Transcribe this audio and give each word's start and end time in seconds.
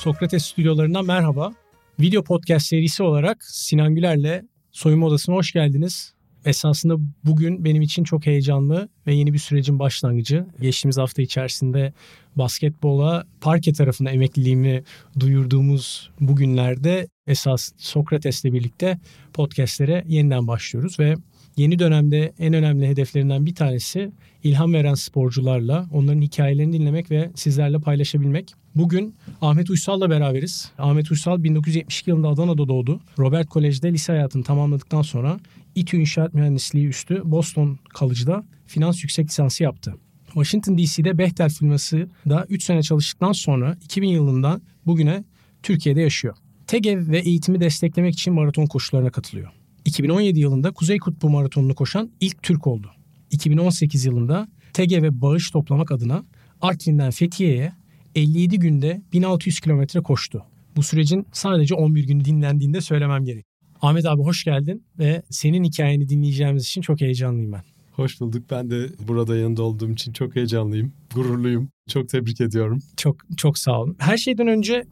Sokrates 0.00 0.44
stüdyolarından 0.44 1.06
merhaba. 1.06 1.52
Video 2.00 2.24
podcast 2.24 2.66
serisi 2.66 3.02
olarak 3.02 3.44
Sinan 3.44 3.94
Güler'le 3.94 4.42
Soyunma 4.70 5.06
Odası'na 5.06 5.36
hoş 5.36 5.52
geldiniz. 5.52 6.14
Esasında 6.44 6.96
bugün 7.24 7.64
benim 7.64 7.82
için 7.82 8.04
çok 8.04 8.26
heyecanlı 8.26 8.88
ve 9.06 9.14
yeni 9.14 9.32
bir 9.32 9.38
sürecin 9.38 9.78
başlangıcı. 9.78 10.46
Geçtiğimiz 10.60 10.98
hafta 10.98 11.22
içerisinde 11.22 11.92
basketbola 12.36 13.24
parke 13.40 13.72
tarafına 13.72 14.10
emekliliğimi 14.10 14.82
duyurduğumuz 15.20 16.10
bugünlerde 16.20 17.08
esas 17.26 17.72
Sokrates'le 17.76 18.44
birlikte 18.44 18.98
podcastlere 19.32 20.04
yeniden 20.08 20.46
başlıyoruz 20.46 21.00
ve 21.00 21.14
yeni 21.56 21.78
dönemde 21.78 22.32
en 22.38 22.54
önemli 22.54 22.88
hedeflerinden 22.88 23.46
bir 23.46 23.54
tanesi 23.54 24.12
ilham 24.44 24.72
veren 24.72 24.94
sporcularla 24.94 25.88
onların 25.92 26.20
hikayelerini 26.20 26.72
dinlemek 26.72 27.10
ve 27.10 27.30
sizlerle 27.34 27.78
paylaşabilmek. 27.78 28.54
Bugün 28.74 29.14
Ahmet 29.42 29.70
Uysal'la 29.70 30.10
beraberiz. 30.10 30.72
Ahmet 30.78 31.10
Uysal 31.10 31.42
1972 31.42 32.10
yılında 32.10 32.28
Adana'da 32.28 32.68
doğdu. 32.68 33.00
Robert 33.18 33.48
Kolej'de 33.48 33.92
lise 33.92 34.12
hayatını 34.12 34.44
tamamladıktan 34.44 35.02
sonra 35.02 35.40
İTÜ 35.74 35.96
İnşaat 35.96 36.34
Mühendisliği 36.34 36.86
üstü 36.86 37.22
Boston 37.24 37.78
College'da 37.98 38.44
finans 38.66 39.02
yüksek 39.02 39.26
lisansı 39.28 39.62
yaptı. 39.62 39.94
Washington 40.26 40.78
DC'de 40.78 41.18
Bechtel 41.18 41.50
firmasında 41.50 42.46
3 42.48 42.62
sene 42.62 42.82
çalıştıktan 42.82 43.32
sonra 43.32 43.76
2000 43.84 44.08
yılından 44.08 44.62
bugüne 44.86 45.24
Türkiye'de 45.62 46.00
yaşıyor. 46.00 46.36
TEGEV 46.66 47.08
ve 47.08 47.18
eğitimi 47.18 47.60
desteklemek 47.60 48.14
için 48.14 48.34
maraton 48.34 48.66
koşularına 48.66 49.10
katılıyor. 49.10 49.50
2017 49.84 50.40
yılında 50.40 50.70
Kuzey 50.70 50.98
Kutbu 50.98 51.30
Maratonu'nu 51.30 51.74
koşan 51.74 52.10
ilk 52.20 52.42
Türk 52.42 52.66
oldu. 52.66 52.90
2018 53.30 54.04
yılında 54.04 54.48
TEGE 54.72 55.02
ve 55.02 55.20
bağış 55.20 55.50
toplamak 55.50 55.92
adına 55.92 56.24
Artvin'den 56.60 57.10
Fethiye'ye 57.10 57.72
57 58.14 58.58
günde 58.58 59.02
1600 59.12 59.60
kilometre 59.60 60.00
koştu. 60.00 60.42
Bu 60.76 60.82
sürecin 60.82 61.26
sadece 61.32 61.74
11 61.74 62.04
günü 62.06 62.24
dinlendiğinde 62.24 62.80
söylemem 62.80 63.24
gerek. 63.24 63.46
Ahmet 63.82 64.06
abi 64.06 64.22
hoş 64.22 64.44
geldin 64.44 64.84
ve 64.98 65.22
senin 65.30 65.64
hikayeni 65.64 66.08
dinleyeceğimiz 66.08 66.64
için 66.64 66.80
çok 66.80 67.00
heyecanlıyım 67.00 67.52
ben. 67.52 67.62
Hoş 67.92 68.20
bulduk. 68.20 68.42
Ben 68.50 68.70
de 68.70 68.88
burada 69.08 69.36
yanında 69.36 69.62
olduğum 69.62 69.90
için 69.90 70.12
çok 70.12 70.36
heyecanlıyım. 70.36 70.92
Gururluyum. 71.14 71.68
Çok 71.88 72.08
tebrik 72.08 72.40
ediyorum. 72.40 72.78
Çok 72.96 73.16
çok 73.36 73.58
sağ 73.58 73.80
olun. 73.80 73.96
Her 73.98 74.16
şeyden 74.16 74.46
önce 74.46 74.84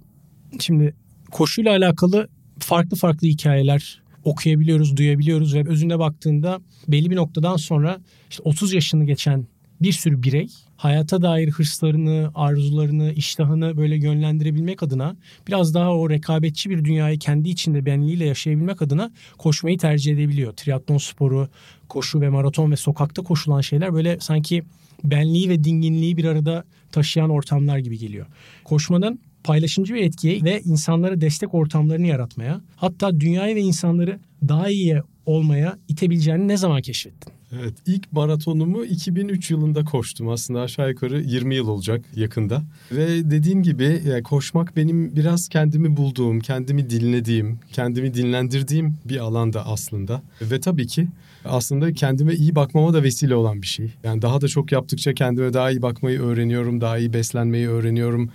şimdi 0.60 0.94
koşuyla 1.30 1.70
alakalı 1.72 2.28
farklı 2.58 2.96
farklı 2.96 3.28
hikayeler 3.28 4.02
okuyabiliyoruz, 4.24 4.96
duyabiliyoruz 4.96 5.54
ve 5.54 5.68
özünde 5.68 5.98
baktığında 5.98 6.60
belli 6.88 7.10
bir 7.10 7.16
noktadan 7.16 7.56
sonra 7.56 8.00
işte 8.30 8.42
30 8.42 8.72
yaşını 8.72 9.04
geçen 9.04 9.46
bir 9.80 9.92
sürü 9.92 10.22
birey 10.22 10.48
hayata 10.76 11.22
dair 11.22 11.50
hırslarını, 11.50 12.30
arzularını, 12.34 13.12
iştahını 13.12 13.76
böyle 13.76 13.96
yönlendirebilmek 13.96 14.82
adına 14.82 15.16
biraz 15.48 15.74
daha 15.74 15.94
o 15.94 16.10
rekabetçi 16.10 16.70
bir 16.70 16.84
dünyayı 16.84 17.18
kendi 17.18 17.48
içinde 17.48 17.86
benliğiyle 17.86 18.24
yaşayabilmek 18.24 18.82
adına 18.82 19.10
koşmayı 19.38 19.78
tercih 19.78 20.12
edebiliyor. 20.12 20.52
Triatlon 20.52 20.98
sporu, 20.98 21.48
koşu 21.88 22.20
ve 22.20 22.28
maraton 22.28 22.70
ve 22.70 22.76
sokakta 22.76 23.22
koşulan 23.22 23.60
şeyler 23.60 23.94
böyle 23.94 24.20
sanki 24.20 24.62
benliği 25.04 25.48
ve 25.48 25.64
dinginliği 25.64 26.16
bir 26.16 26.24
arada 26.24 26.64
taşıyan 26.92 27.30
ortamlar 27.30 27.78
gibi 27.78 27.98
geliyor. 27.98 28.26
Koşmanın 28.64 29.20
paylaşımcı 29.44 29.94
bir 29.94 30.02
etkiye 30.02 30.42
ve 30.44 30.60
insanlara 30.64 31.20
destek 31.20 31.54
ortamlarını 31.54 32.06
yaratmaya, 32.06 32.60
hatta 32.76 33.20
dünyayı 33.20 33.56
ve 33.56 33.60
insanları 33.60 34.18
daha 34.48 34.68
iyi 34.68 35.02
olmaya 35.26 35.78
itebileceğini 35.88 36.48
ne 36.48 36.56
zaman 36.56 36.82
keşfettin? 36.82 37.32
Evet 37.52 37.74
ilk 37.86 38.12
maratonumu 38.12 38.84
2003 38.84 39.50
yılında 39.50 39.84
koştum 39.84 40.28
aslında 40.28 40.60
aşağı 40.60 40.88
yukarı 40.88 41.20
20 41.20 41.54
yıl 41.54 41.68
olacak 41.68 42.04
yakında. 42.16 42.62
Ve 42.92 43.30
dediğin 43.30 43.62
gibi 43.62 44.02
yani 44.08 44.22
koşmak 44.22 44.76
benim 44.76 45.16
biraz 45.16 45.48
kendimi 45.48 45.96
bulduğum, 45.96 46.40
kendimi 46.40 46.90
dinlediğim, 46.90 47.58
kendimi 47.72 48.14
dinlendirdiğim 48.14 48.94
bir 49.04 49.18
alanda 49.18 49.66
aslında. 49.66 50.22
Ve 50.42 50.60
tabii 50.60 50.86
ki 50.86 51.08
aslında 51.44 51.92
kendime 51.92 52.34
iyi 52.34 52.54
bakmama 52.54 52.94
da 52.94 53.02
vesile 53.02 53.34
olan 53.34 53.62
bir 53.62 53.66
şey. 53.66 53.90
Yani 54.04 54.22
daha 54.22 54.40
da 54.40 54.48
çok 54.48 54.72
yaptıkça 54.72 55.14
kendime 55.14 55.52
daha 55.52 55.70
iyi 55.70 55.82
bakmayı 55.82 56.20
öğreniyorum, 56.20 56.80
daha 56.80 56.98
iyi 56.98 57.12
beslenmeyi 57.12 57.68
öğreniyorum, 57.68 58.30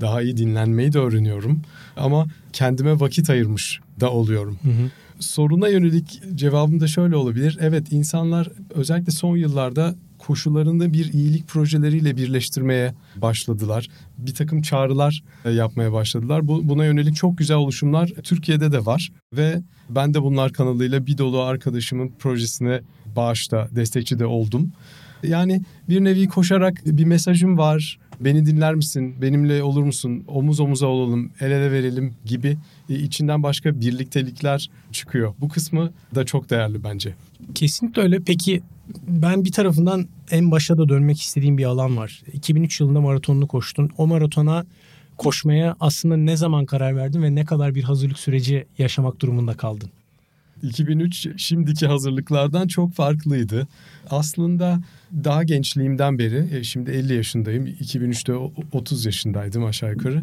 daha 0.00 0.22
iyi 0.22 0.36
dinlenmeyi 0.36 0.92
de 0.92 0.98
öğreniyorum. 0.98 1.62
Ama 1.96 2.26
kendime 2.52 3.00
vakit 3.00 3.30
ayırmış 3.30 3.80
da 4.00 4.10
oluyorum. 4.10 4.58
Hı 4.62 4.68
hı 4.68 4.90
soruna 5.20 5.68
yönelik 5.68 6.22
cevabım 6.34 6.80
da 6.80 6.86
şöyle 6.86 7.16
olabilir. 7.16 7.58
Evet 7.60 7.92
insanlar 7.92 8.48
özellikle 8.74 9.12
son 9.12 9.36
yıllarda 9.36 9.94
koşullarını 10.18 10.92
bir 10.92 11.12
iyilik 11.12 11.48
projeleriyle 11.48 12.16
birleştirmeye 12.16 12.94
başladılar. 13.16 13.88
Bir 14.18 14.34
takım 14.34 14.62
çağrılar 14.62 15.22
e, 15.44 15.50
yapmaya 15.50 15.92
başladılar. 15.92 16.48
Bu, 16.48 16.68
buna 16.68 16.84
yönelik 16.84 17.16
çok 17.16 17.38
güzel 17.38 17.56
oluşumlar 17.56 18.08
Türkiye'de 18.22 18.72
de 18.72 18.86
var. 18.86 19.12
Ve 19.32 19.62
ben 19.90 20.14
de 20.14 20.22
bunlar 20.22 20.52
kanalıyla 20.52 21.06
bir 21.06 21.18
dolu 21.18 21.40
arkadaşımın 21.40 22.12
projesine 22.18 22.80
bağışta 23.16 23.68
destekçi 23.72 24.18
de 24.18 24.26
oldum. 24.26 24.72
Yani 25.22 25.62
bir 25.88 26.04
nevi 26.04 26.28
koşarak 26.28 26.86
bir 26.86 27.04
mesajım 27.04 27.58
var. 27.58 27.98
Beni 28.20 28.46
dinler 28.46 28.74
misin? 28.74 29.14
Benimle 29.22 29.62
olur 29.62 29.82
musun? 29.82 30.24
Omuz 30.28 30.60
omuza 30.60 30.86
olalım, 30.86 31.30
el 31.40 31.50
ele 31.50 31.72
verelim 31.72 32.14
gibi 32.24 32.58
e, 32.90 32.94
içinden 32.94 33.42
başka 33.42 33.80
birliktelikler 33.80 34.70
çıkıyor. 34.92 35.34
Bu 35.40 35.48
kısmı 35.48 35.92
da 36.14 36.24
çok 36.24 36.50
değerli 36.50 36.84
bence. 36.84 37.14
Kesinlikle 37.54 38.02
öyle. 38.02 38.20
Peki 38.20 38.62
ben 39.08 39.44
bir 39.44 39.52
tarafından 39.52 40.06
en 40.30 40.50
başa 40.50 40.78
da 40.78 40.88
dönmek 40.88 41.20
istediğim 41.20 41.58
bir 41.58 41.64
alan 41.64 41.96
var. 41.96 42.22
2003 42.32 42.80
yılında 42.80 43.00
maratonunu 43.00 43.46
koştun. 43.46 43.90
O 43.98 44.06
maratona 44.06 44.66
koşmaya 45.16 45.76
aslında 45.80 46.16
ne 46.16 46.36
zaman 46.36 46.66
karar 46.66 46.96
verdin 46.96 47.22
ve 47.22 47.34
ne 47.34 47.44
kadar 47.44 47.74
bir 47.74 47.82
hazırlık 47.82 48.18
süreci 48.18 48.66
yaşamak 48.78 49.20
durumunda 49.20 49.54
kaldın? 49.54 49.90
2003 50.62 51.28
şimdiki 51.36 51.86
hazırlıklardan 51.86 52.68
çok 52.68 52.92
farklıydı. 52.92 53.68
Aslında 54.10 54.80
daha 55.24 55.42
gençliğimden 55.42 56.18
beri, 56.18 56.56
e, 56.56 56.64
şimdi 56.64 56.90
50 56.90 57.14
yaşındayım, 57.14 57.66
2003'te 57.66 58.34
30 58.72 59.06
yaşındaydım 59.06 59.64
aşağı 59.64 59.90
yukarı. 59.90 60.22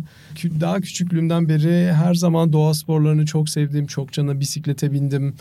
Daha 0.59 0.81
küçüklüğümden 0.81 1.49
beri 1.49 1.93
her 1.93 2.13
zaman 2.13 2.53
doğa 2.53 2.73
sporlarını 2.73 3.25
çok 3.25 3.49
sevdim. 3.49 3.87
Çok 3.87 4.11
cana 4.11 4.39
bisiklete 4.39 4.91
bindim, 4.91 5.35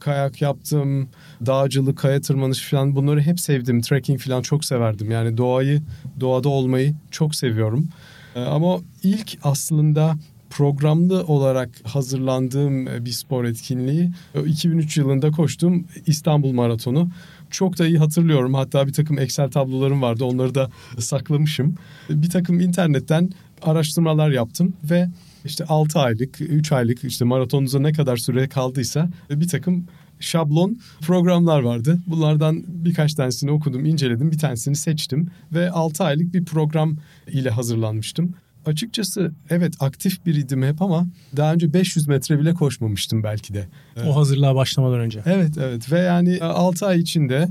kayak 0.00 0.42
yaptım, 0.42 1.08
dağcılık, 1.46 1.98
kaya 1.98 2.20
tırmanışı 2.20 2.70
falan 2.70 2.96
bunları 2.96 3.20
hep 3.20 3.40
sevdim. 3.40 3.80
Trekking 3.80 4.20
falan 4.20 4.42
çok 4.42 4.64
severdim. 4.64 5.10
Yani 5.10 5.36
doğayı, 5.36 5.82
doğada 6.20 6.48
olmayı 6.48 6.94
çok 7.10 7.34
seviyorum. 7.34 7.88
E, 8.34 8.40
ama 8.40 8.78
ilk 9.02 9.38
aslında 9.42 10.16
programlı 10.50 11.24
olarak 11.24 11.70
hazırlandığım 11.84 12.88
e, 12.88 13.04
bir 13.04 13.10
spor 13.10 13.44
etkinliği 13.44 14.10
2003 14.46 14.96
yılında 14.96 15.30
koştum 15.30 15.84
İstanbul 16.06 16.52
Maratonu. 16.52 17.08
Çok 17.50 17.78
da 17.78 17.86
iyi 17.86 17.98
hatırlıyorum. 17.98 18.54
Hatta 18.54 18.86
bir 18.86 18.92
takım 18.92 19.18
Excel 19.18 19.50
tablolarım 19.50 20.02
vardı. 20.02 20.24
Onları 20.24 20.54
da 20.54 20.70
saklamışım. 20.98 21.74
Bir 22.10 22.30
takım 22.30 22.60
internetten 22.60 23.30
araştırmalar 23.62 24.30
yaptım 24.30 24.72
ve 24.90 25.08
işte 25.44 25.64
6 25.64 25.98
aylık, 25.98 26.40
3 26.40 26.72
aylık 26.72 27.04
işte 27.04 27.24
maratonunuza 27.24 27.80
ne 27.80 27.92
kadar 27.92 28.16
süre 28.16 28.48
kaldıysa 28.48 29.08
bir 29.30 29.48
takım 29.48 29.86
şablon 30.20 30.78
programlar 31.00 31.60
vardı. 31.60 31.98
Bunlardan 32.06 32.64
birkaç 32.66 33.14
tanesini 33.14 33.50
okudum, 33.50 33.84
inceledim. 33.84 34.32
Bir 34.32 34.38
tanesini 34.38 34.76
seçtim 34.76 35.30
ve 35.52 35.70
6 35.70 36.04
aylık 36.04 36.34
bir 36.34 36.44
program 36.44 36.96
ile 37.28 37.50
hazırlanmıştım 37.50 38.34
açıkçası 38.66 39.32
evet 39.50 39.74
aktif 39.80 40.26
biriydim 40.26 40.62
hep 40.62 40.82
ama 40.82 41.06
daha 41.36 41.52
önce 41.52 41.72
500 41.72 42.08
metre 42.08 42.38
bile 42.38 42.54
koşmamıştım 42.54 43.22
belki 43.22 43.54
de. 43.54 43.68
O 44.06 44.16
hazırlığa 44.16 44.54
başlamadan 44.54 45.00
önce. 45.00 45.22
Evet 45.26 45.58
evet 45.58 45.92
ve 45.92 45.98
yani 45.98 46.40
6 46.40 46.86
ay 46.86 47.00
içinde 47.00 47.48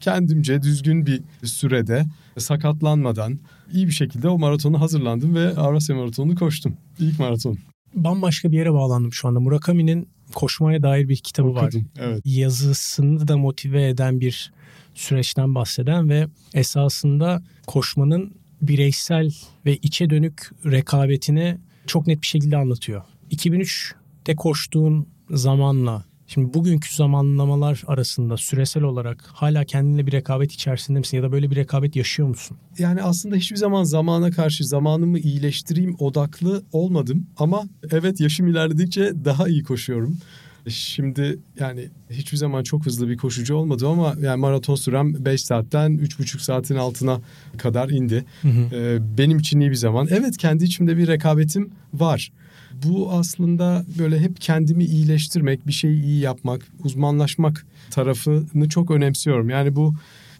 kendimce 0.00 0.62
düzgün 0.62 1.06
bir 1.06 1.22
sürede 1.44 2.04
sakatlanmadan 2.38 3.38
iyi 3.72 3.86
bir 3.86 3.92
şekilde 3.92 4.28
o 4.28 4.38
maratonu 4.38 4.80
hazırlandım 4.80 5.34
ve 5.34 5.48
Avrasya 5.56 5.96
Maratonu 5.96 6.34
koştum. 6.34 6.76
İlk 6.98 7.18
maraton. 7.18 7.58
Bambaşka 7.94 8.52
bir 8.52 8.56
yere 8.56 8.72
bağlandım 8.72 9.12
şu 9.12 9.28
anda. 9.28 9.40
Murakami'nin 9.40 10.08
koşmaya 10.34 10.82
dair 10.82 11.08
bir 11.08 11.16
kitabı 11.16 11.48
Okudum, 11.48 11.64
var. 11.64 11.74
Evet. 11.98 12.20
Yazısını 12.24 13.28
da 13.28 13.36
motive 13.36 13.88
eden 13.88 14.20
bir 14.20 14.52
süreçten 14.94 15.54
bahseden 15.54 16.08
ve 16.08 16.26
esasında 16.54 17.42
koşmanın 17.66 18.32
bireysel 18.62 19.30
ve 19.66 19.76
içe 19.76 20.10
dönük 20.10 20.50
rekabetini 20.66 21.58
çok 21.86 22.06
net 22.06 22.22
bir 22.22 22.26
şekilde 22.26 22.56
anlatıyor. 22.56 23.02
2003'te 23.30 24.36
koştuğun 24.36 25.08
zamanla 25.30 26.08
Şimdi 26.30 26.54
bugünkü 26.54 26.94
zamanlamalar 26.94 27.82
arasında 27.86 28.36
süresel 28.36 28.82
olarak 28.82 29.24
hala 29.32 29.64
kendinle 29.64 30.06
bir 30.06 30.12
rekabet 30.12 30.52
içerisinde 30.52 30.98
misin 30.98 31.16
ya 31.16 31.22
da 31.22 31.32
böyle 31.32 31.50
bir 31.50 31.56
rekabet 31.56 31.96
yaşıyor 31.96 32.28
musun? 32.28 32.56
Yani 32.78 33.02
aslında 33.02 33.36
hiçbir 33.36 33.56
zaman 33.56 33.84
zamana 33.84 34.30
karşı 34.30 34.64
zamanımı 34.64 35.18
iyileştireyim 35.18 35.96
odaklı 35.98 36.62
olmadım 36.72 37.26
ama 37.36 37.64
evet 37.90 38.20
yaşım 38.20 38.48
ilerledikçe 38.48 39.12
daha 39.24 39.48
iyi 39.48 39.62
koşuyorum. 39.62 40.18
Şimdi 40.70 41.38
yani 41.60 41.88
hiçbir 42.10 42.36
zaman 42.36 42.62
çok 42.62 42.86
hızlı 42.86 43.08
bir 43.08 43.16
koşucu 43.16 43.54
olmadı 43.54 43.88
ama 43.88 44.14
yani 44.20 44.40
maraton 44.40 44.74
sürem 44.74 45.24
5 45.24 45.44
saatten 45.44 45.92
3,5 45.92 46.38
saatin 46.38 46.76
altına 46.76 47.20
kadar 47.58 47.88
indi. 47.88 48.24
Hı 48.42 48.48
hı. 48.48 48.76
Ee, 48.76 49.18
benim 49.18 49.38
için 49.38 49.60
iyi 49.60 49.70
bir 49.70 49.74
zaman. 49.74 50.08
Evet 50.10 50.36
kendi 50.36 50.64
içimde 50.64 50.96
bir 50.96 51.08
rekabetim 51.08 51.70
var. 51.94 52.32
Bu 52.84 53.12
aslında 53.12 53.84
böyle 53.98 54.20
hep 54.20 54.40
kendimi 54.40 54.84
iyileştirmek, 54.84 55.66
bir 55.66 55.72
şeyi 55.72 56.02
iyi 56.02 56.20
yapmak, 56.20 56.66
uzmanlaşmak 56.84 57.66
tarafını 57.90 58.68
çok 58.68 58.90
önemsiyorum. 58.90 59.50
Yani 59.50 59.76
bu 59.76 59.94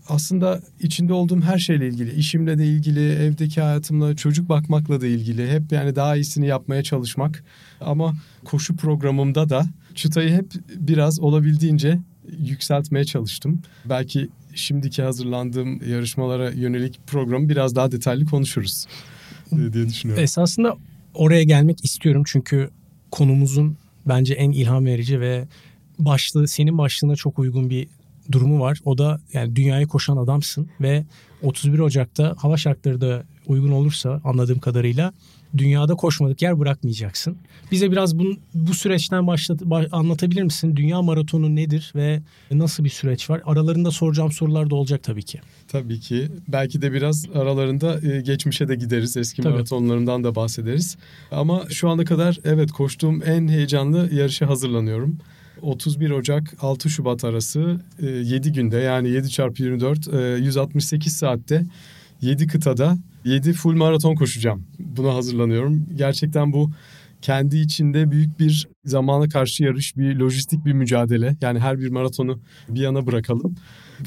aslında 0.09 0.61
içinde 0.81 1.13
olduğum 1.13 1.41
her 1.41 1.59
şeyle 1.59 1.89
ilgili, 1.89 2.15
işimle 2.15 2.59
de 2.59 2.67
ilgili, 2.67 3.13
evdeki 3.13 3.61
hayatımla, 3.61 4.17
çocuk 4.17 4.49
bakmakla 4.49 5.01
da 5.01 5.07
ilgili 5.07 5.51
hep 5.51 5.73
yani 5.73 5.97
daha 5.97 6.17
iyisini 6.17 6.47
yapmaya 6.47 6.83
çalışmak. 6.83 7.45
Ama 7.81 8.15
koşu 8.45 8.77
programımda 8.77 9.49
da 9.49 9.67
çıtayı 9.99 10.31
hep 10.31 10.47
biraz 10.77 11.21
olabildiğince 11.21 11.99
yükseltmeye 12.39 13.05
çalıştım. 13.05 13.63
Belki 13.85 14.29
şimdiki 14.55 15.03
hazırlandığım 15.03 15.91
yarışmalara 15.91 16.51
yönelik 16.51 17.01
programı 17.07 17.49
biraz 17.49 17.77
daha 17.77 17.93
detaylı 17.93 18.25
konuşuruz 18.25 18.87
diye 19.53 19.89
düşünüyorum. 19.89 20.25
Esasında 20.25 20.77
oraya 21.15 21.43
gelmek 21.43 21.85
istiyorum 21.85 22.23
çünkü 22.27 22.71
konumuzun 23.11 23.77
bence 24.07 24.35
en 24.35 24.51
ilham 24.51 24.87
verici 24.87 25.21
ve 25.21 25.49
başlığı 25.99 26.49
senin 26.49 26.79
başlığına 26.79 27.17
çok 27.17 27.39
uygun 27.39 27.71
bir 27.71 27.89
durumu 28.33 28.61
var. 28.61 28.79
O 28.85 28.99
da 28.99 29.21
yani 29.33 29.57
dünyayı 29.57 29.87
koşan 29.87 30.17
adamsın 30.17 30.69
ve 30.81 31.05
31 31.43 31.79
Ocak'ta 31.79 32.35
hava 32.39 32.57
şartları 32.57 33.01
da 33.01 33.25
uygun 33.47 33.71
olursa 33.71 34.21
anladığım 34.25 34.59
kadarıyla 34.59 35.13
dünyada 35.57 35.95
koşmadık 35.95 36.43
yer 36.43 36.59
bırakmayacaksın. 36.59 37.37
Bize 37.73 37.93
biraz 37.93 38.19
bu, 38.19 38.25
bu 38.55 38.75
süreçten 38.75 39.27
başlat, 39.27 39.63
anlatabilir 39.93 40.43
misin? 40.43 40.77
Dünya 40.77 41.03
maratonu 41.03 41.57
nedir 41.57 41.93
ve 41.95 42.21
nasıl 42.51 42.85
bir 42.85 42.89
süreç 42.89 43.31
var? 43.31 43.43
Aralarında 43.45 43.91
soracağım 43.91 44.33
sorular 44.33 44.71
da 44.71 44.75
olacak 44.75 45.03
tabii 45.03 45.23
ki. 45.23 45.41
Tabii 45.69 46.01
ki. 46.01 46.29
Belki 46.49 46.83
de 46.83 46.93
biraz 46.93 47.27
aralarında 47.35 48.01
e, 48.09 48.21
geçmişe 48.21 48.69
de 48.69 48.75
gideriz. 48.75 49.17
Eski 49.17 49.43
tabii. 49.43 49.53
maratonlarından 49.53 50.25
da 50.25 50.35
bahsederiz. 50.35 50.97
Ama 51.31 51.63
şu 51.69 51.89
ana 51.89 52.05
kadar 52.05 52.39
evet 52.45 52.73
koştuğum 52.73 53.23
en 53.23 53.49
heyecanlı 53.49 54.15
yarışa 54.15 54.49
hazırlanıyorum. 54.49 55.19
31 55.63 56.11
Ocak 56.11 56.55
6 56.61 56.91
Şubat 56.91 57.25
arası 57.25 57.81
7 58.03 58.49
e, 58.49 58.53
günde 58.53 58.77
yani 58.77 59.09
7 59.09 59.31
çarpı 59.31 59.63
24 59.63 60.07
168 60.41 61.17
saatte 61.17 61.65
7 62.23 62.47
kıtada 62.47 62.99
7 63.29 63.53
full 63.53 63.75
maraton 63.75 64.15
koşacağım. 64.15 64.67
Buna 64.79 65.15
hazırlanıyorum. 65.15 65.87
Gerçekten 65.95 66.53
bu 66.53 66.71
kendi 67.23 67.57
içinde 67.59 68.11
büyük 68.11 68.41
bir 68.41 68.69
zamana 68.85 69.29
karşı 69.29 69.65
yarış, 69.65 69.97
bir 69.97 70.17
lojistik 70.17 70.65
bir 70.65 70.73
mücadele. 70.73 71.37
Yani 71.41 71.59
her 71.59 71.79
bir 71.79 71.89
maratonu 71.89 72.41
bir 72.69 72.81
yana 72.81 73.07
bırakalım. 73.07 73.55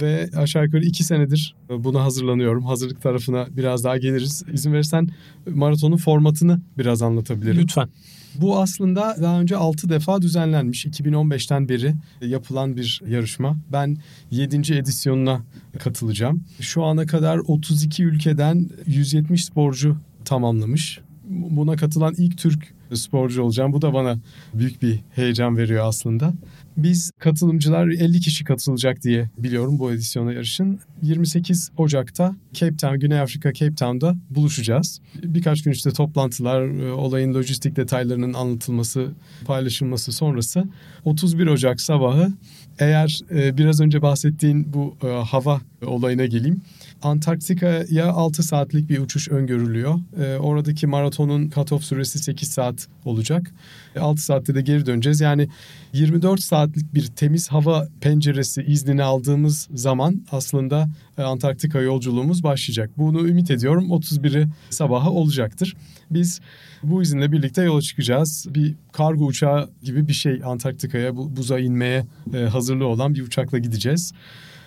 Ve 0.01 0.29
aşağı 0.35 0.65
yukarı 0.65 0.85
iki 0.85 1.03
senedir 1.03 1.55
buna 1.69 2.03
hazırlanıyorum. 2.03 2.65
Hazırlık 2.65 3.01
tarafına 3.01 3.47
biraz 3.57 3.83
daha 3.83 3.97
geliriz. 3.97 4.43
İzin 4.53 4.73
verirsen 4.73 5.09
maratonun 5.49 5.97
formatını 5.97 6.61
biraz 6.77 7.01
anlatabilirim. 7.01 7.57
Lütfen. 7.61 7.89
Bu 8.35 8.59
aslında 8.59 9.15
daha 9.21 9.41
önce 9.41 9.57
6 9.57 9.89
defa 9.89 10.21
düzenlenmiş. 10.21 10.85
2015'ten 10.85 11.69
beri 11.69 11.95
yapılan 12.21 12.77
bir 12.77 13.01
yarışma. 13.07 13.57
Ben 13.71 13.97
7. 14.31 14.73
edisyonuna 14.73 15.41
katılacağım. 15.79 16.43
Şu 16.59 16.83
ana 16.83 17.05
kadar 17.05 17.37
32 17.37 18.03
ülkeden 18.03 18.69
170 18.85 19.45
sporcu 19.45 19.97
tamamlamış. 20.25 20.99
Buna 21.29 21.75
katılan 21.75 22.13
ilk 22.17 22.37
Türk 22.37 22.73
sporcu 22.93 23.43
olacağım. 23.43 23.73
Bu 23.73 23.81
da 23.81 23.93
bana 23.93 24.17
büyük 24.53 24.81
bir 24.81 24.99
heyecan 25.15 25.57
veriyor 25.57 25.85
aslında. 25.87 26.33
Biz 26.77 27.11
katılımcılar 27.19 27.87
50 27.87 28.19
kişi 28.19 28.43
katılacak 28.43 29.03
diye 29.03 29.29
biliyorum 29.37 29.79
bu 29.79 29.91
edisyona 29.91 30.33
yarışın. 30.33 30.79
28 31.01 31.71
Ocak'ta 31.77 32.35
Cape 32.53 32.77
Town, 32.77 32.95
Güney 32.95 33.19
Afrika 33.19 33.53
Cape 33.53 33.75
Town'da 33.75 34.15
buluşacağız. 34.29 35.01
Birkaç 35.23 35.63
gün 35.63 35.71
işte 35.71 35.91
toplantılar, 35.91 36.61
e, 36.61 36.91
olayın 36.91 37.33
lojistik 37.33 37.75
detaylarının 37.75 38.33
anlatılması, 38.33 39.11
paylaşılması 39.45 40.11
sonrası 40.11 40.63
31 41.05 41.47
Ocak 41.47 41.81
sabahı 41.81 42.33
eğer 42.79 43.19
e, 43.31 43.57
biraz 43.57 43.81
önce 43.81 44.01
bahsettiğin 44.01 44.73
bu 44.73 44.95
e, 45.03 45.07
hava 45.07 45.61
olayına 45.85 46.25
geleyim. 46.25 46.61
Antarktika'ya 47.01 48.07
6 48.11 48.43
saatlik 48.43 48.89
bir 48.89 48.99
uçuş 48.99 49.29
öngörülüyor. 49.29 49.99
E, 50.19 50.37
oradaki 50.37 50.87
maratonun 50.87 51.49
cut-off 51.49 51.81
süresi 51.81 52.19
8 52.19 52.51
saat 52.51 52.87
olacak. 53.05 53.51
6 53.99 54.21
saatte 54.21 54.55
de 54.55 54.61
geri 54.61 54.85
döneceğiz. 54.85 55.21
Yani 55.21 55.49
24 55.93 56.41
saatlik 56.41 56.93
bir 56.93 57.05
temiz 57.05 57.47
hava 57.47 57.87
penceresi 58.01 58.63
iznini 58.63 59.03
aldığımız 59.03 59.69
zaman 59.73 60.21
aslında 60.31 60.89
Antarktika 61.17 61.81
yolculuğumuz 61.81 62.43
başlayacak. 62.43 62.89
Bunu 62.97 63.27
ümit 63.27 63.51
ediyorum 63.51 63.87
31'i 63.89 64.47
sabaha 64.69 65.09
olacaktır. 65.09 65.75
Biz 66.11 66.41
bu 66.83 67.01
izinle 67.01 67.31
birlikte 67.31 67.63
yola 67.63 67.81
çıkacağız. 67.81 68.47
Bir 68.49 68.75
kargo 68.91 69.25
uçağı 69.25 69.69
gibi 69.83 70.07
bir 70.07 70.13
şey 70.13 70.41
Antarktika'ya 70.45 71.15
buza 71.15 71.59
inmeye 71.59 72.05
hazırlı 72.51 72.85
olan 72.85 73.15
bir 73.15 73.21
uçakla 73.21 73.57
gideceğiz. 73.57 74.13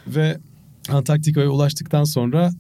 Ve 0.07 0.39
Antarktika'ya 0.89 1.49
ulaştıktan 1.49 2.05
sonra 2.05 2.51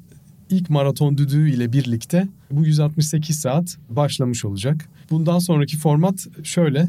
ilk 0.50 0.70
maraton 0.70 1.18
düdüğü 1.18 1.50
ile 1.50 1.72
birlikte 1.72 2.28
bu 2.50 2.66
168 2.66 3.38
saat 3.38 3.76
başlamış 3.88 4.44
olacak. 4.44 4.88
Bundan 5.10 5.38
sonraki 5.38 5.76
format 5.76 6.26
şöyle. 6.42 6.88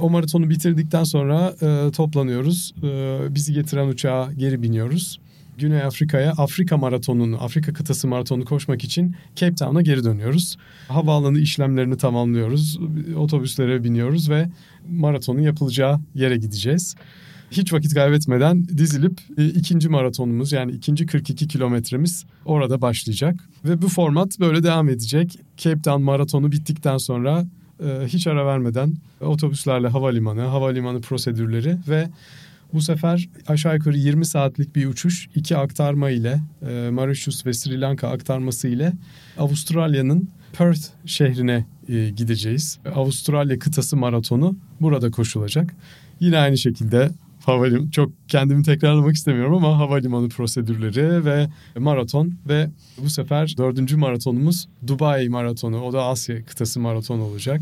O 0.00 0.10
maratonu 0.10 0.50
bitirdikten 0.50 1.04
sonra 1.04 1.54
e, 1.62 1.90
toplanıyoruz. 1.90 2.74
E, 2.82 3.18
bizi 3.34 3.52
getiren 3.52 3.88
uçağa 3.88 4.28
geri 4.36 4.62
biniyoruz. 4.62 5.20
Güney 5.58 5.82
Afrika'ya 5.82 6.32
Afrika 6.32 6.76
maratonunu, 6.76 7.42
Afrika 7.44 7.72
kıtası 7.72 8.08
maratonunu 8.08 8.44
koşmak 8.44 8.84
için 8.84 9.16
Cape 9.36 9.54
Town'a 9.54 9.82
geri 9.82 10.04
dönüyoruz. 10.04 10.56
Havaalanı 10.88 11.38
işlemlerini 11.38 11.96
tamamlıyoruz. 11.96 12.78
Otobüslere 13.16 13.84
biniyoruz 13.84 14.30
ve 14.30 14.48
maratonun 14.90 15.40
yapılacağı 15.40 16.00
yere 16.14 16.36
gideceğiz 16.36 16.94
hiç 17.50 17.72
vakit 17.72 17.94
kaybetmeden 17.94 18.68
dizilip 18.68 19.20
e, 19.38 19.46
ikinci 19.46 19.88
maratonumuz 19.88 20.52
yani 20.52 20.72
ikinci 20.72 21.06
42 21.06 21.48
kilometremiz 21.48 22.24
orada 22.44 22.80
başlayacak. 22.80 23.36
Ve 23.64 23.82
bu 23.82 23.88
format 23.88 24.40
böyle 24.40 24.62
devam 24.62 24.88
edecek. 24.88 25.38
Cape 25.56 25.82
Town 25.82 26.02
maratonu 26.02 26.52
bittikten 26.52 26.98
sonra 26.98 27.46
e, 27.84 28.06
hiç 28.06 28.26
ara 28.26 28.46
vermeden 28.46 28.94
otobüslerle 29.20 29.88
havalimanı, 29.88 30.40
havalimanı 30.40 31.00
prosedürleri 31.00 31.76
ve 31.88 32.08
bu 32.72 32.82
sefer 32.82 33.28
aşağı 33.46 33.74
yukarı 33.74 33.96
20 33.96 34.26
saatlik 34.26 34.76
bir 34.76 34.86
uçuş 34.86 35.28
iki 35.34 35.56
aktarma 35.56 36.10
ile 36.10 36.40
e, 36.68 36.90
Mauritius 36.90 37.46
ve 37.46 37.52
Sri 37.52 37.80
Lanka 37.80 38.08
aktarması 38.08 38.68
ile 38.68 38.92
Avustralya'nın 39.38 40.28
Perth 40.52 40.88
şehrine 41.06 41.66
e, 41.88 42.10
gideceğiz. 42.10 42.78
Avustralya 42.94 43.58
kıtası 43.58 43.96
maratonu 43.96 44.56
burada 44.80 45.10
koşulacak. 45.10 45.74
Yine 46.20 46.38
aynı 46.38 46.58
şekilde 46.58 47.10
havalim 47.48 47.90
çok 47.90 48.12
kendimi 48.28 48.62
tekrarlamak 48.62 49.14
istemiyorum 49.14 49.54
ama 49.54 49.78
havalimanı 49.78 50.28
prosedürleri 50.28 51.24
ve 51.24 51.48
maraton 51.78 52.34
ve 52.48 52.70
bu 53.04 53.10
sefer 53.10 53.54
dördüncü 53.58 53.96
maratonumuz 53.96 54.68
Dubai 54.86 55.28
maratonu. 55.28 55.80
O 55.80 55.92
da 55.92 56.04
Asya 56.04 56.44
kıtası 56.44 56.80
maratonu 56.80 57.22
olacak. 57.22 57.60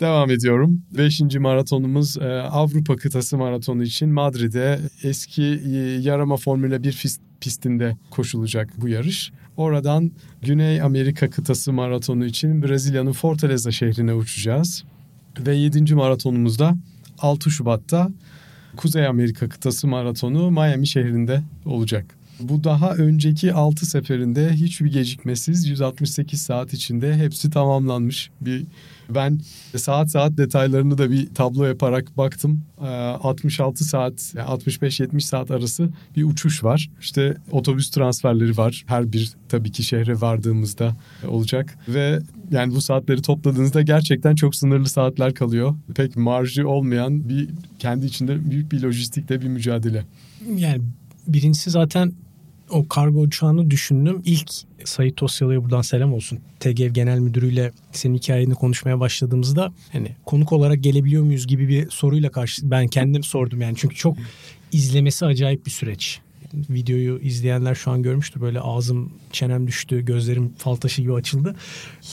Devam 0.00 0.30
ediyorum. 0.30 0.82
Beşinci 0.98 1.38
maratonumuz 1.38 2.16
e, 2.16 2.24
Avrupa 2.40 2.96
kıtası 2.96 3.38
maratonu 3.38 3.82
için 3.82 4.08
Madrid'e 4.08 4.80
eski 5.02 5.42
e, 5.42 5.76
yarama 6.00 6.36
Formula 6.36 6.82
1 6.82 7.18
pistinde 7.40 7.96
koşulacak 8.10 8.70
bu 8.76 8.88
yarış. 8.88 9.32
Oradan 9.56 10.10
Güney 10.42 10.82
Amerika 10.82 11.30
kıtası 11.30 11.72
maratonu 11.72 12.24
için 12.24 12.62
Brezilya'nın 12.62 13.12
Fortaleza 13.12 13.72
şehrine 13.72 14.14
uçacağız. 14.14 14.84
Ve 15.46 15.54
yedinci 15.56 15.94
maratonumuzda 15.94 16.74
6 17.18 17.50
Şubat'ta 17.50 18.08
Kuzey 18.76 19.06
Amerika 19.06 19.48
kıtası 19.48 19.86
maratonu 19.86 20.50
Miami 20.50 20.86
şehrinde 20.86 21.42
olacak. 21.66 22.04
Bu 22.40 22.64
daha 22.64 22.94
önceki 22.94 23.52
6 23.52 23.86
seferinde 23.86 24.52
hiçbir 24.52 24.92
gecikmesiz 24.92 25.68
168 25.68 26.42
saat 26.42 26.74
içinde 26.74 27.16
hepsi 27.16 27.50
tamamlanmış. 27.50 28.30
Bir 28.40 28.64
ben 29.08 29.40
saat 29.76 30.10
saat 30.10 30.36
detaylarını 30.36 30.98
da 30.98 31.10
bir 31.10 31.34
tablo 31.34 31.64
yaparak 31.64 32.16
baktım. 32.16 32.62
66 32.78 33.84
ee, 33.84 33.86
saat, 33.86 34.14
65-70 34.14 35.20
saat 35.20 35.50
arası 35.50 35.88
bir 36.16 36.24
uçuş 36.24 36.64
var. 36.64 36.90
İşte 37.00 37.36
otobüs 37.50 37.90
transferleri 37.90 38.56
var. 38.56 38.84
Her 38.86 39.12
bir 39.12 39.32
tabii 39.48 39.72
ki 39.72 39.82
şehre 39.82 40.20
vardığımızda 40.20 40.96
olacak. 41.28 41.78
Ve 41.88 42.20
yani 42.50 42.74
bu 42.74 42.80
saatleri 42.80 43.22
topladığınızda 43.22 43.82
gerçekten 43.82 44.34
çok 44.34 44.56
sınırlı 44.56 44.88
saatler 44.88 45.34
kalıyor. 45.34 45.74
Pek 45.94 46.16
marjı 46.16 46.68
olmayan 46.68 47.28
bir 47.28 47.48
kendi 47.78 48.06
içinde 48.06 48.50
büyük 48.50 48.72
bir 48.72 48.82
lojistikte 48.82 49.40
bir 49.40 49.48
mücadele. 49.48 50.04
Yani 50.56 50.82
birincisi 51.28 51.70
zaten 51.70 52.12
o 52.74 52.88
kargo 52.88 53.20
uçağını 53.20 53.70
düşündüm. 53.70 54.22
İlk 54.24 54.50
Sayit 54.84 55.16
Tosyalı'ya 55.16 55.64
buradan 55.64 55.82
selam 55.82 56.12
olsun. 56.12 56.38
TGV 56.60 56.88
Genel 56.88 57.18
Müdürü'yle 57.18 57.72
senin 57.92 58.14
hikayeni 58.14 58.54
konuşmaya 58.54 59.00
başladığımızda 59.00 59.72
hani 59.92 60.08
konuk 60.24 60.52
olarak 60.52 60.82
gelebiliyor 60.82 61.22
muyuz 61.22 61.46
gibi 61.46 61.68
bir 61.68 61.90
soruyla 61.90 62.30
karşı 62.30 62.70
ben 62.70 62.88
kendim 62.88 63.22
sordum 63.22 63.60
yani. 63.60 63.74
Çünkü 63.76 63.96
çok 63.96 64.16
izlemesi 64.72 65.26
acayip 65.26 65.66
bir 65.66 65.70
süreç. 65.70 66.20
Videoyu 66.70 67.18
izleyenler 67.20 67.74
şu 67.74 67.90
an 67.90 68.02
görmüştür. 68.02 68.40
Böyle 68.40 68.60
ağzım 68.60 69.12
çenem 69.32 69.66
düştü, 69.66 70.04
gözlerim 70.04 70.52
fal 70.58 70.76
taşı 70.76 71.02
gibi 71.02 71.14
açıldı. 71.14 71.56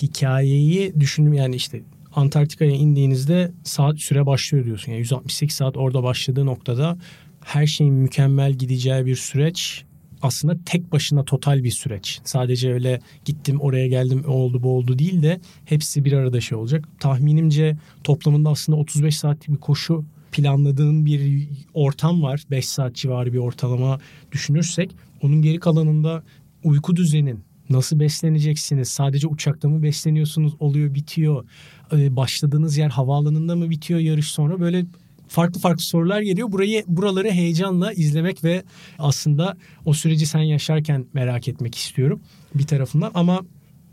Hikayeyi 0.01 0.93
düşündüm 0.99 1.33
yani 1.33 1.55
işte 1.55 1.81
Antarktika'ya 2.15 2.71
indiğinizde 2.71 3.51
saat 3.63 3.99
süre 3.99 4.25
başlıyor 4.25 4.65
diyorsun. 4.65 4.91
Yani 4.91 4.99
168 4.99 5.55
saat 5.55 5.77
orada 5.77 6.03
başladığı 6.03 6.45
noktada 6.45 6.97
her 7.45 7.67
şeyin 7.67 7.93
mükemmel 7.93 8.53
gideceği 8.53 9.05
bir 9.05 9.15
süreç 9.15 9.85
aslında 10.21 10.57
tek 10.65 10.91
başına 10.91 11.23
total 11.25 11.63
bir 11.63 11.71
süreç. 11.71 12.19
Sadece 12.23 12.73
öyle 12.73 12.99
gittim 13.25 13.61
oraya 13.61 13.87
geldim 13.87 14.23
o 14.27 14.31
oldu 14.31 14.63
bu 14.63 14.77
oldu 14.77 14.99
değil 14.99 15.23
de 15.23 15.39
hepsi 15.65 16.05
bir 16.05 16.13
arada 16.13 16.41
şey 16.41 16.57
olacak. 16.57 16.87
Tahminimce 16.99 17.77
toplamında 18.03 18.49
aslında 18.49 18.77
35 18.79 19.17
saatlik 19.17 19.49
bir 19.49 19.61
koşu 19.61 20.05
planladığın 20.31 21.05
bir 21.05 21.47
ortam 21.73 22.23
var. 22.23 22.43
5 22.51 22.65
saat 22.67 22.95
civarı 22.95 23.33
bir 23.33 23.37
ortalama 23.37 23.99
düşünürsek 24.31 24.91
onun 25.21 25.41
geri 25.41 25.59
kalanında 25.59 26.23
uyku 26.63 26.95
düzenin 26.95 27.39
nasıl 27.69 27.99
besleneceksiniz? 27.99 28.87
Sadece 28.87 29.27
uçakta 29.27 29.69
mı 29.69 29.83
besleniyorsunuz? 29.83 30.53
Oluyor 30.59 30.93
bitiyor. 30.93 31.45
Ee, 31.93 32.15
başladığınız 32.15 32.77
yer 32.77 32.89
havaalanında 32.89 33.55
mı 33.55 33.69
bitiyor 33.69 33.99
yarış 33.99 34.27
sonra? 34.27 34.59
Böyle 34.59 34.85
farklı 35.31 35.59
farklı 35.59 35.83
sorular 35.83 36.21
geliyor. 36.21 36.51
Burayı 36.51 36.83
buraları 36.87 37.31
heyecanla 37.31 37.93
izlemek 37.93 38.43
ve 38.43 38.63
aslında 38.99 39.57
o 39.85 39.93
süreci 39.93 40.25
sen 40.25 40.41
yaşarken 40.41 41.05
merak 41.13 41.47
etmek 41.47 41.75
istiyorum 41.75 42.21
bir 42.55 42.67
tarafından 42.67 43.11
ama 43.13 43.41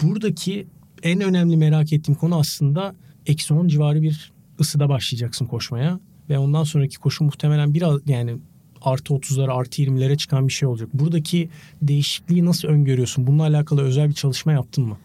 buradaki 0.03 0.67
en 1.03 1.21
önemli 1.21 1.57
merak 1.57 1.93
ettiğim 1.93 2.19
konu 2.19 2.39
aslında 2.39 2.95
eksi 3.27 3.55
10 3.55 3.69
civarı 3.69 4.03
bir 4.03 4.33
ısıda 4.61 4.89
başlayacaksın 4.89 5.47
koşmaya 5.47 6.01
ve 6.31 6.39
ondan 6.39 6.65
sonraki 6.65 6.99
koşu 6.99 7.25
muhtemelen 7.25 7.75
biraz 7.75 8.01
yani 8.07 8.37
artı 8.83 9.15
30'lara 9.15 9.53
artı 9.53 9.83
20'lere 9.83 10.17
çıkan 10.17 10.49
bir 10.49 10.53
şey 10.53 10.69
olacak. 10.69 10.89
Buradaki 10.95 11.49
değişikliği 11.83 12.45
nasıl 12.45 12.69
öngörüyorsun? 12.69 13.27
Bununla 13.27 13.43
alakalı 13.43 13.83
özel 13.83 14.09
bir 14.09 14.15
çalışma 14.15 14.53
yaptın 14.53 14.85
mı? 14.85 14.97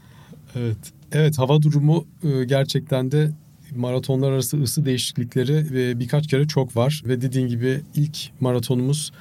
Evet. 0.56 0.78
Evet 1.12 1.38
hava 1.38 1.62
durumu 1.62 2.06
e, 2.24 2.44
gerçekten 2.44 3.12
de 3.12 3.32
maratonlar 3.76 4.32
arası 4.32 4.62
ısı 4.62 4.86
değişiklikleri 4.86 5.72
ve 5.72 6.00
birkaç 6.00 6.28
kere 6.28 6.48
çok 6.48 6.76
var. 6.76 7.02
Ve 7.06 7.22
dediğin 7.22 7.48
gibi 7.48 7.82
ilk 7.96 8.18
maratonumuz 8.40 9.12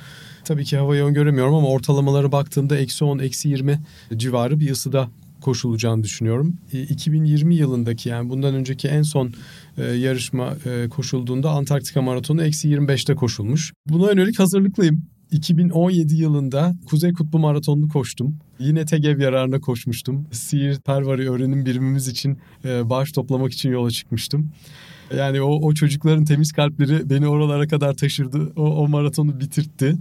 tabii 0.44 0.64
ki 0.64 0.76
havayı 0.76 1.04
öngöremiyorum 1.04 1.54
ama 1.54 1.68
ortalamalara 1.68 2.32
baktığımda 2.32 2.76
eksi 2.76 3.04
10, 3.04 3.18
eksi 3.18 3.48
20 3.48 3.80
civarı 4.16 4.60
bir 4.60 4.70
ısıda 4.70 5.08
koşulacağını 5.40 6.02
düşünüyorum. 6.02 6.56
2020 6.72 7.54
yılındaki 7.54 8.08
yani 8.08 8.30
bundan 8.30 8.54
önceki 8.54 8.88
en 8.88 9.02
son 9.02 9.32
e, 9.78 9.84
yarışma 9.84 10.56
e, 10.66 10.88
koşulduğunda 10.88 11.50
Antarktika 11.50 12.02
Maratonu 12.02 12.44
eksi 12.44 12.68
25'te 12.68 13.14
koşulmuş. 13.14 13.72
Buna 13.88 14.10
yönelik 14.10 14.38
hazırlıklıyım. 14.38 15.11
2017 15.32 16.14
yılında 16.14 16.74
Kuzey 16.86 17.12
Kutbu 17.12 17.38
Maratonu'nu 17.38 17.88
koştum. 17.88 18.36
Yine 18.58 18.84
TEGEV 18.84 19.20
yararına 19.20 19.60
koşmuştum. 19.60 20.26
Siirt 20.32 20.84
Pervari 20.84 21.30
öğrenim 21.30 21.66
birimimiz 21.66 22.08
için 22.08 22.38
e, 22.64 22.90
bağış 22.90 23.12
toplamak 23.12 23.52
için 23.52 23.70
yola 23.70 23.90
çıkmıştım. 23.90 24.52
Yani 25.16 25.42
o, 25.42 25.66
o 25.66 25.74
çocukların 25.74 26.24
temiz 26.24 26.52
kalpleri 26.52 27.10
beni 27.10 27.28
oralara 27.28 27.68
kadar 27.68 27.94
taşırdı. 27.94 28.52
O, 28.56 28.62
o 28.62 28.88
maratonu 28.88 29.40
bitirtti. 29.40 29.96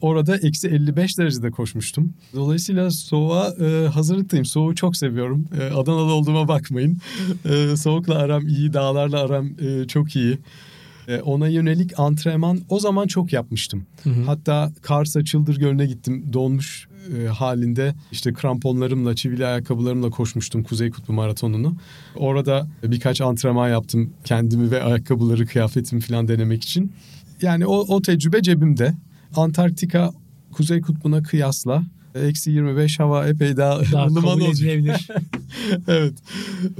Orada 0.00 0.36
eksi 0.36 0.68
55 0.68 1.18
derecede 1.18 1.50
koşmuştum. 1.50 2.14
Dolayısıyla 2.34 2.90
soğuğa 2.90 3.54
e, 3.60 3.88
hazırlıklıyım. 3.88 4.44
Soğuğu 4.44 4.74
çok 4.74 4.96
seviyorum. 4.96 5.44
E, 5.60 5.64
Adana'da 5.64 6.12
olduğuma 6.12 6.48
bakmayın. 6.48 6.98
E, 7.44 7.76
soğukla 7.76 8.14
aram 8.14 8.46
iyi, 8.46 8.72
dağlarla 8.72 9.20
aram 9.20 9.46
e, 9.46 9.86
çok 9.86 10.16
iyi. 10.16 10.38
E, 11.08 11.20
ona 11.20 11.48
yönelik 11.48 11.98
antrenman 12.00 12.60
o 12.68 12.80
zaman 12.80 13.06
çok 13.06 13.32
yapmıştım. 13.32 13.86
Hı 14.02 14.10
hı. 14.10 14.22
Hatta 14.22 14.72
Kars'a 14.82 15.24
Çıldır 15.24 15.58
Gölü'ne 15.58 15.86
gittim. 15.86 16.32
Donmuş 16.32 16.88
e, 17.16 17.26
halinde 17.26 17.94
işte 18.12 18.32
kramponlarımla, 18.32 19.14
çivili 19.14 19.46
ayakkabılarımla 19.46 20.10
koşmuştum 20.10 20.62
Kuzey 20.62 20.90
Kutbu 20.90 21.12
Maratonu'nu. 21.12 21.76
Orada 22.16 22.68
birkaç 22.82 23.20
antrenman 23.20 23.68
yaptım 23.68 24.12
kendimi 24.24 24.70
ve 24.70 24.82
ayakkabıları, 24.82 25.46
kıyafetimi 25.46 26.00
falan 26.00 26.28
denemek 26.28 26.64
için. 26.64 26.92
Yani 27.42 27.66
o, 27.66 27.76
o 27.76 28.02
tecrübe 28.02 28.42
cebimde. 28.42 28.94
Antarktika 29.36 30.10
Kuzey 30.52 30.80
Kutbu'na 30.80 31.22
kıyasla 31.22 31.82
eksi 32.18 32.50
25 32.50 33.00
hava 33.00 33.26
epey 33.28 33.56
daha, 33.56 33.80
daha 33.92 34.06
ılıman 34.06 34.40
olacak. 34.40 34.78
evet. 35.88 36.14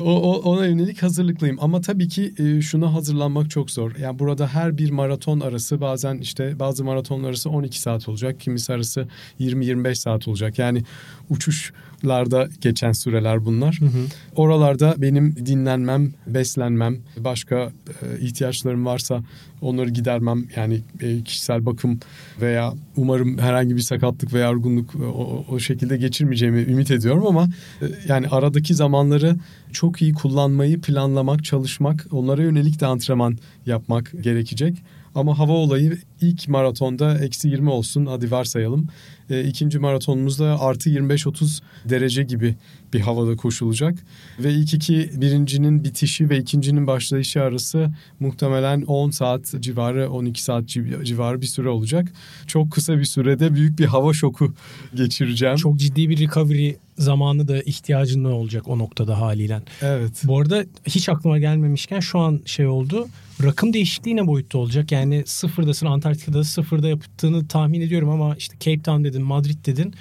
O, 0.01 0.33
o, 0.33 0.51
ona 0.51 0.67
yönelik 0.67 1.03
hazırlıklıyım. 1.03 1.57
Ama 1.61 1.81
tabii 1.81 2.09
ki 2.09 2.35
e, 2.39 2.61
şuna 2.63 2.95
hazırlanmak 2.95 3.51
çok 3.51 3.71
zor. 3.71 3.97
Yani 3.97 4.19
burada 4.19 4.49
her 4.49 4.79
bir 4.79 4.91
maraton 4.91 5.41
arası 5.41 5.81
bazen 5.81 6.19
işte 6.19 6.59
bazı 6.59 6.85
maraton 6.85 7.25
arası 7.25 7.51
12 7.51 7.81
saat 7.81 8.09
olacak. 8.09 8.41
Kimisi 8.41 8.73
arası 8.73 9.09
20-25 9.41 9.95
saat 9.95 10.29
olacak. 10.29 10.59
Yani 10.59 10.83
uçuşlarda 11.31 12.49
geçen 12.61 12.93
süreler 12.93 13.45
bunlar. 13.45 13.77
Hı 13.81 13.85
hı. 13.85 14.07
Oralarda 14.37 14.95
benim 14.99 15.37
dinlenmem, 15.47 16.13
beslenmem, 16.27 16.97
başka 17.17 17.57
e, 17.57 18.21
ihtiyaçlarım 18.21 18.87
varsa 18.87 19.23
onları 19.63 19.91
gidermem. 19.91 20.45
Yani 20.57 20.81
e, 21.01 21.23
kişisel 21.23 21.67
bakım 21.67 22.01
veya 22.41 22.75
umarım 22.97 23.39
herhangi 23.39 23.77
bir 23.77 23.81
sakatlık 23.81 24.33
veya 24.33 24.47
yorgunluk 24.47 24.95
e, 24.95 25.05
o, 25.05 25.45
o 25.49 25.59
şekilde 25.59 25.97
geçirmeyeceğimi 25.97 26.61
ümit 26.61 26.91
ediyorum 26.91 27.27
ama 27.27 27.49
e, 27.83 27.85
yani 28.09 28.29
aradaki 28.29 28.75
zamanları 28.75 29.37
çok 29.73 30.03
iyi 30.03 30.15
kullanmayı 30.15 30.81
planlamak, 30.81 31.45
çalışmak, 31.45 32.07
onlara 32.11 32.43
yönelik 32.43 32.81
de 32.81 32.87
antrenman 32.87 33.39
yapmak 33.67 34.13
gerekecek. 34.21 34.83
Ama 35.19 35.39
hava 35.39 35.53
olayı 35.53 35.99
ilk 36.21 36.49
maratonda 36.49 37.19
eksi 37.19 37.49
20 37.49 37.71
olsun 37.71 38.07
hadi 38.07 38.31
varsayalım. 38.31 38.89
E, 39.31 39.45
ikinci 39.45 39.79
maratonumuzda 39.79 40.61
artı 40.61 40.91
25-30 40.91 41.63
derece 41.85 42.23
gibi 42.23 42.55
bir 42.93 43.01
havada 43.01 43.37
koşulacak. 43.37 43.99
Ve 44.39 44.53
ilk 44.53 44.75
iki 44.75 45.11
birincinin 45.15 45.85
bitişi 45.85 46.31
ve 46.31 46.39
ikincinin 46.39 46.87
başlayışı 46.87 47.43
arası 47.43 47.91
muhtemelen 48.21 48.83
10 48.83 49.11
saat 49.11 49.55
civarı 49.61 50.11
12 50.11 50.43
saat 50.43 50.69
civarı 51.05 51.41
bir 51.41 51.47
süre 51.47 51.69
olacak. 51.69 52.13
Çok 52.47 52.73
kısa 52.73 52.99
bir 52.99 53.05
sürede 53.05 53.55
büyük 53.55 53.79
bir 53.79 53.87
hava 53.87 54.13
şoku 54.13 54.55
geçireceğim. 54.95 55.57
Çok 55.57 55.77
ciddi 55.77 56.09
bir 56.09 56.21
recovery 56.21 56.73
zamanı 56.99 57.49
da 57.49 57.63
ihtiyacın 57.63 58.25
olacak 58.25 58.69
o 58.69 58.79
noktada 58.79 59.21
haliyle. 59.21 59.63
Evet. 59.83 60.23
Bu 60.25 60.41
arada 60.41 60.65
hiç 60.87 61.09
aklıma 61.09 61.39
gelmemişken 61.39 62.01
şu 62.01 62.19
an 62.19 62.41
şey 62.45 62.67
oldu. 62.67 63.09
Rakım 63.43 63.73
değişikliği 63.73 64.17
ne 64.17 64.27
boyutta 64.27 64.59
olacak? 64.59 64.93
Yani 64.93 65.23
sıfırdasın 65.27 65.87
Antarktika'da 65.87 66.45
sıfırda 66.45 66.89
yaptığını 66.89 67.49
tahmin 67.49 67.81
ediyorum 67.81 68.09
ama 68.09 68.37
işte 68.37 68.57
Cape 68.61 68.83
Town 68.83 69.05
dedin, 69.05 69.23
Madrid 69.23 69.67
dedin. 69.67 69.95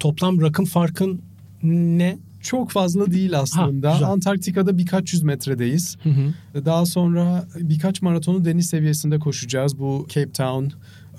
Toplam 0.00 0.40
rakım 0.40 0.64
farkın 0.64 1.22
ne? 1.62 2.18
Çok 2.40 2.70
fazla 2.70 3.12
değil 3.12 3.38
aslında. 3.38 4.00
Ha, 4.00 4.06
Antarktika'da 4.06 4.78
birkaç 4.78 5.12
yüz 5.12 5.22
metredeyiz. 5.22 5.96
Hı 6.02 6.10
hı. 6.10 6.64
Daha 6.64 6.86
sonra 6.86 7.48
birkaç 7.56 8.02
maratonu 8.02 8.44
deniz 8.44 8.66
seviyesinde 8.66 9.18
koşacağız. 9.18 9.78
Bu 9.78 10.06
Cape 10.08 10.32
Town, 10.32 10.64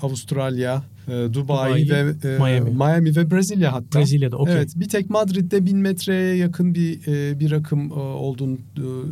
Avustralya, 0.02 0.84
e, 1.08 1.34
Dubai, 1.34 1.34
Dubai 1.34 1.90
ve 1.90 2.30
e, 2.30 2.38
Miami. 2.38 2.70
Miami 2.70 3.16
ve 3.16 3.32
Brezilya 3.32 3.74
hatta. 3.74 4.00
Brezilya'da 4.00 4.38
okey. 4.38 4.54
Evet 4.54 4.72
bir 4.76 4.90
tek 4.90 5.10
Madrid'de 5.10 5.66
bin 5.66 5.78
metreye 5.78 6.36
yakın 6.36 6.76
bir 6.76 7.08
e, 7.08 7.40
bir 7.40 7.52
rakım 7.52 7.92
olduğunu 7.92 8.58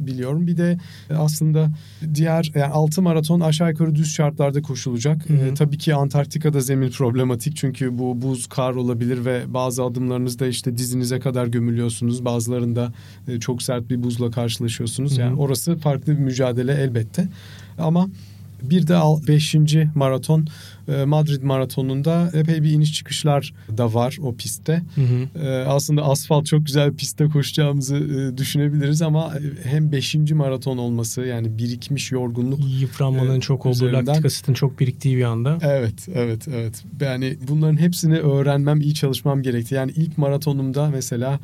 biliyorum. 0.07 0.47
Bir 0.47 0.57
de 0.57 0.77
aslında 1.17 1.69
diğer 2.13 2.51
yani 2.55 2.73
altı 2.73 3.01
maraton 3.01 3.39
aşağı 3.39 3.69
yukarı 3.69 3.95
düz 3.95 4.13
şartlarda 4.13 4.61
koşulacak. 4.61 5.29
Hı 5.29 5.33
hı. 5.33 5.53
tabii 5.53 5.77
ki 5.77 5.95
Antarktika'da 5.95 6.61
zemin 6.61 6.89
problematik 6.89 7.55
çünkü 7.55 7.97
bu 7.97 8.21
buz 8.21 8.47
kar 8.47 8.73
olabilir 8.73 9.25
ve 9.25 9.53
bazı 9.53 9.83
adımlarınızda 9.83 10.47
işte 10.47 10.77
dizinize 10.77 11.19
kadar 11.19 11.47
gömülüyorsunuz. 11.47 12.25
Bazılarında 12.25 12.93
çok 13.39 13.61
sert 13.61 13.89
bir 13.89 14.03
buzla 14.03 14.31
karşılaşıyorsunuz. 14.31 15.11
Hı 15.11 15.15
hı. 15.15 15.21
Yani 15.21 15.39
orası 15.39 15.75
farklı 15.75 16.13
bir 16.13 16.19
mücadele 16.19 16.73
elbette. 16.73 17.27
Ama 17.77 18.07
bir 18.61 18.87
de 18.87 18.97
5. 19.27 19.55
maraton 19.95 20.41
e, 20.41 20.45
Madrid 21.05 21.43
maratonunda 21.43 22.31
epey 22.33 22.63
bir 22.63 22.71
iniş 22.71 22.93
çıkışlar 22.93 23.53
da 23.77 23.93
var 23.93 24.17
o 24.21 24.35
pistte. 24.35 24.81
Hı 24.95 25.01
hı. 25.01 25.45
E, 25.45 25.65
aslında 25.65 26.03
asfalt 26.03 26.45
çok 26.45 26.65
güzel 26.65 26.91
bir 26.91 26.97
pistte 26.97 27.25
koşacağımızı 27.25 27.95
e, 27.97 28.37
düşünebiliriz 28.37 29.01
ama 29.01 29.33
hem 29.63 29.91
5. 29.91 30.15
maraton 30.15 30.77
olması 30.77 31.21
yani 31.21 31.57
birikmiş 31.57 32.11
yorgunluk. 32.11 32.59
Yıpranmanın 32.79 33.39
çok 33.39 33.65
olduğu, 33.65 33.93
laktik 33.93 34.25
asitin 34.25 34.53
çok 34.53 34.79
biriktiği 34.79 35.17
bir 35.17 35.23
anda. 35.23 35.57
Evet, 35.61 36.07
evet, 36.13 36.47
evet. 36.47 36.83
Yani 37.01 37.37
bunların 37.47 37.77
hepsini 37.77 38.17
öğrenmem, 38.17 38.81
iyi 38.81 38.93
çalışmam 38.93 39.41
gerekti. 39.41 39.75
Yani 39.75 39.91
ilk 39.95 40.17
maratonumda 40.17 40.89
mesela 40.89 41.39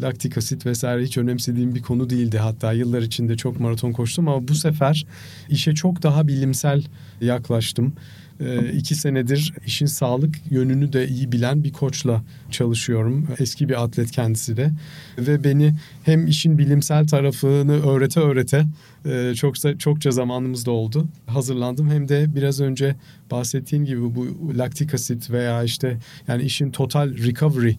laktik 0.00 0.38
asit 0.38 0.66
vesaire 0.66 1.02
hiç 1.02 1.18
önemsediğim 1.18 1.74
bir 1.74 1.82
konu 1.82 2.10
değildi. 2.10 2.38
Hatta 2.38 2.72
yıllar 2.72 3.02
içinde 3.02 3.36
çok 3.36 3.60
maraton 3.60 3.92
koştum 3.92 4.28
ama 4.28 4.48
bu 4.48 4.54
sefer 4.54 5.06
işe 5.48 5.74
çok 5.74 6.02
daha 6.02 6.28
bilimsel 6.28 6.84
yaklaştım. 7.20 7.92
E, 8.40 8.72
iki 8.72 8.94
senedir 8.94 9.54
işin 9.66 9.86
sağlık 9.86 10.34
yönünü 10.50 10.92
de 10.92 11.08
iyi 11.08 11.32
bilen 11.32 11.64
bir 11.64 11.72
koçla 11.72 12.22
çalışıyorum. 12.50 13.28
Eski 13.38 13.68
bir 13.68 13.82
atlet 13.82 14.10
kendisi 14.10 14.56
de 14.56 14.70
ve 15.18 15.44
beni 15.44 15.74
hem 16.02 16.26
işin 16.26 16.58
bilimsel 16.58 17.06
tarafını 17.06 17.86
öğrete 17.86 18.20
öğrete 18.20 18.66
e, 19.04 19.34
çoksa 19.34 19.78
çokça 19.78 20.10
zamanımız 20.10 20.66
da 20.66 20.70
oldu. 20.70 21.08
Hazırlandım 21.26 21.90
hem 21.90 22.08
de 22.08 22.34
biraz 22.34 22.60
önce 22.60 22.96
bahsettiğim 23.30 23.84
gibi 23.84 24.14
bu 24.14 24.26
laktik 24.58 24.94
asit 24.94 25.30
veya 25.30 25.62
işte 25.62 25.98
yani 26.28 26.42
işin 26.42 26.70
total 26.70 27.16
recovery 27.16 27.74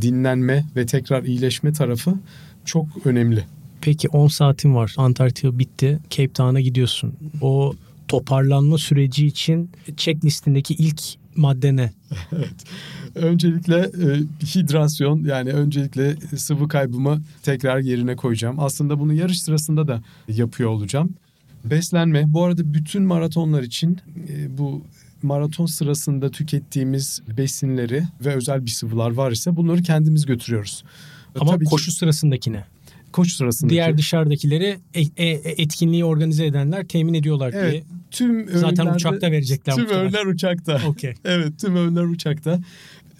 dinlenme 0.00 0.64
ve 0.76 0.86
tekrar 0.86 1.24
iyileşme 1.24 1.72
tarafı 1.72 2.14
çok 2.64 2.86
önemli. 3.04 3.44
Peki 3.80 4.08
10 4.08 4.28
saatin 4.28 4.74
var. 4.74 4.94
Antarktika 4.96 5.58
bitti. 5.58 5.98
Cape 6.10 6.32
Town'a 6.32 6.60
gidiyorsun. 6.60 7.14
O 7.40 7.74
toparlanma 8.10 8.78
süreci 8.78 9.26
için 9.26 9.70
checklistindeki 9.96 10.74
ilk 10.74 11.02
madde 11.36 11.76
ne? 11.76 11.92
evet. 12.32 12.64
Öncelikle 13.14 13.78
e, 13.78 14.06
hidrasyon 14.44 15.24
yani 15.24 15.52
öncelikle 15.52 16.16
sıvı 16.36 16.68
kaybımı 16.68 17.22
tekrar 17.42 17.78
yerine 17.78 18.16
koyacağım. 18.16 18.60
Aslında 18.60 19.00
bunu 19.00 19.12
yarış 19.12 19.42
sırasında 19.42 19.88
da 19.88 20.02
yapıyor 20.28 20.70
olacağım. 20.70 21.14
Beslenme. 21.64 22.24
Bu 22.26 22.44
arada 22.44 22.74
bütün 22.74 23.02
maratonlar 23.02 23.62
için 23.62 23.98
e, 24.28 24.58
bu 24.58 24.82
maraton 25.22 25.66
sırasında 25.66 26.30
tükettiğimiz 26.30 27.22
besinleri 27.38 28.02
ve 28.24 28.34
özel 28.34 28.64
bir 28.64 28.70
sıvılar 28.70 29.10
var 29.10 29.32
ise 29.32 29.56
bunları 29.56 29.82
kendimiz 29.82 30.26
götürüyoruz. 30.26 30.84
Ama 31.40 31.52
Tabii 31.52 31.64
koşu 31.64 31.90
ki, 31.90 31.96
sırasındakine. 31.96 32.64
Koşu 33.12 33.34
sırasındaki. 33.34 33.74
Diğer 33.74 33.98
dışarıdakileri 33.98 34.78
e, 34.94 35.00
e, 35.00 35.28
etkinliği 35.44 36.04
organize 36.04 36.46
edenler 36.46 36.84
temin 36.88 37.14
ediyorlar 37.14 37.52
evet, 37.54 37.72
diye. 37.72 37.82
Tüm 38.10 38.58
Zaten 38.58 38.86
uçakta 38.86 39.30
verecekler. 39.30 39.74
Tüm 39.74 39.88
öğünler 39.88 40.26
uçakta. 40.26 40.80
Okay. 40.86 41.14
evet 41.24 41.52
tüm 41.60 41.76
öğünler 41.76 42.04
uçakta. 42.04 42.60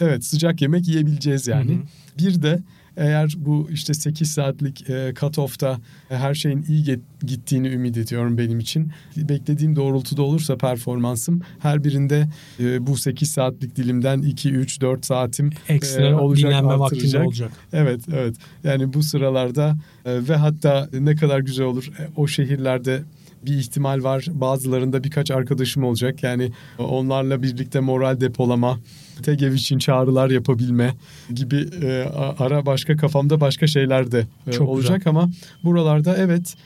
Evet 0.01 0.25
sıcak 0.25 0.63
yemek 0.63 0.89
yiyebileceğiz 0.89 1.47
yani. 1.47 1.71
Hı 1.71 1.75
hı. 1.75 1.83
Bir 2.19 2.43
de 2.43 2.61
eğer 3.01 3.35
bu 3.37 3.69
işte 3.73 3.95
8 3.95 4.31
saatlik 4.31 4.91
e, 4.91 5.13
cut-off'ta 5.15 5.79
her 6.09 6.35
şeyin 6.35 6.65
iyi 6.69 7.01
gittiğini 7.27 7.69
ümit 7.69 7.97
ediyorum 7.97 8.39
benim 8.39 8.59
için. 8.59 8.93
Beklediğim 9.17 9.77
doğrultuda 9.77 10.23
olursa 10.23 10.57
performansım 10.57 11.41
her 11.59 11.85
birinde 11.85 12.29
e, 12.61 12.87
bu 12.87 12.97
8 12.97 13.31
saatlik 13.31 13.77
dilimden 13.77 14.23
2, 14.23 14.51
3, 14.51 14.81
4 14.81 15.07
saatim 15.07 15.51
e, 15.69 15.75
Ekstra 15.75 16.07
e, 16.07 16.15
olacak, 16.15 16.51
dinlenme 16.51 16.79
vaktinde 16.79 17.19
olacak. 17.19 17.53
Evet, 17.73 18.01
evet. 18.13 18.37
Yani 18.65 18.93
bu 18.93 19.03
sıralarda 19.03 19.77
e, 20.05 20.29
ve 20.29 20.37
hatta 20.37 20.89
ne 21.01 21.17
kadar 21.17 21.41
güzel 21.41 21.67
olur 21.67 21.91
e, 21.99 22.09
o 22.17 22.27
şehirlerde 22.27 23.03
bir 23.47 23.55
ihtimal 23.55 24.03
var. 24.03 24.27
Bazılarında 24.31 25.05
birkaç 25.05 25.31
arkadaşım 25.31 25.85
olacak. 25.85 26.23
Yani 26.23 26.53
onlarla 26.79 27.43
birlikte 27.43 27.81
moral 27.81 28.21
depolama, 28.21 28.79
TEGEV 29.21 29.53
için 29.53 29.79
çağrılar 29.79 30.31
yapabilme 30.31 30.95
gibi 31.35 31.69
e, 31.83 32.03
ara 32.39 32.67
başka 32.67 32.97
kafamda 32.97 33.41
başka 33.41 33.67
şeyler 33.67 34.13
de 34.13 34.27
e, 34.47 34.53
Çok 34.53 34.69
olacak 34.69 34.97
güzel. 34.97 35.11
ama 35.11 35.31
buralarda 35.65 36.17
evet 36.17 36.57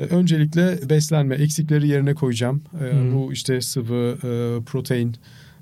e, 0.00 0.04
öncelikle 0.04 0.78
beslenme 0.90 1.34
eksikleri 1.34 1.88
yerine 1.88 2.14
koyacağım. 2.14 2.62
E, 2.74 2.92
hmm. 2.92 3.14
Bu 3.14 3.32
işte 3.32 3.60
sıvı, 3.60 4.16
e, 4.22 4.62
protein, 4.64 5.16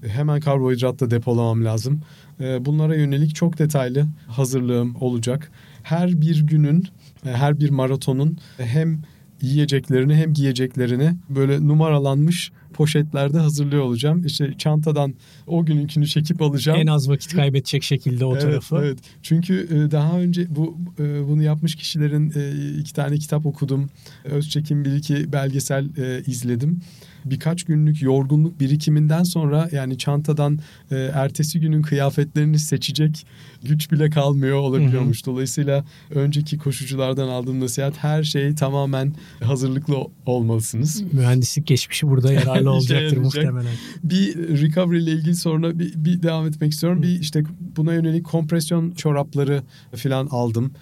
hemen 0.06 0.40
karbonhidratla 0.40 1.11
depolamam 1.11 1.64
lazım. 1.64 2.00
E, 2.40 2.64
bunlara 2.64 2.94
yönelik 2.94 3.35
çok 3.35 3.59
detaylı 3.59 4.06
hazırlığım 4.28 4.97
olacak. 5.00 5.50
Her 5.82 6.21
bir 6.21 6.47
günün, 6.47 6.88
e, 7.26 7.30
her 7.30 7.61
bir 7.61 7.71
maratonun 7.71 8.38
hem 8.59 9.02
yiyeceklerini 9.40 10.14
hem 10.14 10.35
giyeceklerini 10.35 11.16
böyle 11.28 11.68
numaralanmış 11.68 12.52
poşetlerde 12.73 13.38
hazırlıyor 13.38 13.83
olacağım. 13.83 14.26
İşte 14.26 14.55
çantadan 14.59 15.14
o 15.47 15.64
gününkünü 15.64 16.07
çekip 16.07 16.43
alacağım. 16.43 16.79
En 16.81 16.87
az 16.87 17.09
vakit 17.09 17.35
kaybedecek 17.35 17.83
şekilde 17.83 18.25
o 18.25 18.33
evet, 18.33 18.43
tarafı. 18.43 18.76
Evet. 18.85 18.99
Çünkü 19.23 19.69
e, 19.71 19.91
daha 19.91 20.21
önce 20.21 20.47
bu 20.57 20.76
e, 20.99 21.29
bunu 21.29 21.43
yapmış 21.43 21.75
kişilerin 21.75 22.33
e, 22.37 22.79
iki 22.79 22.93
tane 22.93 23.19
kitap 23.19 23.47
okudum. 23.47 23.91
Özçekim 24.25 24.85
bir 24.85 24.93
iki 24.93 25.33
belgesel 25.33 25.85
izledim 26.26 26.81
birkaç 27.25 27.64
günlük 27.64 28.02
yorgunluk 28.02 28.61
birikiminden 28.61 29.23
sonra 29.23 29.68
yani 29.73 29.99
çantadan 29.99 30.59
e, 30.90 30.96
ertesi 30.96 31.61
günün 31.61 31.83
kıyafetlerini 31.83 32.59
seçecek 32.59 33.27
güç 33.62 33.92
bile 33.92 34.11
kalmıyor 34.11 34.59
olabiliyormuş. 34.59 35.18
Hı 35.18 35.23
hı. 35.23 35.35
Dolayısıyla 35.35 35.85
önceki 36.11 36.59
koşuculardan 36.59 37.29
aldığım 37.29 37.61
nasihat 37.61 37.99
her 37.99 38.23
şey 38.23 38.55
tamamen 38.55 39.14
hazırlıklı 39.42 39.96
olmalısınız. 40.27 41.03
Mühendislik 41.12 41.66
geçmişi 41.66 42.09
burada 42.09 42.33
yararlı 42.64 42.79
olacaktır 42.79 43.16
muhtemelen. 43.16 43.72
Bir 44.05 44.37
recovery 44.62 45.03
ile 45.03 45.12
ilgili 45.12 45.35
sonra 45.35 45.79
bir, 45.79 45.92
bir 45.96 46.22
devam 46.22 46.46
etmek 46.46 46.72
istiyorum. 46.72 46.98
Hı. 46.98 47.03
Bir 47.03 47.20
işte 47.20 47.42
buna 47.77 47.94
yönelik 47.94 48.25
kompresyon 48.25 48.90
çorapları 48.90 49.62
falan 49.96 50.27
aldım 50.27 50.72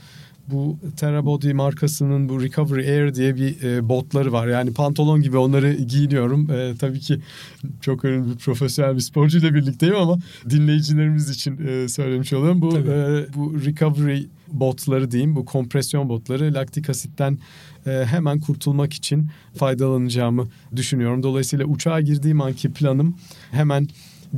bu 0.52 0.78
Terabody 0.96 1.52
markasının 1.52 2.28
bu 2.28 2.42
Recovery 2.42 2.90
Air 2.90 3.14
diye 3.14 3.36
bir 3.36 3.62
e, 3.62 3.88
botları 3.88 4.32
var. 4.32 4.48
Yani 4.48 4.74
pantolon 4.74 5.22
gibi 5.22 5.36
onları 5.38 5.72
giyiniyorum. 5.74 6.50
E, 6.50 6.74
tabii 6.78 7.00
ki 7.00 7.20
çok 7.80 8.04
önemli 8.04 8.30
bir 8.30 8.36
profesyonel 8.36 8.94
bir 8.94 9.00
sporcuyla 9.00 9.54
birlikteyim 9.54 9.96
ama 9.96 10.18
dinleyicilerimiz 10.50 11.30
için 11.30 11.66
e, 11.66 11.88
söylemiş 11.88 12.32
oluyorum. 12.32 12.62
Bu 12.62 12.78
e, 12.78 13.26
bu 13.34 13.64
Recovery 13.64 14.22
botları 14.52 15.10
diyeyim, 15.10 15.36
bu 15.36 15.44
kompresyon 15.44 16.08
botları 16.08 16.54
laktik 16.54 16.90
asitten 16.90 17.38
hemen 17.84 18.40
kurtulmak 18.40 18.92
için 18.92 19.30
faydalanacağımı 19.54 20.48
düşünüyorum. 20.76 21.22
Dolayısıyla 21.22 21.64
uçağa 21.64 22.00
girdiğim 22.00 22.40
anki 22.40 22.72
planım 22.72 23.16
hemen 23.50 23.88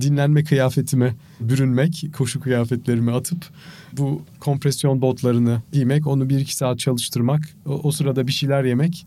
dinlenme 0.01 0.45
kıyafetime 0.45 1.15
bürünmek, 1.41 2.07
koşu 2.17 2.41
kıyafetlerimi 2.41 3.13
atıp 3.13 3.45
bu 3.93 4.23
kompresyon 4.41 5.03
botlarını 5.03 5.63
giymek, 5.73 6.07
onu 6.07 6.29
bir 6.29 6.39
iki 6.39 6.57
saat 6.57 6.79
çalıştırmak, 6.79 7.49
o, 7.67 7.93
sırada 7.93 8.27
bir 8.27 8.33
şeyler 8.33 8.65
yemek 8.65 9.07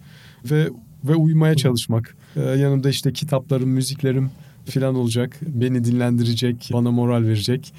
ve 0.51 0.69
ve 1.03 1.15
uyumaya 1.15 1.55
çalışmak. 1.55 2.15
Ee, 2.35 2.41
yanımda 2.41 2.89
işte 2.89 3.13
kitaplarım, 3.13 3.69
müziklerim 3.69 4.29
falan 4.65 4.95
olacak. 4.95 5.39
Beni 5.41 5.83
dinlendirecek, 5.83 6.69
bana 6.73 6.91
moral 6.91 7.23
verecek. 7.23 7.73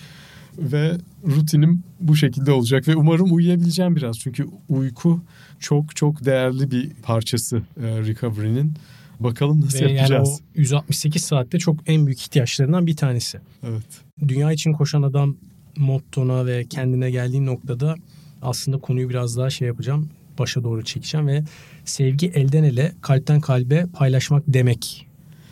Ve 0.58 0.92
rutinim 1.26 1.82
bu 2.00 2.16
şekilde 2.16 2.52
olacak 2.52 2.88
ve 2.88 2.96
umarım 2.96 3.34
uyuyabileceğim 3.34 3.96
biraz. 3.96 4.18
Çünkü 4.18 4.46
uyku 4.68 5.20
çok 5.60 5.96
çok 5.96 6.24
değerli 6.24 6.70
bir 6.70 6.90
parçası 7.02 7.56
e, 7.56 7.82
recovery'nin. 7.82 8.74
Bakalım 9.20 9.60
nasıl 9.60 9.84
Ve 9.84 9.92
yapacağız. 9.92 10.28
Yani 10.28 10.56
o 10.56 10.60
168 10.60 11.24
saatte 11.24 11.58
çok 11.58 11.76
en 11.86 12.06
büyük 12.06 12.20
ihtiyaçlarından 12.20 12.86
bir 12.86 12.96
tanesi. 12.96 13.40
Evet. 13.62 14.02
Dünya 14.28 14.52
için 14.52 14.72
koşan 14.72 15.02
adam 15.02 15.36
mottona 15.76 16.46
ve 16.46 16.64
kendine 16.64 17.10
geldiği 17.10 17.46
noktada 17.46 17.94
aslında 18.42 18.78
konuyu 18.78 19.08
biraz 19.08 19.36
daha 19.36 19.50
şey 19.50 19.68
yapacağım. 19.68 20.10
Başa 20.38 20.64
doğru 20.64 20.84
çekeceğim 20.84 21.26
ve 21.26 21.44
sevgi 21.84 22.26
elden 22.26 22.64
ele, 22.64 22.92
kalpten 23.00 23.40
kalbe 23.40 23.86
paylaşmak 23.92 24.42
demek. 24.48 25.06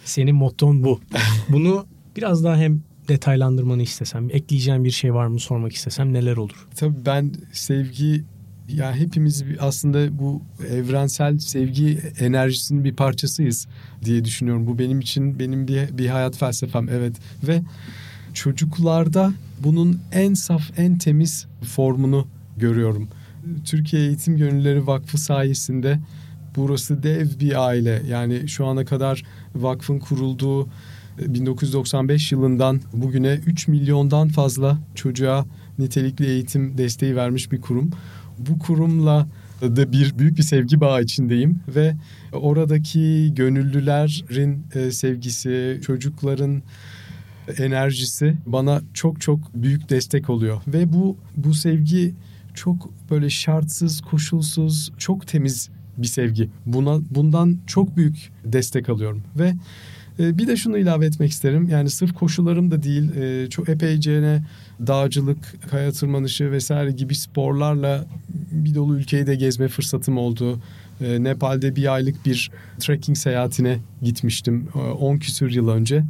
Senin 0.05 0.35
motton 0.35 0.85
bu. 0.85 1.01
Bunu 1.49 1.87
biraz 2.17 2.45
daha 2.45 2.57
hem 2.57 2.83
detaylandırmanı 3.09 3.83
istesem, 3.83 4.29
ekleyeceğim 4.31 4.85
bir 4.85 4.91
şey 4.91 5.15
var 5.15 5.27
mı 5.27 5.41
sormak 5.41 5.73
istesem 5.73 6.13
neler 6.13 6.37
olur? 6.37 6.67
Tabii 6.77 7.07
ben 7.07 7.33
sevgi 7.53 8.25
ya 8.69 8.95
hepimiz 8.95 9.45
aslında 9.61 10.19
bu 10.19 10.43
evrensel 10.71 11.39
sevgi 11.39 11.99
enerjisinin 12.21 12.85
bir 12.85 12.95
parçasıyız 12.95 13.67
diye 14.05 14.25
düşünüyorum. 14.25 14.67
Bu 14.67 14.79
benim 14.79 15.01
için 15.01 15.39
benim 15.39 15.69
bir 15.69 15.99
bir 15.99 16.09
hayat 16.09 16.37
felsefem 16.37 16.89
evet 16.89 17.17
ve 17.49 17.63
çocuklarda 18.35 19.33
bunun 19.65 20.01
en 20.13 20.35
saf 20.35 20.63
en 20.79 20.99
temiz 20.99 21.47
formunu 21.63 22.27
görüyorum. 22.57 23.09
Türkiye 23.65 24.03
Eğitim 24.03 24.37
Gönülleri 24.37 24.87
Vakfı 24.87 25.19
sayesinde 25.19 25.99
burası 26.57 27.03
dev 27.03 27.27
bir 27.41 27.67
aile. 27.67 28.03
Yani 28.09 28.49
şu 28.49 28.67
ana 28.67 28.85
kadar 28.85 29.23
vakfın 29.55 29.99
kurulduğu 29.99 30.69
1995 31.19 32.33
yılından 32.33 32.81
bugüne 32.93 33.41
3 33.47 33.69
milyondan 33.69 34.29
fazla 34.29 34.79
çocuğa 34.95 35.47
nitelikli 35.79 36.27
eğitim 36.27 36.79
desteği 36.79 37.17
vermiş 37.17 37.53
bir 37.53 37.61
kurum 37.61 37.91
bu 38.39 38.59
kurumla 38.59 39.27
da 39.63 39.93
bir 39.93 40.19
büyük 40.19 40.39
bir 40.39 40.43
sevgi 40.43 40.81
bağı 40.81 41.03
içindeyim 41.03 41.61
ve 41.69 41.97
oradaki 42.33 43.33
gönüllülerin 43.35 44.67
e, 44.75 44.91
sevgisi, 44.91 45.81
çocukların 45.87 46.63
enerjisi 47.59 48.37
bana 48.47 48.83
çok 48.95 49.21
çok 49.21 49.55
büyük 49.55 49.91
destek 49.91 50.31
oluyor 50.31 50.61
ve 50.67 50.93
bu 50.93 51.17
bu 51.37 51.55
sevgi 51.55 52.15
çok 52.55 52.91
böyle 53.11 53.31
şartsız, 53.31 54.01
koşulsuz, 54.01 54.93
çok 54.99 55.27
temiz 55.27 55.71
bir 55.99 56.07
sevgi. 56.07 56.51
Buna 56.67 57.01
bundan 57.11 57.59
çok 57.67 57.97
büyük 57.97 58.33
destek 58.45 58.89
alıyorum 58.89 59.23
ve 59.39 59.55
e, 60.19 60.39
bir 60.39 60.47
de 60.47 60.57
şunu 60.57 60.79
ilave 60.79 61.07
etmek 61.07 61.31
isterim. 61.31 61.69
Yani 61.69 61.91
sırf 61.91 62.15
koşularım 62.15 62.71
da 62.71 62.83
değil, 62.83 63.17
e, 63.17 63.51
çok 63.51 63.69
epeyce 63.69 64.43
dağcılık, 64.87 65.71
kaya 65.71 65.93
tırmanışı 65.93 66.51
vesaire 66.51 66.93
gibi 66.93 67.15
sporlarla 67.15 68.07
bir 68.53 68.75
dolu 68.75 68.99
ülkeyi 68.99 69.27
de 69.27 69.35
gezme 69.35 69.69
fırsatım 69.69 70.19
oldu. 70.19 70.61
E, 71.01 71.23
Nepal'de 71.23 71.77
bir 71.77 71.95
aylık 71.95 72.27
bir 72.27 72.51
trekking 72.79 73.19
seyahatine 73.19 73.79
gitmiştim 74.03 74.69
10 75.01 75.17
küsür 75.17 75.51
yıl 75.51 75.69
önce. 75.69 76.05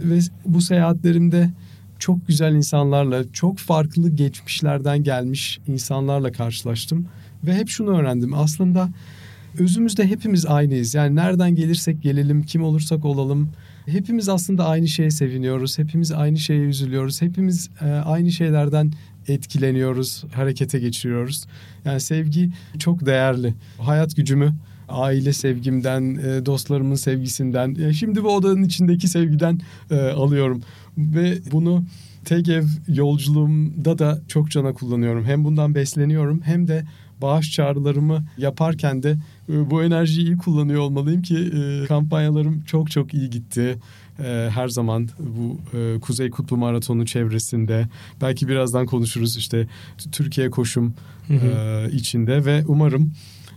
Ve 0.00 0.18
bu 0.46 0.60
seyahatlerimde 0.60 1.50
çok 1.98 2.28
güzel 2.28 2.54
insanlarla, 2.54 3.32
çok 3.32 3.58
farklı 3.58 4.10
geçmişlerden 4.10 5.02
gelmiş 5.02 5.60
insanlarla 5.66 6.32
karşılaştım. 6.32 7.06
Ve 7.44 7.54
hep 7.54 7.68
şunu 7.68 7.98
öğrendim. 7.98 8.34
Aslında 8.34 8.88
özümüzde 9.58 10.06
hepimiz 10.06 10.46
aynıyız. 10.46 10.94
Yani 10.94 11.16
nereden 11.16 11.54
gelirsek 11.54 12.02
gelelim, 12.02 12.42
kim 12.42 12.62
olursak 12.62 13.04
olalım. 13.04 13.50
Hepimiz 13.88 14.28
aslında 14.28 14.66
aynı 14.66 14.88
şeye 14.88 15.10
seviniyoruz. 15.10 15.78
Hepimiz 15.78 16.12
aynı 16.12 16.38
şeye 16.38 16.60
üzülüyoruz. 16.60 17.22
Hepimiz 17.22 17.70
e, 17.80 17.84
aynı 17.84 18.32
şeylerden 18.32 18.92
etkileniyoruz, 19.28 20.24
harekete 20.32 20.78
geçiriyoruz. 20.78 21.46
Yani 21.84 22.00
sevgi 22.00 22.50
çok 22.78 23.06
değerli. 23.06 23.54
Hayat 23.78 24.16
gücümü 24.16 24.54
aile 24.88 25.32
sevgimden, 25.32 26.14
e, 26.14 26.46
dostlarımın 26.46 26.94
sevgisinden, 26.94 27.90
şimdi 27.92 28.24
bu 28.24 28.36
odanın 28.36 28.62
içindeki 28.62 29.08
sevgiden 29.08 29.60
e, 29.90 29.96
alıyorum. 29.96 30.62
Ve 30.98 31.38
bunu 31.52 31.84
TEGEV 32.24 32.64
yolculuğumda 32.88 33.98
da 33.98 34.20
çok 34.28 34.50
cana 34.50 34.72
kullanıyorum. 34.72 35.24
Hem 35.24 35.44
bundan 35.44 35.74
besleniyorum 35.74 36.40
hem 36.44 36.68
de 36.68 36.84
bağış 37.22 37.52
çağrılarımı 37.52 38.24
yaparken 38.38 39.02
de 39.02 39.10
e, 39.10 39.16
bu 39.48 39.82
enerjiyi 39.82 40.26
iyi 40.26 40.36
kullanıyor 40.36 40.80
olmalıyım 40.80 41.22
ki 41.22 41.52
kampanyalarım 41.88 42.64
çok 42.64 42.90
çok 42.90 43.14
iyi 43.14 43.30
gitti. 43.30 43.78
Her 44.48 44.68
zaman 44.68 45.08
bu 45.18 45.58
Kuzey 46.00 46.30
Kutbu 46.30 46.56
Maratonu 46.56 47.06
çevresinde 47.06 47.88
belki 48.20 48.48
birazdan 48.48 48.86
konuşuruz 48.86 49.36
işte 49.36 49.68
Türkiye 50.12 50.50
koşum 50.50 50.94
hı. 51.28 51.90
içinde 51.92 52.44
ve 52.44 52.64
umarım 52.66 53.12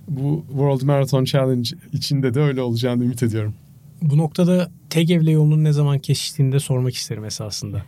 bu 0.07 0.45
World 0.47 0.81
Marathon 0.81 1.23
Challenge 1.23 1.69
içinde 1.93 2.33
de 2.33 2.39
öyle 2.39 2.61
olacağını 2.61 3.03
ümit 3.03 3.23
ediyorum. 3.23 3.53
Bu 4.01 4.17
noktada 4.17 4.71
TEGEV'le 4.89 5.31
yolunun 5.31 5.63
ne 5.63 5.71
zaman 5.71 5.99
kesiştiğini 5.99 6.51
de 6.51 6.59
sormak 6.59 6.95
isterim 6.95 7.25
esasında. 7.25 7.83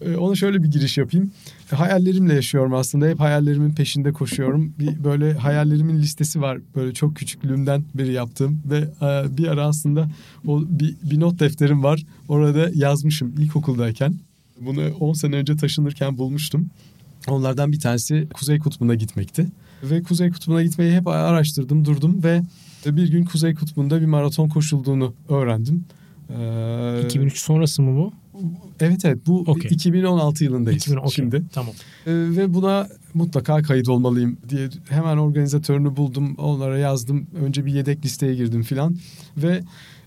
Ee, 0.00 0.16
ona 0.16 0.34
şöyle 0.34 0.62
bir 0.62 0.68
giriş 0.68 0.98
yapayım. 0.98 1.32
Hayallerimle 1.74 2.34
yaşıyorum 2.34 2.74
aslında. 2.74 3.06
Hep 3.06 3.20
hayallerimin 3.20 3.74
peşinde 3.74 4.12
koşuyorum. 4.12 4.72
Bir 4.78 5.04
böyle 5.04 5.34
hayallerimin 5.34 5.98
listesi 5.98 6.40
var. 6.40 6.58
Böyle 6.76 6.94
çok 6.94 7.16
küçüklüğümden 7.16 7.84
beri 7.94 8.12
yaptığım 8.12 8.62
ve 8.70 8.76
e, 8.78 9.36
bir 9.38 9.46
ara 9.46 9.66
aslında 9.66 10.08
o 10.46 10.62
bir, 10.68 10.96
bir 11.02 11.20
not 11.20 11.40
defterim 11.40 11.82
var. 11.82 12.06
Orada 12.28 12.70
yazmışım 12.74 13.34
ilkokuldayken. 13.38 14.14
Bunu 14.60 14.80
10 15.00 15.12
sene 15.12 15.36
önce 15.36 15.56
taşınırken 15.56 16.18
bulmuştum. 16.18 16.70
Onlardan 17.28 17.72
bir 17.72 17.80
tanesi 17.80 18.28
Kuzey 18.34 18.58
Kutbu'na 18.58 18.94
gitmekti. 18.94 19.46
Ve 19.82 20.02
Kuzey 20.02 20.30
Kutbu'na 20.30 20.62
gitmeyi 20.62 20.92
hep 20.92 21.06
araştırdım, 21.06 21.84
durdum 21.84 22.22
ve 22.24 22.42
bir 22.86 23.10
gün 23.10 23.24
Kuzey 23.24 23.54
Kutbu'nda 23.54 24.00
bir 24.00 24.06
maraton 24.06 24.48
koşulduğunu 24.48 25.14
öğrendim. 25.28 25.84
Ee, 26.38 27.02
2003 27.04 27.38
sonrası 27.38 27.82
mı 27.82 27.96
bu? 27.96 28.12
Evet 28.80 29.04
evet 29.04 29.18
bu 29.26 29.40
okay. 29.40 29.70
2016 29.70 30.44
yılındayız 30.44 30.82
2000, 30.82 30.96
okay. 30.96 31.10
şimdi. 31.10 31.42
Tamam. 31.52 31.74
Ee, 32.06 32.12
ve 32.12 32.54
buna 32.54 32.88
mutlaka 33.14 33.62
kayıt 33.62 33.88
olmalıyım 33.88 34.36
diye 34.48 34.68
hemen 34.88 35.16
organizatörünü 35.16 35.96
buldum. 35.96 36.34
Onlara 36.34 36.78
yazdım. 36.78 37.26
Önce 37.44 37.66
bir 37.66 37.72
yedek 37.72 38.04
listeye 38.04 38.34
girdim 38.34 38.62
filan. 38.62 38.96
Ve 39.36 39.62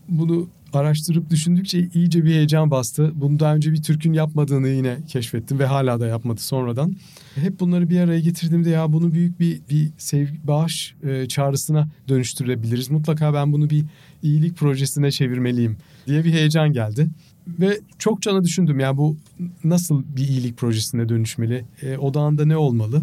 bunu 0.09 0.47
araştırıp 0.73 1.29
düşündükçe 1.29 1.89
iyice 1.93 2.25
bir 2.25 2.29
heyecan 2.29 2.71
bastı. 2.71 3.11
Bunu 3.15 3.39
daha 3.39 3.55
önce 3.55 3.71
bir 3.71 3.83
Türk'ün 3.83 4.13
yapmadığını 4.13 4.67
yine 4.67 4.97
keşfettim 5.07 5.59
ve 5.59 5.65
hala 5.65 5.99
da 5.99 6.07
yapmadı 6.07 6.41
sonradan. 6.41 6.95
Hep 7.35 7.59
bunları 7.59 7.89
bir 7.89 7.99
araya 7.99 8.19
getirdiğimde 8.19 8.69
ya 8.69 8.93
bunu 8.93 9.13
büyük 9.13 9.39
bir 9.39 9.61
bir 9.69 9.89
sevgi 9.97 10.47
bağış 10.47 10.95
e, 11.03 11.27
çağrısına 11.27 11.87
dönüştürebiliriz. 12.07 12.89
Mutlaka 12.89 13.33
ben 13.33 13.53
bunu 13.53 13.69
bir 13.69 13.85
iyilik 14.23 14.57
projesine 14.57 15.11
çevirmeliyim 15.11 15.77
diye 16.07 16.23
bir 16.23 16.33
heyecan 16.33 16.73
geldi. 16.73 17.07
Ve 17.47 17.79
çok 17.99 18.21
cana 18.21 18.43
düşündüm 18.43 18.79
ya 18.79 18.97
bu 18.97 19.17
nasıl 19.63 20.03
bir 20.17 20.27
iyilik 20.27 20.57
projesine 20.57 21.09
dönüşmeli? 21.09 21.65
E, 21.81 21.97
odağında 21.97 22.45
ne 22.45 22.57
olmalı? 22.57 23.01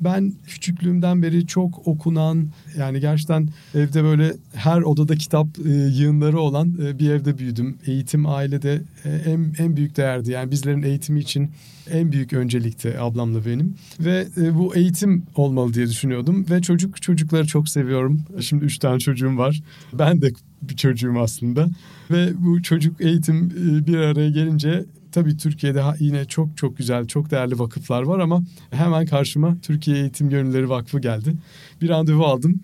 Ben 0.00 0.32
küçüklüğümden 0.46 1.22
beri 1.22 1.46
çok 1.46 1.88
okunan 1.88 2.48
yani 2.78 3.00
gerçekten 3.00 3.48
evde 3.74 4.04
böyle 4.04 4.32
her 4.54 4.80
odada 4.80 5.16
kitap 5.16 5.46
e, 5.66 5.70
yığınları 5.70 6.40
olan 6.40 6.74
e, 6.82 6.98
bir 6.98 7.10
evde 7.10 7.38
büyüdüm. 7.38 7.78
Eğitim 7.86 8.26
ailede 8.26 8.82
e, 9.04 9.10
en, 9.10 9.54
en 9.58 9.76
büyük 9.76 9.96
değerdi. 9.96 10.30
Yani 10.30 10.50
bizlerin 10.50 10.82
eğitimi 10.82 11.20
için 11.20 11.50
en 11.90 12.12
büyük 12.12 12.32
öncelikti 12.32 13.00
ablamla 13.00 13.46
benim. 13.46 13.74
Ve 14.00 14.26
bu 14.54 14.76
eğitim 14.76 15.22
olmalı 15.34 15.74
diye 15.74 15.86
düşünüyordum. 15.86 16.46
Ve 16.50 16.62
çocuk 16.62 17.02
çocukları 17.02 17.46
çok 17.46 17.68
seviyorum. 17.68 18.22
Şimdi 18.40 18.64
üç 18.64 18.78
tane 18.78 18.98
çocuğum 18.98 19.38
var. 19.38 19.62
Ben 19.92 20.22
de 20.22 20.30
bir 20.62 20.76
çocuğum 20.76 21.14
aslında. 21.20 21.68
Ve 22.10 22.28
bu 22.38 22.62
çocuk 22.62 23.00
eğitim 23.00 23.50
bir 23.86 23.96
araya 23.96 24.30
gelince 24.30 24.84
Tabii 25.12 25.36
Türkiye'de 25.36 25.82
yine 26.00 26.24
çok 26.24 26.56
çok 26.56 26.76
güzel, 26.76 27.06
çok 27.06 27.30
değerli 27.30 27.58
vakıflar 27.58 28.02
var 28.02 28.18
ama 28.18 28.42
hemen 28.70 29.06
karşıma 29.06 29.56
Türkiye 29.62 29.96
Eğitim 29.96 30.30
Gönülleri 30.30 30.68
Vakfı 30.68 31.00
geldi. 31.00 31.34
Bir 31.82 31.88
randevu 31.88 32.24
aldım. 32.24 32.60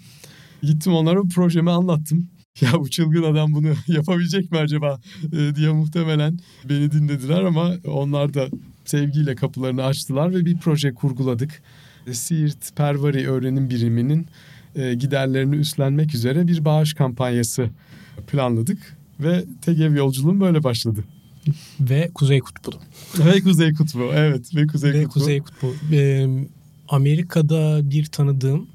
Gittim 0.62 0.92
onlara 0.92 1.22
projemi 1.34 1.70
anlattım. 1.70 2.28
Ya 2.60 2.72
bu 2.72 2.90
çılgın 2.90 3.22
adam 3.22 3.52
bunu 3.52 3.68
yapabilecek 3.88 4.52
mi 4.52 4.58
acaba 4.58 5.00
e, 5.32 5.54
diye 5.54 5.72
muhtemelen 5.72 6.38
beni 6.68 6.92
dinlediler 6.92 7.42
ama 7.42 7.72
onlar 7.86 8.34
da 8.34 8.46
sevgiyle 8.84 9.34
kapılarını 9.34 9.84
açtılar 9.84 10.34
ve 10.34 10.44
bir 10.44 10.58
proje 10.58 10.94
kurguladık. 10.94 11.62
E, 12.06 12.14
Siirt 12.14 12.76
Pervari 12.76 13.30
Öğrenim 13.30 13.70
Biriminin 13.70 14.26
e, 14.74 14.94
giderlerini 14.94 15.56
üstlenmek 15.56 16.14
üzere 16.14 16.46
bir 16.46 16.64
bağış 16.64 16.94
kampanyası 16.94 17.70
planladık 18.26 18.96
ve 19.20 19.44
TEGEV 19.62 19.96
yolculuğum 19.96 20.40
böyle 20.40 20.62
başladı 20.62 21.04
ve 21.80 22.10
Kuzey 22.14 22.40
Kutbu. 22.40 22.70
Ve 23.18 23.40
Kuzey 23.40 23.74
Kutbu 23.74 24.10
evet 24.14 24.56
ve 24.56 24.66
Kuzey 24.66 24.92
ve 24.92 25.04
Kutbu. 25.04 25.12
Kuzey 25.12 25.40
Kutbu. 25.40 25.74
Ee, 25.92 26.28
Amerika'da 26.88 27.90
bir 27.90 28.06
tanıdığım 28.06 28.66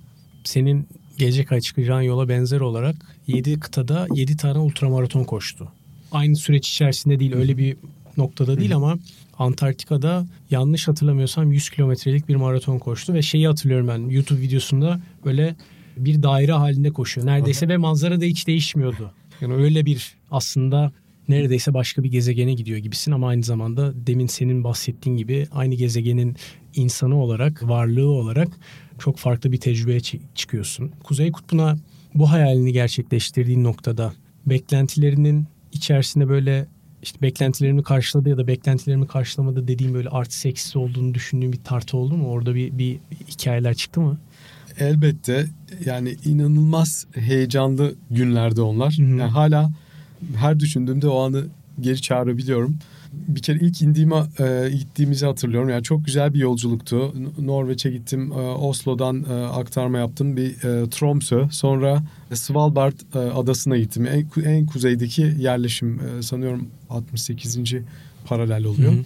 senin 0.44 0.88
gelecek 1.18 1.52
ay 1.52 1.62
çıkacağın 1.62 2.02
yola 2.02 2.30
benzer 2.30 2.60
olarak 2.60 2.96
7 3.28 3.60
kıtada 3.60 4.08
7 4.14 4.38
tane 4.38 4.60
ultramaraton 4.60 5.24
koştu. 5.24 5.72
Aynı 6.12 6.36
süreç 6.36 6.70
içerisinde 6.70 7.20
değil 7.20 7.36
öyle 7.36 7.58
bir 7.58 7.78
noktada 8.18 8.60
değil 8.60 8.76
ama 8.76 8.98
Antarktika'da 9.40 10.28
yanlış 10.52 10.88
hatırlamıyorsam 10.88 11.52
100 11.52 11.70
kilometrelik 11.70 12.30
bir 12.30 12.36
maraton 12.36 12.80
koştu 12.80 13.14
ve 13.14 13.22
şeyi 13.22 13.48
hatırlıyorum 13.48 13.88
ben 13.88 14.10
YouTube 14.10 14.42
videosunda 14.42 15.00
böyle 15.26 15.56
bir 15.98 16.24
daire 16.24 16.52
halinde 16.52 16.92
koşuyor 16.92 17.28
neredeyse 17.28 17.68
ve 17.68 17.78
manzara 17.78 18.22
da 18.22 18.26
hiç 18.26 18.48
değişmiyordu. 18.48 19.12
Yani 19.42 19.54
öyle 19.54 19.86
bir 19.86 20.16
aslında 20.32 20.92
neredeyse 21.30 21.74
başka 21.74 22.04
bir 22.04 22.12
gezegene 22.12 22.54
gidiyor 22.54 22.78
gibisin 22.78 23.12
ama 23.12 23.28
aynı 23.28 23.44
zamanda 23.44 24.08
demin 24.08 24.28
senin 24.28 24.64
bahsettiğin 24.64 25.18
gibi 25.18 25.48
aynı 25.52 25.76
gezegenin 25.76 26.36
insanı 26.76 27.22
olarak, 27.24 27.70
varlığı 27.70 28.10
olarak 28.10 28.48
çok 29.00 29.18
farklı 29.18 29.52
bir 29.52 29.58
tecrübeye 29.58 30.00
çıkıyorsun. 30.36 30.92
Kuzey 31.04 31.32
Kutbu'na 31.32 31.78
bu 32.16 32.32
hayalini 32.32 32.74
gerçekleştirdiğin 32.74 33.64
noktada 33.64 34.14
beklentilerinin 34.46 35.46
içerisinde 35.72 36.30
böyle 36.30 36.68
işte 37.04 37.22
beklentilerimi 37.22 37.84
karşıladı 37.84 38.30
ya 38.30 38.38
da 38.38 38.48
beklentilerimi 38.48 39.08
karşılamadı 39.08 39.68
dediğim 39.68 39.94
böyle 39.94 40.10
artı 40.10 40.48
eksisi 40.48 40.80
olduğunu 40.80 41.14
düşündüğüm 41.14 41.52
bir 41.52 41.64
tartı 41.64 41.98
oldu 41.98 42.18
mu? 42.18 42.28
Orada 42.28 42.56
bir, 42.56 42.78
bir 42.78 43.00
hikayeler 43.30 43.74
çıktı 43.74 44.02
mı? 44.02 44.20
Elbette 44.80 45.46
yani 45.86 46.16
inanılmaz 46.26 47.08
heyecanlı 47.14 47.96
günlerde 48.12 48.62
onlar. 48.62 48.94
Hı 48.98 49.04
hı. 49.04 49.08
Yani 49.08 49.22
hala 49.22 49.72
her 50.36 50.60
düşündüğümde 50.60 51.08
o 51.08 51.20
anı 51.20 51.46
geri 51.80 52.02
çağırabiliyorum. 52.02 52.78
Bir 53.14 53.42
kere 53.42 53.60
ilk 53.62 53.82
indiğime 53.82 54.16
e, 54.40 54.70
gittiğimizi 54.70 55.26
hatırlıyorum. 55.26 55.70
Yani 55.70 55.84
çok 55.84 56.06
güzel 56.06 56.34
bir 56.34 56.40
yolculuktu. 56.40 57.14
Norveç'e 57.40 57.92
gittim. 57.92 58.32
E, 58.32 58.36
Oslo'dan 58.36 59.26
e, 59.30 59.34
aktarma 59.34 59.98
yaptım. 59.98 60.38
Bir 60.38 60.50
e, 60.50 60.90
Tromsø. 60.90 61.52
Sonra 61.52 62.04
Svalbard 62.34 62.94
e, 63.16 63.18
adasına 63.18 63.78
gittim. 63.78 64.08
En, 64.08 64.44
en 64.44 64.66
kuzeydeki 64.66 65.34
yerleşim 65.40 66.00
e, 66.00 66.22
sanıyorum 66.22 66.68
68. 66.90 67.58
paralel 68.26 68.64
oluyor. 68.66 68.94
Hı 68.94 68.98
hı. 68.98 69.04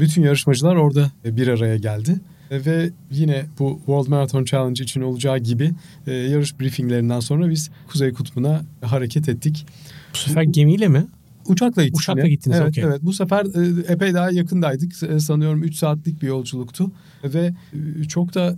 Bütün 0.00 0.22
yarışmacılar 0.22 0.76
orada 0.76 1.10
bir 1.24 1.48
araya 1.48 1.76
geldi. 1.76 2.20
Ve 2.50 2.90
yine 3.10 3.44
bu 3.58 3.76
World 3.76 4.06
Marathon 4.08 4.44
Challenge 4.44 4.84
için 4.84 5.00
olacağı 5.00 5.38
gibi 5.38 5.70
e, 6.06 6.12
yarış 6.12 6.60
briefinglerinden 6.60 7.20
sonra 7.20 7.50
biz 7.50 7.70
Kuzey 7.88 8.12
Kutbu'na 8.12 8.62
hareket 8.80 9.28
ettik. 9.28 9.66
Bu 10.14 10.18
sefer 10.18 10.42
gemiyle 10.42 10.88
mi? 10.88 11.06
Uçakla 11.46 11.84
gittik. 11.84 12.00
Uçakla 12.00 12.28
gittiniz 12.28 12.58
evet, 12.60 12.68
okay. 12.68 12.84
Evet 12.84 13.02
bu 13.02 13.12
sefer 13.12 13.44
e, 13.44 13.92
epey 13.92 14.14
daha 14.14 14.30
yakındaydık. 14.30 15.02
E, 15.02 15.20
sanıyorum 15.20 15.62
3 15.62 15.74
saatlik 15.74 16.22
bir 16.22 16.26
yolculuktu. 16.26 16.92
Ve 17.24 17.54
e, 18.00 18.04
çok 18.04 18.34
da 18.34 18.56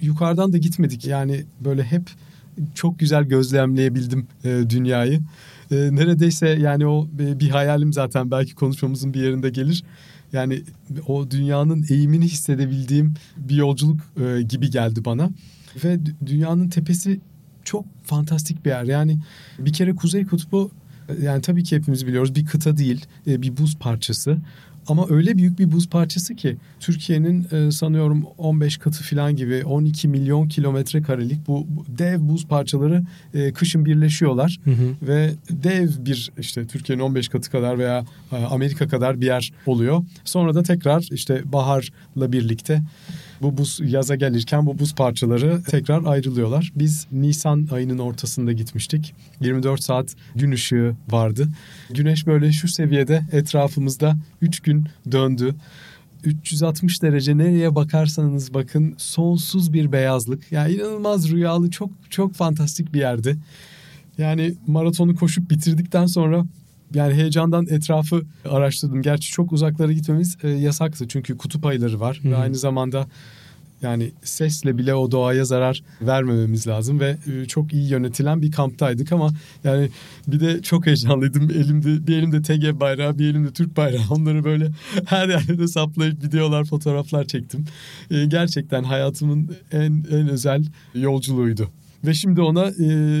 yukarıdan 0.00 0.52
da 0.52 0.58
gitmedik. 0.58 1.06
Yani 1.06 1.44
böyle 1.64 1.82
hep 1.82 2.10
çok 2.74 2.98
güzel 2.98 3.24
gözlemleyebildim 3.24 4.26
dünyayı. 4.44 5.20
Neredeyse 5.70 6.48
yani 6.48 6.86
o 6.86 7.08
bir 7.18 7.50
hayalim 7.50 7.92
zaten 7.92 8.30
belki 8.30 8.54
konuşmamızın 8.54 9.14
bir 9.14 9.20
yerinde 9.20 9.50
gelir. 9.50 9.84
Yani 10.32 10.62
o 11.06 11.30
dünyanın 11.30 11.84
eğimini 11.90 12.24
hissedebildiğim 12.24 13.14
bir 13.36 13.56
yolculuk 13.56 14.00
gibi 14.48 14.70
geldi 14.70 15.04
bana. 15.04 15.30
Ve 15.84 15.98
dünyanın 16.26 16.68
tepesi 16.68 17.20
çok 17.64 17.84
fantastik 18.02 18.64
bir 18.64 18.70
yer. 18.70 18.84
Yani 18.84 19.18
bir 19.58 19.72
kere 19.72 19.94
Kuzey 19.94 20.26
Kutbu 20.26 20.70
yani 21.22 21.42
tabii 21.42 21.64
ki 21.64 21.76
hepimiz 21.76 22.06
biliyoruz 22.06 22.34
bir 22.34 22.46
kıta 22.46 22.76
değil, 22.76 23.06
e, 23.26 23.42
bir 23.42 23.56
buz 23.56 23.76
parçası. 23.78 24.38
Ama 24.88 25.06
öyle 25.10 25.38
büyük 25.38 25.58
bir 25.58 25.72
buz 25.72 25.88
parçası 25.88 26.34
ki 26.34 26.56
Türkiye'nin 26.80 27.46
e, 27.52 27.70
sanıyorum 27.70 28.26
15 28.38 28.76
katı 28.76 29.04
falan 29.04 29.36
gibi 29.36 29.64
12 29.64 30.08
milyon 30.08 30.48
kilometre 30.48 31.02
karelik 31.02 31.48
bu, 31.48 31.66
dev 31.88 32.20
buz 32.20 32.46
parçaları 32.46 33.02
e, 33.34 33.52
kışın 33.52 33.84
birleşiyorlar 33.84 34.58
hı 34.64 34.70
hı. 34.70 35.08
ve 35.08 35.30
dev 35.50 35.88
bir 35.98 36.32
işte 36.38 36.66
Türkiye'nin 36.66 37.02
15 37.02 37.28
katı 37.28 37.50
kadar 37.50 37.78
veya 37.78 38.04
Amerika 38.50 38.88
kadar 38.88 39.20
bir 39.20 39.26
yer 39.26 39.52
oluyor. 39.66 40.04
Sonra 40.24 40.54
da 40.54 40.62
tekrar 40.62 41.08
işte 41.10 41.42
baharla 41.52 42.32
birlikte 42.32 42.82
bu 43.44 43.58
buz 43.58 43.80
yaza 43.82 44.16
gelirken 44.16 44.66
bu 44.66 44.78
buz 44.78 44.94
parçaları 44.94 45.62
tekrar 45.62 46.04
ayrılıyorlar. 46.04 46.72
Biz 46.76 47.06
Nisan 47.12 47.68
ayının 47.72 47.98
ortasında 47.98 48.52
gitmiştik. 48.52 49.14
24 49.40 49.82
saat 49.82 50.14
gün 50.34 50.52
ışığı 50.52 50.96
vardı. 51.10 51.48
Güneş 51.90 52.26
böyle 52.26 52.52
şu 52.52 52.68
seviyede 52.68 53.22
etrafımızda 53.32 54.16
3 54.42 54.60
gün 54.60 54.86
döndü. 55.12 55.54
360 56.24 57.02
derece 57.02 57.38
nereye 57.38 57.74
bakarsanız 57.74 58.54
bakın 58.54 58.94
sonsuz 58.98 59.72
bir 59.72 59.92
beyazlık. 59.92 60.52
Yani 60.52 60.72
inanılmaz 60.72 61.30
rüyalı 61.30 61.70
çok 61.70 61.90
çok 62.10 62.34
fantastik 62.34 62.94
bir 62.94 63.00
yerdi. 63.00 63.36
Yani 64.18 64.54
maratonu 64.66 65.16
koşup 65.16 65.50
bitirdikten 65.50 66.06
sonra 66.06 66.44
yani 66.94 67.14
heyecandan 67.14 67.66
etrafı 67.70 68.22
araştırdım. 68.50 69.02
Gerçi 69.02 69.30
çok 69.30 69.52
uzaklara 69.52 69.92
gitmemiz 69.92 70.36
e, 70.42 70.48
yasaktı 70.48 71.08
çünkü 71.08 71.36
kutup 71.36 71.66
ayları 71.66 72.00
var 72.00 72.18
hmm. 72.22 72.32
ve 72.32 72.36
aynı 72.36 72.54
zamanda 72.54 73.06
yani 73.82 74.12
sesle 74.22 74.78
bile 74.78 74.94
o 74.94 75.10
doğaya 75.10 75.44
zarar 75.44 75.82
vermememiz 76.00 76.66
lazım 76.66 77.00
ve 77.00 77.16
e, 77.26 77.46
çok 77.46 77.72
iyi 77.72 77.90
yönetilen 77.90 78.42
bir 78.42 78.52
kamptaydık 78.52 79.12
ama 79.12 79.30
yani 79.64 79.88
bir 80.26 80.40
de 80.40 80.62
çok 80.62 80.86
heyecanlıydım. 80.86 81.50
Elimde 81.50 82.06
bir 82.06 82.16
elimde 82.16 82.42
TG 82.42 82.80
bayrağı, 82.80 83.18
bir 83.18 83.30
elimde 83.30 83.52
Türk 83.52 83.76
bayrağı. 83.76 84.02
Onları 84.10 84.44
böyle 84.44 84.70
her 85.06 85.28
yerde 85.28 85.58
de 85.58 85.68
saplayıp 85.68 86.24
videolar, 86.24 86.64
fotoğraflar 86.64 87.24
çektim. 87.24 87.64
E, 88.10 88.24
gerçekten 88.24 88.84
hayatımın 88.84 89.56
en 89.72 90.04
en 90.10 90.28
özel 90.28 90.64
yolculuğuydu. 90.94 91.70
Ve 92.06 92.14
şimdi 92.14 92.40
ona 92.40 92.66
e, 92.66 93.20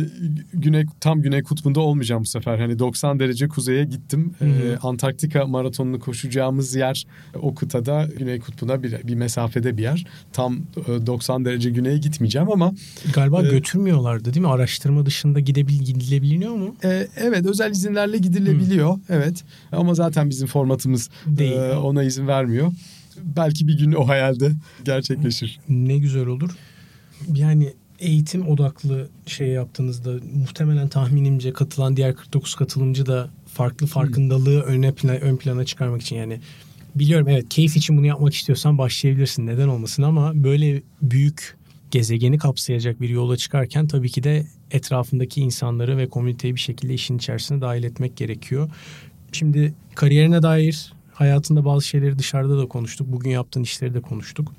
güney 0.54 0.84
tam 1.00 1.22
güney 1.22 1.42
kutbunda 1.42 1.80
olmayacağım 1.80 2.22
bu 2.22 2.26
sefer. 2.26 2.58
Hani 2.58 2.78
90 2.78 3.18
derece 3.18 3.48
kuzeye 3.48 3.84
gittim. 3.84 4.34
E, 4.40 4.76
Antarktika 4.82 5.46
maratonunu 5.46 6.00
koşacağımız 6.00 6.74
yer 6.74 7.06
o 7.34 7.54
kıtada 7.54 8.08
güney 8.18 8.40
kutbuna 8.40 8.82
bir, 8.82 9.08
bir 9.08 9.14
mesafede 9.14 9.76
bir 9.76 9.82
yer. 9.82 10.06
Tam 10.32 10.56
e, 10.88 11.06
90 11.06 11.44
derece 11.44 11.70
güneye 11.70 11.98
gitmeyeceğim 11.98 12.52
ama 12.52 12.72
galiba 13.14 13.46
e, 13.46 13.50
götürmüyorlardı 13.50 14.34
değil 14.34 14.46
mi? 14.46 14.52
Araştırma 14.52 15.06
dışında 15.06 15.40
gidebil 15.40 15.78
gidilebiliyor 15.78 16.54
mu? 16.54 16.76
E, 16.84 17.08
evet 17.16 17.46
özel 17.46 17.70
izinlerle 17.70 18.18
gidilebiliyor. 18.18 18.96
Hı. 18.96 19.00
Evet. 19.08 19.44
Ama 19.72 19.94
zaten 19.94 20.30
bizim 20.30 20.46
formatımız 20.46 21.10
Değil. 21.26 21.52
E, 21.52 21.76
ona 21.76 22.02
izin 22.02 22.26
vermiyor. 22.26 22.72
Belki 23.22 23.68
bir 23.68 23.78
gün 23.78 23.92
o 23.92 24.08
hayalde 24.08 24.52
gerçekleşir. 24.84 25.60
Ne 25.68 25.98
güzel 25.98 26.26
olur. 26.26 26.50
Yani 27.34 27.72
eğitim 28.04 28.48
odaklı 28.48 29.08
şey 29.26 29.48
yaptığınızda 29.48 30.12
muhtemelen 30.34 30.88
tahminimce 30.88 31.52
katılan 31.52 31.96
diğer 31.96 32.14
49 32.14 32.54
katılımcı 32.54 33.06
da 33.06 33.28
farklı 33.46 33.86
farkındalığı 33.86 34.66
hmm. 34.66 34.74
öne 34.74 34.92
plan, 34.92 35.20
ön 35.20 35.36
plana 35.36 35.64
çıkarmak 35.64 36.02
için 36.02 36.16
yani 36.16 36.40
biliyorum 36.94 37.28
evet 37.28 37.48
keyif 37.48 37.76
için 37.76 37.96
bunu 37.96 38.06
yapmak 38.06 38.34
istiyorsan 38.34 38.78
başlayabilirsin 38.78 39.46
neden 39.46 39.68
olmasın 39.68 40.02
ama 40.02 40.32
böyle 40.34 40.82
büyük 41.02 41.56
gezegeni 41.90 42.38
kapsayacak 42.38 43.00
bir 43.00 43.08
yola 43.08 43.36
çıkarken 43.36 43.86
tabii 43.86 44.10
ki 44.10 44.22
de 44.22 44.46
etrafındaki 44.70 45.40
insanları 45.40 45.96
ve 45.96 46.08
komüniteyi 46.08 46.54
bir 46.54 46.60
şekilde 46.60 46.94
işin 46.94 47.16
içerisine 47.16 47.60
dahil 47.60 47.84
etmek 47.84 48.16
gerekiyor. 48.16 48.70
Şimdi 49.32 49.74
kariyerine 49.94 50.42
dair 50.42 50.92
hayatında 51.12 51.64
bazı 51.64 51.86
şeyleri 51.86 52.18
dışarıda 52.18 52.58
da 52.58 52.66
konuştuk. 52.68 53.12
Bugün 53.12 53.30
yaptığın 53.30 53.62
işleri 53.62 53.94
de 53.94 54.00
konuştuk. 54.00 54.52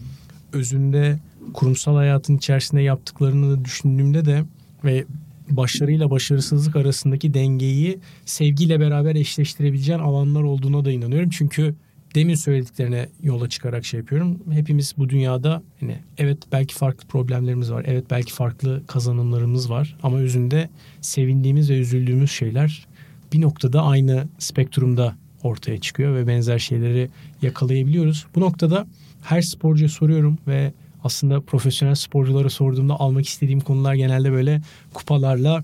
Özünde 0.56 1.20
kurumsal 1.54 1.96
hayatın 1.96 2.38
içerisinde 2.38 2.82
yaptıklarını 2.82 3.65
düşündüğümde 3.65 4.26
de 4.26 4.44
ve 4.84 5.06
başarıyla 5.50 6.12
başarısızlık 6.12 6.76
arasındaki 6.76 7.34
dengeyi 7.34 8.00
sevgiyle 8.26 8.80
beraber 8.80 9.15
eşleştirebileceğin 9.15 10.00
alanlar 10.00 10.44
olduğuna 10.44 10.86
da 10.86 10.91
inanıyorum. 10.91 11.30
Çünkü 11.30 11.76
demin 12.15 12.36
söylediklerine 12.36 13.10
yola 13.24 13.50
çıkarak 13.50 13.86
şey 13.86 14.00
yapıyorum. 14.00 14.39
Hepimiz 14.52 14.94
bu 14.98 15.10
dünyada 15.10 15.63
hani 15.80 16.00
evet 16.18 16.38
belki 16.52 16.76
farklı 16.76 17.08
problemlerimiz 17.08 17.72
var. 17.72 17.86
Evet 17.88 18.06
belki 18.10 18.34
farklı 18.34 18.84
kazanımlarımız 18.88 19.70
var 19.70 19.98
ama 20.04 20.18
özünde 20.18 20.70
sevindiğimiz 21.02 21.70
ve 21.70 21.80
üzüldüğümüz 21.80 22.32
şeyler 22.32 22.88
bir 23.34 23.41
noktada 23.41 23.84
aynı 23.84 24.28
spektrumda 24.39 25.15
ortaya 25.44 25.80
çıkıyor 25.80 26.15
ve 26.15 26.28
benzer 26.28 26.60
şeyleri 26.60 27.10
yakalayabiliyoruz. 27.41 28.26
Bu 28.36 28.41
noktada 28.41 28.88
her 29.26 29.42
sporcuya 29.42 29.90
soruyorum 29.90 30.38
ve 30.48 30.74
aslında 31.04 31.42
profesyonel 31.42 31.96
sporculara 31.96 32.50
sorduğumda 32.50 33.00
almak 33.00 33.26
istediğim 33.26 33.60
konular 33.60 33.94
genelde 33.94 34.32
böyle 34.32 34.62
kupalarla 34.94 35.64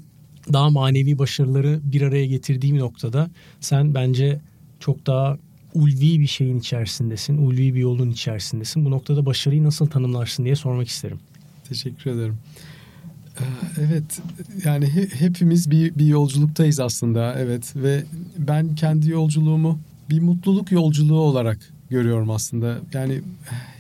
daha 0.54 0.70
manevi 0.70 1.20
başarıları 1.20 1.80
bir 1.84 2.02
araya 2.02 2.26
getirdiğim 2.26 2.80
noktada 2.80 3.30
sen 3.60 3.94
bence 3.94 4.40
çok 4.80 5.08
daha 5.08 5.38
ulvi 5.74 6.20
bir 6.20 6.28
şeyin 6.28 6.60
içerisindesin, 6.60 7.38
ulvi 7.38 7.76
bir 7.76 7.80
yolun 7.80 8.10
içerisindesin. 8.10 8.86
Bu 8.86 8.92
noktada 8.92 9.26
başarıyı 9.26 9.64
nasıl 9.64 9.88
tanımlarsın 9.88 10.46
diye 10.46 10.56
sormak 10.56 10.88
isterim. 10.88 11.20
Teşekkür 11.70 12.12
ederim. 12.12 12.38
Ee, 13.40 13.44
evet 13.82 14.22
yani 14.66 14.88
hepimiz 15.20 15.72
bir, 15.72 15.96
bir 15.96 16.06
yolculuktayız 16.06 16.80
aslında 16.80 17.36
evet 17.40 17.76
ve 17.76 18.04
ben 18.38 18.76
kendi 18.76 19.10
yolculuğumu 19.10 19.80
bir 20.10 20.20
mutluluk 20.20 20.72
yolculuğu 20.72 21.20
olarak 21.20 21.71
görüyorum 21.92 22.30
aslında. 22.30 22.78
Yani 22.94 23.22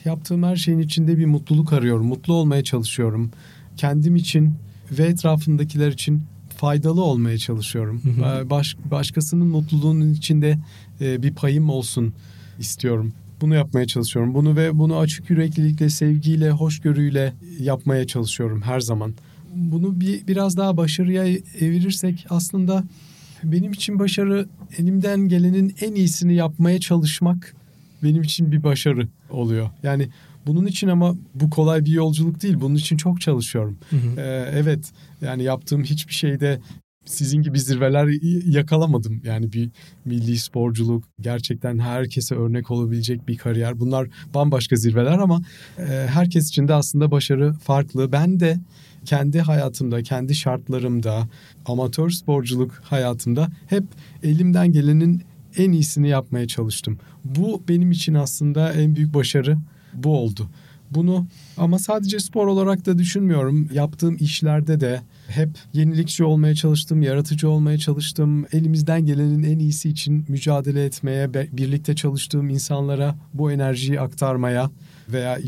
yaptığım 0.06 0.43
her 0.43 0.56
şeyin 0.56 0.80
içinde 0.80 1.17
bir 1.17 1.26
mutluluk 1.26 1.74
arıyorum. 1.74 2.06
Mutlu 2.06 2.34
olmaya 2.34 2.63
çalışıyorum. 2.63 3.32
Kendim 3.78 4.15
için 4.15 4.54
ve 4.91 5.04
etrafındakiler 5.04 5.91
için 5.91 6.21
faydalı 6.58 7.04
olmaya 7.04 7.38
çalışıyorum. 7.38 8.02
Ee, 8.06 8.50
baş, 8.50 8.76
başkasının 8.91 9.47
mutluluğunun 9.47 10.13
içinde 10.13 10.58
e, 11.02 11.24
bir 11.24 11.34
payım 11.34 11.69
olsun 11.69 12.13
istiyorum. 12.60 13.13
Bunu 13.41 13.56
yapmaya 13.56 13.88
çalışıyorum. 13.88 14.34
Bunu 14.34 14.56
ve 14.56 14.80
bunu 14.80 14.97
açık 14.97 15.30
yüreklilikle, 15.30 15.89
sevgiyle, 15.89 16.52
hoşgörüyle 16.52 17.34
yapmaya 17.60 18.08
çalışıyorum 18.08 18.62
her 18.62 18.80
zaman. 18.80 19.13
Bunu 19.56 20.02
bir 20.02 20.28
biraz 20.28 20.58
daha 20.58 20.78
başarıya 20.78 21.28
evirirsek 21.60 22.26
aslında 22.30 22.84
benim 23.43 23.71
için 23.71 24.00
başarı 24.00 24.47
elimden 24.78 25.19
gelenin 25.19 25.76
en 25.82 25.95
iyisini 25.95 26.34
yapmaya 26.36 26.80
çalışmak 26.80 27.56
benim 28.03 28.21
için 28.21 28.51
bir 28.51 28.63
başarı 28.63 29.07
oluyor. 29.29 29.69
Yani 29.83 30.09
bunun 30.47 30.65
için 30.65 30.87
ama 30.87 31.15
bu 31.35 31.49
kolay 31.49 31.85
bir 31.85 31.91
yolculuk 31.91 32.41
değil. 32.41 32.55
Bunun 32.61 32.75
için 32.75 32.97
çok 32.97 33.21
çalışıyorum. 33.21 33.77
Hı 33.89 33.95
hı. 33.95 34.21
Ee, 34.21 34.51
evet 34.53 34.91
yani 35.21 35.43
yaptığım 35.43 35.83
hiçbir 35.83 36.13
şeyde 36.13 36.59
sizin 37.05 37.41
gibi 37.41 37.59
zirveler 37.59 38.07
yakalamadım. 38.51 39.21
Yani 39.25 39.53
bir 39.53 39.69
milli 40.05 40.39
sporculuk, 40.39 41.03
gerçekten 41.21 41.79
herkese 41.79 42.35
örnek 42.35 42.71
olabilecek 42.71 43.27
bir 43.27 43.37
kariyer. 43.37 43.79
Bunlar 43.79 44.07
bambaşka 44.33 44.75
zirveler 44.75 45.17
ama 45.17 45.41
e, 45.77 45.83
herkes 46.09 46.49
için 46.49 46.67
de 46.67 46.73
aslında 46.73 47.11
başarı 47.11 47.53
farklı. 47.53 48.11
Ben 48.11 48.39
de 48.39 48.57
kendi 49.05 49.41
hayatımda, 49.41 50.03
kendi 50.03 50.35
şartlarımda, 50.35 51.27
amatör 51.65 52.09
sporculuk 52.09 52.71
hayatımda 52.83 53.47
hep 53.67 53.83
elimden 54.23 54.71
gelenin 54.71 55.23
en 55.57 55.71
iyisini 55.71 56.09
yapmaya 56.09 56.47
çalıştım. 56.47 56.99
Bu 57.25 57.63
benim 57.67 57.91
için 57.91 58.13
aslında 58.13 58.73
en 58.73 58.95
büyük 58.95 59.13
başarı 59.13 59.57
bu 59.93 60.17
oldu. 60.17 60.49
Bunu 60.91 61.27
ama 61.57 61.79
sadece 61.79 62.19
spor 62.19 62.47
olarak 62.47 62.85
da 62.85 62.97
düşünmüyorum. 62.97 63.69
Yaptığım 63.73 64.17
işlerde 64.19 64.79
de 64.79 65.01
hep 65.27 65.49
yenilikçi 65.73 66.23
olmaya 66.23 66.55
çalıştım, 66.55 67.01
yaratıcı 67.01 67.49
olmaya 67.49 67.77
çalıştım. 67.77 68.45
Elimizden 68.51 69.05
gelenin 69.05 69.43
en 69.43 69.59
iyisi 69.59 69.89
için 69.89 70.25
mücadele 70.27 70.85
etmeye, 70.85 71.33
birlikte 71.33 71.95
çalıştığım 71.95 72.49
insanlara 72.49 73.15
bu 73.33 73.51
enerjiyi 73.51 74.01
aktarmaya 74.01 74.71
veya 75.09 75.39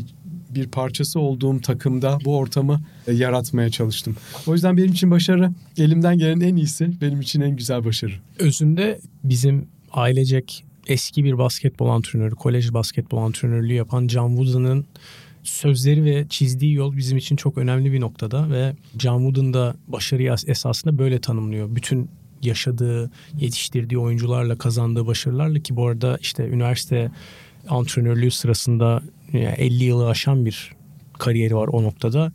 bir 0.50 0.66
parçası 0.66 1.20
olduğum 1.20 1.60
takımda 1.60 2.18
bu 2.24 2.36
ortamı 2.36 2.80
e, 3.06 3.12
yaratmaya 3.12 3.70
çalıştım. 3.70 4.16
O 4.46 4.52
yüzden 4.52 4.76
benim 4.76 4.92
için 4.92 5.10
başarı 5.10 5.50
elimden 5.78 6.18
gelen 6.18 6.40
en 6.40 6.56
iyisi, 6.56 7.00
benim 7.00 7.20
için 7.20 7.40
en 7.40 7.56
güzel 7.56 7.84
başarı. 7.84 8.12
Özünde 8.38 9.00
bizim 9.24 9.66
ailecek 9.94 10.64
eski 10.86 11.24
bir 11.24 11.38
basketbol 11.38 11.88
antrenörü, 11.88 12.34
kolej 12.34 12.72
basketbol 12.72 13.18
antrenörlüğü 13.18 13.74
yapan 13.74 14.06
Can 14.06 14.28
Wooden'ın 14.28 14.86
sözleri 15.42 16.04
ve 16.04 16.26
çizdiği 16.28 16.74
yol 16.74 16.96
bizim 16.96 17.18
için 17.18 17.36
çok 17.36 17.58
önemli 17.58 17.92
bir 17.92 18.00
noktada 18.00 18.50
ve 18.50 18.76
Can 18.96 19.18
Wooden 19.18 19.54
da 19.54 19.76
başarıyı 19.88 20.34
esasında 20.46 20.98
böyle 20.98 21.20
tanımlıyor. 21.20 21.76
Bütün 21.76 22.10
yaşadığı, 22.42 23.10
yetiştirdiği 23.38 23.98
oyuncularla 23.98 24.58
kazandığı 24.58 25.06
başarılarla 25.06 25.58
ki 25.58 25.76
bu 25.76 25.86
arada 25.86 26.18
işte 26.20 26.48
üniversite 26.48 27.10
antrenörlüğü 27.68 28.30
sırasında 28.30 29.02
50 29.32 29.84
yılı 29.84 30.08
aşan 30.08 30.46
bir 30.46 30.72
kariyeri 31.18 31.56
var 31.56 31.68
o 31.68 31.82
noktada. 31.82 32.32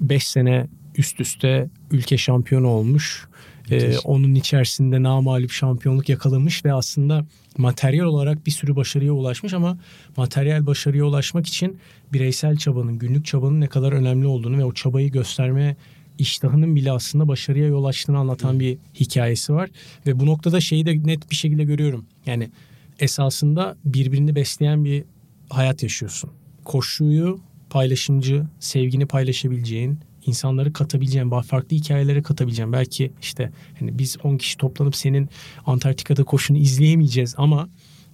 5 0.00 0.28
sene 0.28 0.66
üst 0.96 1.20
üste 1.20 1.70
ülke 1.90 2.18
şampiyonu 2.18 2.68
olmuş. 2.68 3.28
Ee, 3.70 3.98
onun 4.04 4.34
içerisinde 4.34 5.02
namalip 5.02 5.50
şampiyonluk 5.50 6.08
yakalamış 6.08 6.64
ve 6.64 6.72
aslında 6.72 7.26
materyal 7.58 8.04
olarak 8.04 8.46
bir 8.46 8.50
sürü 8.50 8.76
başarıya 8.76 9.12
ulaşmış 9.12 9.54
ama 9.54 9.78
materyal 10.16 10.66
başarıya 10.66 11.04
ulaşmak 11.04 11.46
için 11.46 11.78
bireysel 12.12 12.56
çabanın, 12.56 12.98
günlük 12.98 13.26
çabanın 13.26 13.60
ne 13.60 13.66
kadar 13.66 13.92
önemli 13.92 14.26
olduğunu 14.26 14.58
ve 14.58 14.64
o 14.64 14.72
çabayı 14.72 15.10
gösterme 15.10 15.76
iştahının 16.18 16.76
bile 16.76 16.92
aslında 16.92 17.28
başarıya 17.28 17.66
yol 17.66 17.84
açtığını 17.84 18.18
anlatan 18.18 18.60
bir 18.60 18.78
hikayesi 18.94 19.52
var. 19.52 19.70
Ve 20.06 20.20
bu 20.20 20.26
noktada 20.26 20.60
şeyi 20.60 20.86
de 20.86 21.06
net 21.06 21.30
bir 21.30 21.36
şekilde 21.36 21.64
görüyorum. 21.64 22.06
Yani 22.26 22.50
esasında 22.98 23.76
birbirini 23.84 24.34
besleyen 24.34 24.84
bir 24.84 25.04
hayat 25.48 25.82
yaşıyorsun. 25.82 26.30
Koşuyu 26.64 27.40
paylaşımcı, 27.70 28.46
sevgini 28.60 29.06
paylaşabileceğin, 29.06 29.98
insanları 30.26 30.72
katabileceğin, 30.72 31.30
farklı 31.30 31.76
hikayelere 31.76 32.22
katabileceğin. 32.22 32.72
Belki 32.72 33.12
işte 33.20 33.52
hani 33.78 33.98
biz 33.98 34.16
10 34.24 34.36
kişi 34.36 34.56
toplanıp 34.56 34.96
senin 34.96 35.28
Antarktika'da 35.66 36.24
koşunu 36.24 36.58
izleyemeyeceğiz 36.58 37.34
ama 37.38 37.68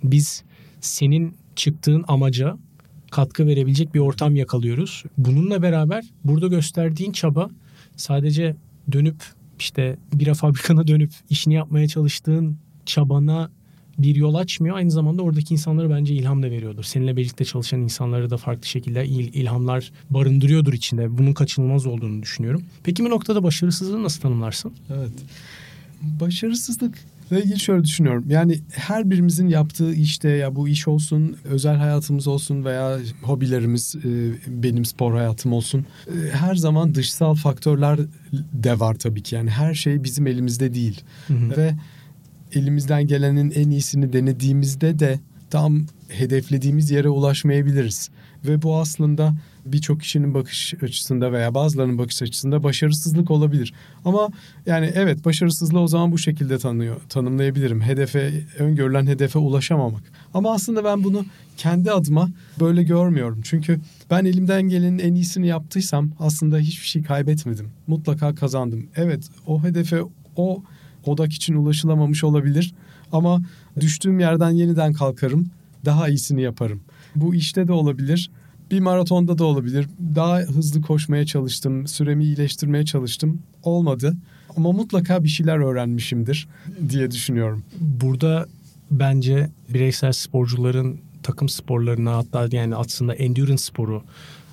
biz 0.04 0.44
senin 0.80 1.36
çıktığın 1.56 2.04
amaca 2.08 2.58
katkı 3.10 3.46
verebilecek 3.46 3.94
bir 3.94 4.00
ortam 4.00 4.36
yakalıyoruz. 4.36 5.04
Bununla 5.18 5.62
beraber 5.62 6.04
burada 6.24 6.46
gösterdiğin 6.46 7.12
çaba 7.12 7.50
sadece 7.96 8.56
dönüp 8.92 9.16
işte 9.58 9.96
bira 10.12 10.34
fabrikana 10.34 10.86
dönüp 10.86 11.12
işini 11.30 11.54
yapmaya 11.54 11.88
çalıştığın 11.88 12.58
çabana 12.86 13.50
bir 13.98 14.16
yol 14.16 14.34
açmıyor. 14.34 14.76
Aynı 14.76 14.90
zamanda 14.90 15.22
oradaki 15.22 15.54
insanlara 15.54 15.90
bence 15.90 16.14
ilham 16.14 16.42
da 16.42 16.50
veriyordur. 16.50 16.84
Seninle 16.84 17.16
birlikte 17.16 17.44
çalışan 17.44 17.80
insanları 17.80 18.30
da 18.30 18.36
farklı 18.36 18.66
şekilde 18.66 19.06
il, 19.06 19.34
ilhamlar 19.34 19.92
barındırıyordur 20.10 20.72
içinde. 20.72 21.18
Bunun 21.18 21.32
kaçınılmaz 21.32 21.86
olduğunu 21.86 22.22
düşünüyorum. 22.22 22.62
Peki 22.84 23.04
bu 23.04 23.10
noktada 23.10 23.42
başarısızlığı 23.42 24.02
nasıl 24.02 24.20
tanımlarsın? 24.20 24.72
Evet. 24.90 25.12
Başarısızlık 26.20 26.98
ile 27.30 27.42
ilgili 27.42 27.60
şöyle 27.60 27.84
düşünüyorum. 27.84 28.24
Yani 28.28 28.60
her 28.70 29.10
birimizin 29.10 29.48
yaptığı 29.48 29.94
işte 29.94 30.28
ya 30.28 30.56
bu 30.56 30.68
iş 30.68 30.88
olsun, 30.88 31.36
özel 31.44 31.76
hayatımız 31.76 32.26
olsun 32.26 32.64
veya 32.64 32.98
hobilerimiz, 33.22 33.96
e, 33.96 34.32
benim 34.46 34.84
spor 34.84 35.12
hayatım 35.12 35.52
olsun. 35.52 35.86
E, 36.06 36.30
her 36.30 36.54
zaman 36.54 36.94
dışsal 36.94 37.34
faktörler 37.34 37.98
de 38.52 38.80
var 38.80 38.94
tabii 38.94 39.22
ki. 39.22 39.34
Yani 39.34 39.50
her 39.50 39.74
şey 39.74 40.04
bizim 40.04 40.26
elimizde 40.26 40.74
değil. 40.74 41.00
Hı 41.26 41.34
hı. 41.34 41.56
Ve 41.56 41.74
elimizden 42.56 43.06
gelenin 43.06 43.50
en 43.50 43.70
iyisini 43.70 44.12
denediğimizde 44.12 44.98
de 44.98 45.20
tam 45.50 45.86
hedeflediğimiz 46.08 46.90
yere 46.90 47.08
ulaşmayabiliriz. 47.08 48.10
Ve 48.44 48.62
bu 48.62 48.76
aslında 48.76 49.34
birçok 49.66 50.00
kişinin 50.00 50.34
bakış 50.34 50.74
açısında 50.82 51.32
veya 51.32 51.54
bazılarının 51.54 51.98
bakış 51.98 52.22
açısında 52.22 52.62
başarısızlık 52.62 53.30
olabilir. 53.30 53.74
Ama 54.04 54.28
yani 54.66 54.92
evet 54.94 55.24
başarısızlığı 55.24 55.80
o 55.80 55.86
zaman 55.86 56.12
bu 56.12 56.18
şekilde 56.18 56.58
tanıyor, 56.58 57.00
tanımlayabilirim. 57.08 57.80
Hedefe, 57.80 58.32
öngörülen 58.58 59.06
hedefe 59.06 59.38
ulaşamamak. 59.38 60.02
Ama 60.34 60.52
aslında 60.54 60.84
ben 60.84 61.04
bunu 61.04 61.24
kendi 61.56 61.92
adıma 61.92 62.28
böyle 62.60 62.82
görmüyorum. 62.82 63.40
Çünkü 63.44 63.80
ben 64.10 64.24
elimden 64.24 64.62
gelenin 64.62 64.98
en 64.98 65.14
iyisini 65.14 65.46
yaptıysam 65.46 66.10
aslında 66.18 66.58
hiçbir 66.58 66.86
şey 66.86 67.02
kaybetmedim. 67.02 67.68
Mutlaka 67.86 68.34
kazandım. 68.34 68.86
Evet 68.96 69.28
o 69.46 69.62
hedefe 69.62 70.02
o 70.36 70.62
odak 71.08 71.32
için 71.32 71.54
ulaşılamamış 71.54 72.24
olabilir. 72.24 72.74
Ama 73.12 73.42
düştüğüm 73.80 74.20
yerden 74.20 74.50
yeniden 74.50 74.92
kalkarım. 74.92 75.46
Daha 75.84 76.08
iyisini 76.08 76.42
yaparım. 76.42 76.80
Bu 77.16 77.34
işte 77.34 77.68
de 77.68 77.72
olabilir. 77.72 78.30
Bir 78.70 78.80
maratonda 78.80 79.38
da 79.38 79.44
olabilir. 79.44 79.88
Daha 80.14 80.38
hızlı 80.38 80.82
koşmaya 80.82 81.26
çalıştım. 81.26 81.86
Süremi 81.86 82.24
iyileştirmeye 82.24 82.84
çalıştım. 82.84 83.42
Olmadı. 83.62 84.16
Ama 84.56 84.72
mutlaka 84.72 85.24
bir 85.24 85.28
şeyler 85.28 85.56
öğrenmişimdir 85.56 86.48
diye 86.88 87.10
düşünüyorum. 87.10 87.62
Burada 87.80 88.46
bence 88.90 89.50
bireysel 89.68 90.12
sporcuların 90.12 90.98
takım 91.26 91.48
sporlarına 91.48 92.16
hatta 92.16 92.48
yani 92.56 92.76
aslında 92.76 93.14
endurance 93.14 93.62
sporu 93.62 94.02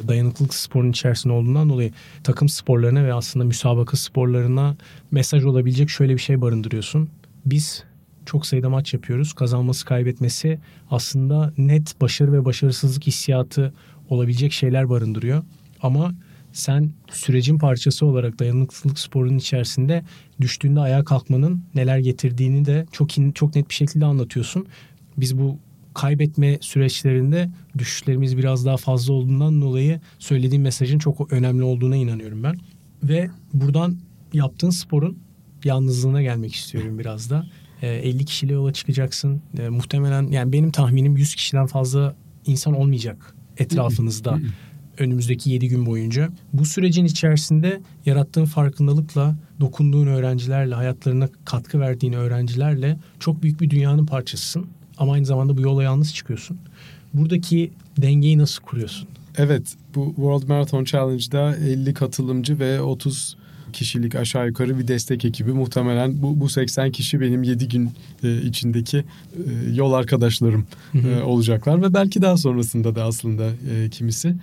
dayanıklılık 0.07 0.53
sporunun 0.53 0.91
içerisinde 0.91 1.33
olduğundan 1.33 1.69
dolayı 1.69 1.91
takım 2.23 2.49
sporlarına 2.49 3.03
ve 3.03 3.13
aslında 3.13 3.45
müsabaka 3.45 3.97
sporlarına 3.97 4.77
mesaj 5.11 5.45
olabilecek 5.45 5.89
şöyle 5.89 6.13
bir 6.13 6.21
şey 6.21 6.41
barındırıyorsun. 6.41 7.09
Biz 7.45 7.83
çok 8.25 8.45
sayıda 8.45 8.69
maç 8.69 8.93
yapıyoruz. 8.93 9.33
Kazanması 9.33 9.85
kaybetmesi 9.85 10.59
aslında 10.91 11.53
net 11.57 12.01
başarı 12.01 12.33
ve 12.33 12.45
başarısızlık 12.45 13.07
hissiyatı 13.07 13.73
olabilecek 14.09 14.51
şeyler 14.51 14.89
barındırıyor. 14.89 15.43
Ama 15.81 16.13
sen 16.53 16.91
sürecin 17.11 17.57
parçası 17.57 18.05
olarak 18.05 18.39
dayanıklılık 18.39 18.99
sporunun 18.99 19.37
içerisinde 19.37 20.03
düştüğünde 20.41 20.79
ayağa 20.79 21.03
kalkmanın 21.03 21.63
neler 21.75 21.97
getirdiğini 21.97 22.65
de 22.65 22.85
çok 22.91 23.09
çok 23.35 23.55
net 23.55 23.69
bir 23.69 23.75
şekilde 23.75 24.05
anlatıyorsun. 24.05 24.67
Biz 25.17 25.37
bu 25.37 25.59
kaybetme 25.93 26.57
süreçlerinde 26.61 27.49
düşüşlerimiz 27.77 28.37
biraz 28.37 28.65
daha 28.65 28.77
fazla 28.77 29.13
olduğundan 29.13 29.61
dolayı 29.61 29.99
söylediğim 30.19 30.63
mesajın 30.63 30.99
çok 30.99 31.33
önemli 31.33 31.63
olduğuna 31.63 31.95
inanıyorum 31.95 32.43
ben. 32.43 32.55
Ve 33.03 33.29
buradan 33.53 33.97
yaptığın 34.33 34.69
sporun 34.69 35.17
yalnızlığına 35.63 36.21
gelmek 36.21 36.55
istiyorum 36.55 36.99
biraz 36.99 37.29
da. 37.29 37.45
50 37.81 38.21
ee, 38.21 38.25
kişiyle 38.25 38.53
yola 38.53 38.73
çıkacaksın. 38.73 39.41
Ee, 39.59 39.69
muhtemelen 39.69 40.27
yani 40.27 40.53
benim 40.53 40.71
tahminim 40.71 41.17
100 41.17 41.35
kişiden 41.35 41.65
fazla 41.65 42.15
insan 42.45 42.73
olmayacak 42.73 43.35
etrafınızda 43.57 44.39
önümüzdeki 44.97 45.49
7 45.49 45.67
gün 45.67 45.85
boyunca. 45.85 46.29
Bu 46.53 46.65
sürecin 46.65 47.05
içerisinde 47.05 47.81
yarattığın 48.05 48.45
farkındalıkla, 48.45 49.35
dokunduğun 49.59 50.07
öğrencilerle, 50.07 50.75
hayatlarına 50.75 51.29
katkı 51.45 51.79
verdiğin 51.79 52.13
öğrencilerle 52.13 52.97
çok 53.19 53.43
büyük 53.43 53.61
bir 53.61 53.69
dünyanın 53.69 54.05
parçasısın. 54.05 54.67
Ama 54.97 55.13
aynı 55.13 55.25
zamanda 55.25 55.57
bu 55.57 55.61
yola 55.61 55.83
yalnız 55.83 56.13
çıkıyorsun. 56.13 56.57
Buradaki 57.13 57.71
dengeyi 57.97 58.37
nasıl 58.37 58.63
kuruyorsun? 58.63 59.07
Evet, 59.37 59.75
bu 59.95 60.05
World 60.15 60.47
Marathon 60.47 60.83
Challenge'da 60.83 61.55
50 61.55 61.93
katılımcı 61.93 62.59
ve 62.59 62.81
30 62.81 63.37
kişilik 63.73 64.15
aşağı 64.15 64.47
yukarı 64.47 64.79
bir 64.79 64.87
destek 64.87 65.25
ekibi. 65.25 65.51
Muhtemelen 65.51 66.21
bu, 66.21 66.39
bu 66.39 66.49
80 66.49 66.91
kişi 66.91 67.21
benim 67.21 67.43
7 67.43 67.67
gün 67.67 67.91
e, 68.23 68.41
içindeki 68.41 68.97
e, 68.97 69.03
yol 69.73 69.93
arkadaşlarım 69.93 70.65
e, 70.93 71.21
olacaklar 71.21 71.81
ve 71.81 71.93
belki 71.93 72.21
daha 72.21 72.37
sonrasında 72.37 72.95
da 72.95 73.03
aslında 73.03 73.49
e, 73.71 73.89
kimisi. 73.89 74.35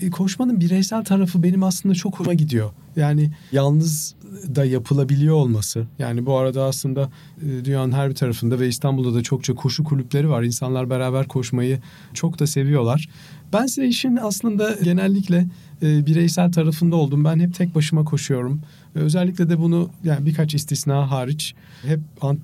E, 0.00 0.10
koşmanın 0.10 0.60
bireysel 0.60 1.04
tarafı 1.04 1.42
benim 1.42 1.62
aslında 1.62 1.94
çok 1.94 2.20
hoşuma 2.20 2.34
gidiyor. 2.34 2.70
Yani 2.96 3.30
yalnız 3.52 4.14
da 4.56 4.64
yapılabiliyor 4.64 5.34
olması. 5.34 5.86
Yani 5.98 6.26
bu 6.26 6.36
arada 6.36 6.64
aslında 6.64 7.10
e, 7.42 7.64
dünyanın 7.64 7.92
her 7.92 8.10
bir 8.10 8.14
tarafında 8.14 8.60
ve 8.60 8.68
İstanbul'da 8.68 9.14
da 9.14 9.22
çokça 9.22 9.54
koşu 9.54 9.84
kulüpleri 9.84 10.30
var. 10.30 10.42
İnsanlar 10.42 10.90
beraber 10.90 11.28
koşmayı 11.28 11.80
çok 12.14 12.38
da 12.38 12.46
seviyorlar. 12.46 13.08
Ben 13.52 13.66
size 13.66 13.86
işin 13.86 14.16
aslında 14.16 14.76
genellikle 14.82 15.46
e, 15.82 16.06
bireysel 16.06 16.52
tarafında 16.52 16.96
oldum. 16.96 17.24
Ben 17.24 17.40
hep 17.40 17.54
tek 17.54 17.74
başıma 17.74 18.04
koşuyorum. 18.04 18.60
Özellikle 18.94 19.48
de 19.48 19.58
bunu 19.58 19.90
yani 20.04 20.26
birkaç 20.26 20.54
istisna 20.54 21.10
hariç 21.10 21.54
hep 21.82 22.00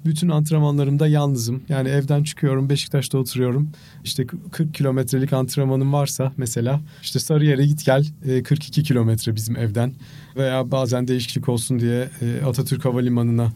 bütün 0.07 0.29
antrenmanlarımda 0.29 1.07
yalnızım. 1.07 1.63
Yani 1.69 1.89
evden 1.89 2.23
çıkıyorum, 2.23 2.69
Beşiktaş'ta 2.69 3.19
oturuyorum. 3.19 3.71
İşte 4.05 4.27
40 4.53 4.75
kilometrelik 4.75 5.33
antrenmanım 5.33 5.93
varsa 5.93 6.33
mesela 6.37 6.81
işte 7.03 7.19
Sarıyer'e 7.19 7.67
git 7.67 7.85
gel 7.85 8.07
42 8.45 8.81
e, 8.81 8.85
kilometre 8.85 9.37
bizim 9.37 9.57
evden. 9.57 9.93
Veya 10.37 10.71
bazen 10.71 11.09
değişiklik 11.09 11.49
olsun 11.49 11.79
diye 11.79 12.09
e, 12.23 12.45
Atatürk 12.45 12.85
Havalimanı'na 12.85 13.53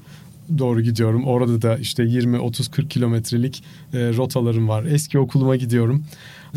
doğru 0.59 0.81
gidiyorum. 0.81 1.25
Orada 1.25 1.63
da 1.63 1.77
işte 1.77 2.03
20 2.03 2.39
30 2.39 2.69
40 2.69 2.91
kilometrelik 2.91 3.65
e, 3.93 3.99
rotalarım 3.99 4.69
var. 4.69 4.85
Eski 4.85 5.19
okuluma 5.19 5.57
gidiyorum. 5.57 6.05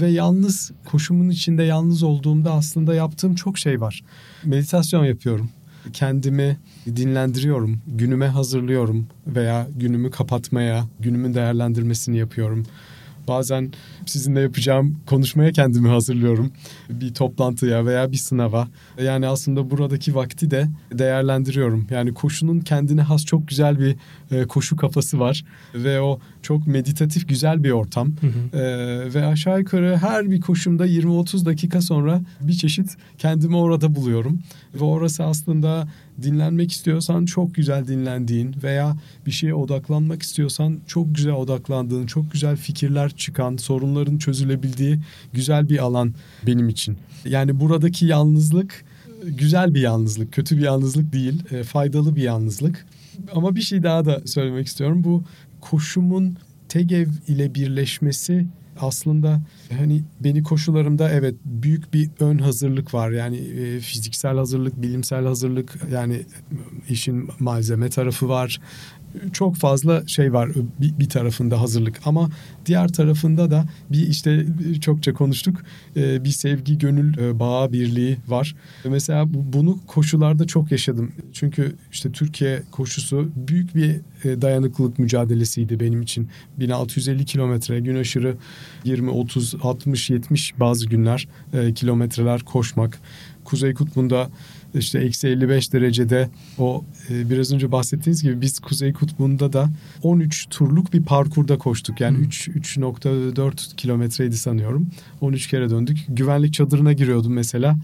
Ve 0.02 0.08
yalnız 0.08 0.72
koşumun 0.86 1.30
içinde 1.30 1.64
yalnız 1.64 2.04
olduğumda 2.04 2.54
aslında 2.54 2.94
yaptığım 2.94 3.36
çok 3.36 3.58
şey 3.58 3.82
var. 3.82 4.02
Meditasyon 4.46 5.06
yapıyorum. 5.06 5.50
Kendimi 5.94 6.58
dinlendiriyorum, 6.86 7.82
günüme 7.88 8.28
hazırlıyorum 8.28 9.08
veya 9.28 9.68
günümü 9.76 10.12
kapatmaya, 10.12 10.86
günümün 11.00 11.34
değerlendirmesini 11.34 12.18
yapıyorum. 12.18 12.66
Bazen 13.28 13.72
sizinle 14.06 14.42
yapacağım 14.42 15.00
konuşmaya 15.06 15.52
kendimi 15.52 15.88
hazırlıyorum. 15.88 16.52
Bir 16.90 17.14
toplantıya 17.14 17.86
veya 17.86 18.12
bir 18.12 18.18
sınava. 18.18 18.68
Yani 19.04 19.28
aslında 19.28 19.72
buradaki 19.72 20.16
vakti 20.16 20.52
de 20.52 20.68
değerlendiriyorum. 20.94 21.88
Yani 21.90 22.14
koşunun 22.14 22.60
kendine 22.60 23.02
has 23.02 23.26
çok 23.26 23.48
güzel 23.48 23.80
bir 23.80 23.96
e, 24.32 24.44
koşu 24.48 24.78
kafası 24.78 25.20
var. 25.20 25.44
Ve 25.76 26.02
o 26.02 26.20
çok 26.42 26.68
meditatif 26.68 27.30
güzel 27.30 27.64
bir 27.64 27.72
ortam. 27.72 28.12
Hı 28.22 28.28
hı. 28.28 28.58
E, 28.58 29.14
ve 29.14 29.26
aşağı 29.26 29.60
yukarı 29.60 29.98
her 29.98 30.32
bir 30.32 30.42
koşumda 30.42 30.88
20-30 30.88 31.46
dakika 31.46 31.82
sonra 31.82 32.22
bir 32.42 32.54
çeşit 32.54 32.96
kendimi 33.18 33.56
orada 33.58 33.96
buluyorum. 33.96 34.40
Ve 34.76 34.84
orası 34.84 35.24
aslında 35.24 35.88
dinlenmek 36.22 36.72
istiyorsan 36.72 37.26
çok 37.26 37.56
güzel 37.56 37.88
dinlendiğin 37.88 38.56
veya 38.64 38.96
bir 39.26 39.32
şeye 39.32 39.54
odaklanmak 39.54 40.22
istiyorsan 40.22 40.80
çok 40.88 41.16
güzel 41.16 41.34
odaklandığın, 41.34 42.06
çok 42.06 42.32
güzel 42.32 42.58
fikirler 42.58 43.10
çıkan, 43.10 43.58
sorunların 43.58 44.18
çözülebildiği 44.18 45.00
güzel 45.34 45.70
bir 45.70 45.78
alan 45.78 46.14
benim 46.48 46.70
için. 46.70 46.98
Yani 47.26 47.60
buradaki 47.60 48.06
yalnızlık 48.06 48.86
güzel 49.26 49.74
bir 49.74 49.82
yalnızlık, 49.82 50.34
kötü 50.34 50.58
bir 50.58 50.62
yalnızlık 50.62 51.14
değil, 51.14 51.44
e, 51.52 51.64
faydalı 51.64 52.16
bir 52.16 52.22
yalnızlık. 52.22 52.86
Ama 53.34 53.56
bir 53.56 53.62
şey 53.62 53.84
daha 53.84 54.06
da 54.06 54.22
söylemek 54.26 54.68
istiyorum. 54.68 55.04
Bu 55.04 55.24
koşumun 55.62 56.38
TEGEV 56.70 57.08
ile 57.28 57.56
birleşmesi 57.56 58.46
aslında 58.80 59.42
hani 59.78 60.04
beni 60.20 60.44
koşularımda 60.44 61.10
evet 61.12 61.36
büyük 61.46 61.94
bir 61.94 62.10
ön 62.20 62.38
hazırlık 62.38 62.94
var. 62.94 63.12
Yani 63.12 63.38
e, 63.38 63.80
fiziksel 63.80 64.38
hazırlık, 64.38 64.82
bilimsel 64.82 65.26
hazırlık 65.26 65.76
yani 65.92 66.22
işin 66.90 67.30
malzeme 67.40 67.90
tarafı 67.90 68.30
var 68.30 68.62
çok 69.34 69.56
fazla 69.56 70.08
şey 70.08 70.34
var 70.34 70.50
bir, 71.00 71.10
tarafında 71.10 71.62
hazırlık 71.62 72.00
ama 72.06 72.30
diğer 72.66 72.88
tarafında 72.88 73.52
da 73.52 73.66
bir 73.92 74.08
işte 74.08 74.46
çokça 74.82 75.14
konuştuk 75.14 75.62
e, 75.96 76.24
bir 76.24 76.30
sevgi 76.30 76.78
gönül 76.78 77.18
e, 77.18 77.40
bağı 77.40 77.74
birliği 77.74 78.18
var. 78.28 78.56
Mesela 78.86 79.26
bunu 79.34 79.80
koşularda 79.88 80.48
çok 80.48 80.72
yaşadım. 80.72 81.12
Çünkü 81.34 81.76
işte 81.92 82.12
Türkiye 82.12 82.64
koşusu 82.72 83.30
büyük 83.36 83.76
bir 83.76 83.90
e, 84.24 84.42
dayanıklılık 84.42 85.00
mücadelesiydi 85.00 85.80
benim 85.80 86.02
için. 86.02 86.30
1650 86.60 87.26
kilometre 87.26 87.80
gün 87.80 87.96
aşırı 87.96 88.36
20 88.84 89.10
30 89.10 89.56
60 89.62 90.10
70 90.10 90.60
bazı 90.60 90.88
günler 90.88 91.28
kilometreler 91.76 92.42
koşmak. 92.42 93.00
Kuzey 93.44 93.74
Kutbu'nda 93.74 94.30
işte 94.76 95.00
eksi 95.00 95.28
55 95.28 95.74
derecede 95.74 96.30
o 96.58 96.86
e, 97.10 97.30
biraz 97.30 97.54
önce 97.54 97.72
bahsettiğiniz 97.72 98.24
gibi 98.24 98.42
biz 98.42 98.60
Kuzey 98.60 98.94
Kutbu'nda 98.94 99.54
da 99.54 99.70
13 100.04 100.48
turluk 100.50 100.94
bir 100.94 101.04
parkurda 101.04 101.58
koştuk. 101.58 102.02
Yani 102.02 102.18
3 102.18 102.48
3.4 102.48 103.76
kilometreydi 103.76 104.38
sanıyorum. 104.38 104.88
13 105.22 105.48
kere 105.48 105.70
döndük. 105.70 105.98
Güvenlik 106.10 106.54
çadırına 106.54 106.94
giriyordum 106.94 107.34
mesela. 107.34 107.78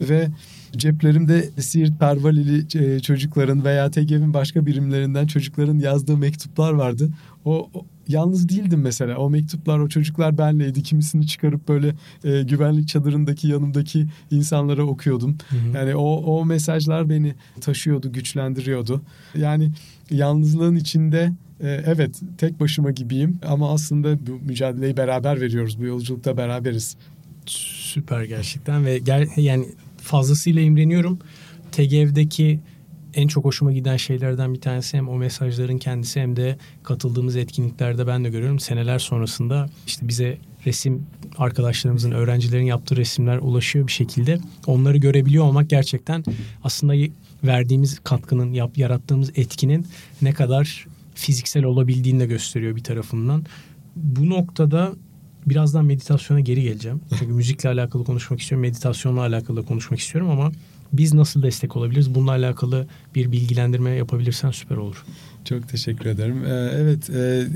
Ve 0.00 0.28
ceplerimde 0.76 1.50
Siirt 1.58 2.00
Pervalili 2.00 2.84
e, 2.84 3.00
çocukların 3.00 3.64
veya 3.64 3.90
TGV'nin 3.90 4.34
başka 4.34 4.66
birimlerinden 4.66 5.26
çocukların 5.26 5.78
yazdığı 5.78 6.16
mektuplar 6.16 6.72
vardı. 6.72 7.10
O 7.44 7.70
yalnız 8.08 8.48
değildim 8.48 8.80
mesela. 8.80 9.18
O 9.18 9.30
mektuplar, 9.30 9.78
o 9.78 9.88
çocuklar 9.88 10.38
benleydi. 10.38 10.82
Kimisini 10.82 11.26
çıkarıp 11.26 11.68
böyle 11.68 11.94
e, 12.24 12.42
güvenlik 12.42 12.88
çadırındaki 12.88 13.48
yanımdaki 13.48 14.06
insanlara 14.30 14.84
okuyordum. 14.84 15.36
Hı 15.48 15.56
hı. 15.56 15.76
Yani 15.76 15.96
o, 15.96 16.16
o 16.16 16.44
mesajlar 16.44 17.10
beni 17.10 17.34
taşıyordu, 17.60 18.12
güçlendiriyordu. 18.12 19.02
Yani 19.34 19.70
yalnızlığın 20.10 20.76
içinde 20.76 21.32
e, 21.60 21.68
evet 21.68 22.20
tek 22.38 22.60
başıma 22.60 22.90
gibiyim 22.90 23.38
ama 23.46 23.72
aslında 23.72 24.26
bu 24.26 24.32
mücadeleyi 24.46 24.96
beraber 24.96 25.40
veriyoruz. 25.40 25.80
Bu 25.80 25.84
yolculukta 25.84 26.36
beraberiz. 26.36 26.96
Süper 27.46 28.24
gerçekten 28.24 28.84
ve 28.84 28.98
gel, 28.98 29.28
yani 29.36 29.66
fazlasıyla 29.96 30.62
imreniyorum. 30.62 31.18
TGV'deki 31.72 32.60
en 33.16 33.28
çok 33.28 33.44
hoşuma 33.44 33.72
giden 33.72 33.96
şeylerden 33.96 34.54
bir 34.54 34.60
tanesi 34.60 34.96
hem 34.96 35.08
o 35.08 35.16
mesajların 35.16 35.78
kendisi 35.78 36.20
hem 36.20 36.36
de 36.36 36.58
katıldığımız 36.82 37.36
etkinliklerde 37.36 38.06
ben 38.06 38.24
de 38.24 38.30
görüyorum. 38.30 38.58
Seneler 38.58 38.98
sonrasında 38.98 39.70
işte 39.86 40.08
bize 40.08 40.38
resim 40.66 41.06
arkadaşlarımızın, 41.38 42.10
öğrencilerin 42.10 42.64
yaptığı 42.64 42.96
resimler 42.96 43.38
ulaşıyor 43.38 43.86
bir 43.86 43.92
şekilde. 43.92 44.38
Onları 44.66 44.98
görebiliyor 44.98 45.44
olmak 45.44 45.70
gerçekten 45.70 46.24
aslında 46.64 46.94
verdiğimiz 47.44 47.98
katkının, 47.98 48.52
yap, 48.52 48.78
yarattığımız 48.78 49.30
etkinin 49.36 49.86
ne 50.22 50.32
kadar 50.32 50.86
fiziksel 51.14 51.64
olabildiğini 51.64 52.20
de 52.20 52.26
gösteriyor 52.26 52.76
bir 52.76 52.84
tarafından. 52.84 53.44
Bu 53.96 54.30
noktada 54.30 54.92
birazdan 55.46 55.84
meditasyona 55.84 56.40
geri 56.40 56.62
geleceğim. 56.62 57.00
Çünkü 57.18 57.32
müzikle 57.32 57.68
alakalı 57.68 58.04
konuşmak 58.04 58.40
istiyorum, 58.40 58.62
meditasyonla 58.62 59.20
alakalı 59.20 59.66
konuşmak 59.66 60.00
istiyorum 60.00 60.30
ama 60.30 60.52
biz 60.98 61.14
nasıl 61.14 61.42
destek 61.42 61.76
olabiliriz? 61.76 62.14
Bununla 62.14 62.30
alakalı 62.30 62.86
bir 63.14 63.32
bilgilendirme 63.32 63.90
yapabilirsen 63.90 64.50
süper 64.50 64.76
olur. 64.76 65.04
Çok 65.44 65.68
teşekkür 65.68 66.06
ederim. 66.06 66.44
Ee, 66.44 66.70
evet, 66.74 67.10
e, 67.10 67.46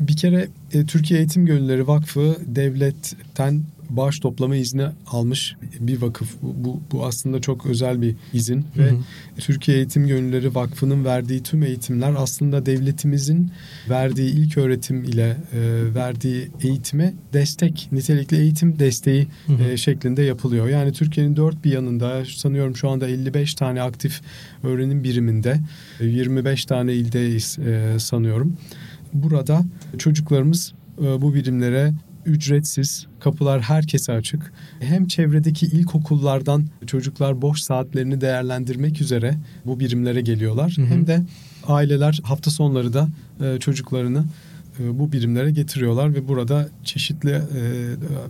e, 0.00 0.06
bir 0.08 0.16
kere 0.16 0.48
e, 0.72 0.86
Türkiye 0.86 1.20
Eğitim 1.20 1.46
Gönülleri 1.46 1.86
Vakfı 1.86 2.36
devletten 2.46 3.62
bağış 3.90 4.20
toplama 4.20 4.56
izni 4.56 4.86
almış 5.06 5.56
bir 5.80 6.02
vakıf. 6.02 6.36
Bu, 6.42 6.80
bu 6.92 7.06
aslında 7.06 7.40
çok 7.40 7.66
özel 7.66 8.02
bir 8.02 8.16
izin 8.32 8.66
hı 8.74 8.82
hı. 8.82 8.84
ve 8.84 8.90
Türkiye 9.38 9.76
Eğitim 9.76 10.06
Gönülleri 10.06 10.54
Vakfı'nın 10.54 11.04
verdiği 11.04 11.42
tüm 11.42 11.62
eğitimler 11.62 12.14
aslında 12.16 12.66
devletimizin 12.66 13.50
verdiği 13.88 14.30
ilk 14.30 14.58
öğretim 14.58 15.04
ile 15.04 15.36
e, 15.52 15.94
verdiği 15.94 16.50
eğitime 16.62 17.14
destek, 17.32 17.88
nitelikli 17.92 18.36
eğitim 18.36 18.78
desteği 18.78 19.28
hı 19.46 19.52
hı. 19.52 19.62
E, 19.62 19.76
şeklinde 19.76 20.22
yapılıyor. 20.22 20.68
Yani 20.68 20.92
Türkiye'nin 20.92 21.36
dört 21.36 21.64
bir 21.64 21.72
yanında 21.72 22.24
sanıyorum 22.24 22.76
şu 22.76 22.90
anda 22.90 23.08
55 23.08 23.54
tane 23.54 23.82
aktif 23.82 24.20
öğrenim 24.62 25.04
biriminde, 25.04 25.60
25 26.00 26.64
e, 26.64 26.66
tane 26.66 26.94
ildeyiz 26.94 27.58
e, 27.58 27.98
sanıyorum. 27.98 28.56
Burada 29.12 29.64
çocuklarımız 29.98 30.72
e, 30.98 31.22
bu 31.22 31.34
birimlere 31.34 31.92
ücretsiz, 32.26 33.06
kapılar 33.20 33.60
herkese 33.60 34.12
açık. 34.12 34.52
Hem 34.80 35.06
çevredeki 35.06 35.66
ilkokullardan 35.66 36.66
çocuklar 36.86 37.42
boş 37.42 37.60
saatlerini 37.60 38.20
değerlendirmek 38.20 39.00
üzere 39.00 39.34
bu 39.64 39.80
birimlere 39.80 40.20
geliyorlar. 40.20 40.72
Hı 40.76 40.82
hı. 40.82 40.86
Hem 40.86 41.06
de 41.06 41.22
aileler 41.66 42.20
hafta 42.22 42.50
sonları 42.50 42.92
da 42.92 43.08
e, 43.44 43.58
çocuklarını 43.58 44.24
e, 44.80 44.98
bu 44.98 45.12
birimlere 45.12 45.50
getiriyorlar 45.50 46.14
ve 46.14 46.28
burada 46.28 46.68
çeşitli 46.84 47.42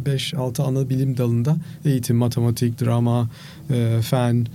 5-6 0.05 0.63
ana 0.63 0.89
bilim 0.89 1.17
dalında 1.17 1.57
eğitim, 1.85 2.17
matematik, 2.17 2.81
drama, 2.81 3.31
fen, 4.03 4.47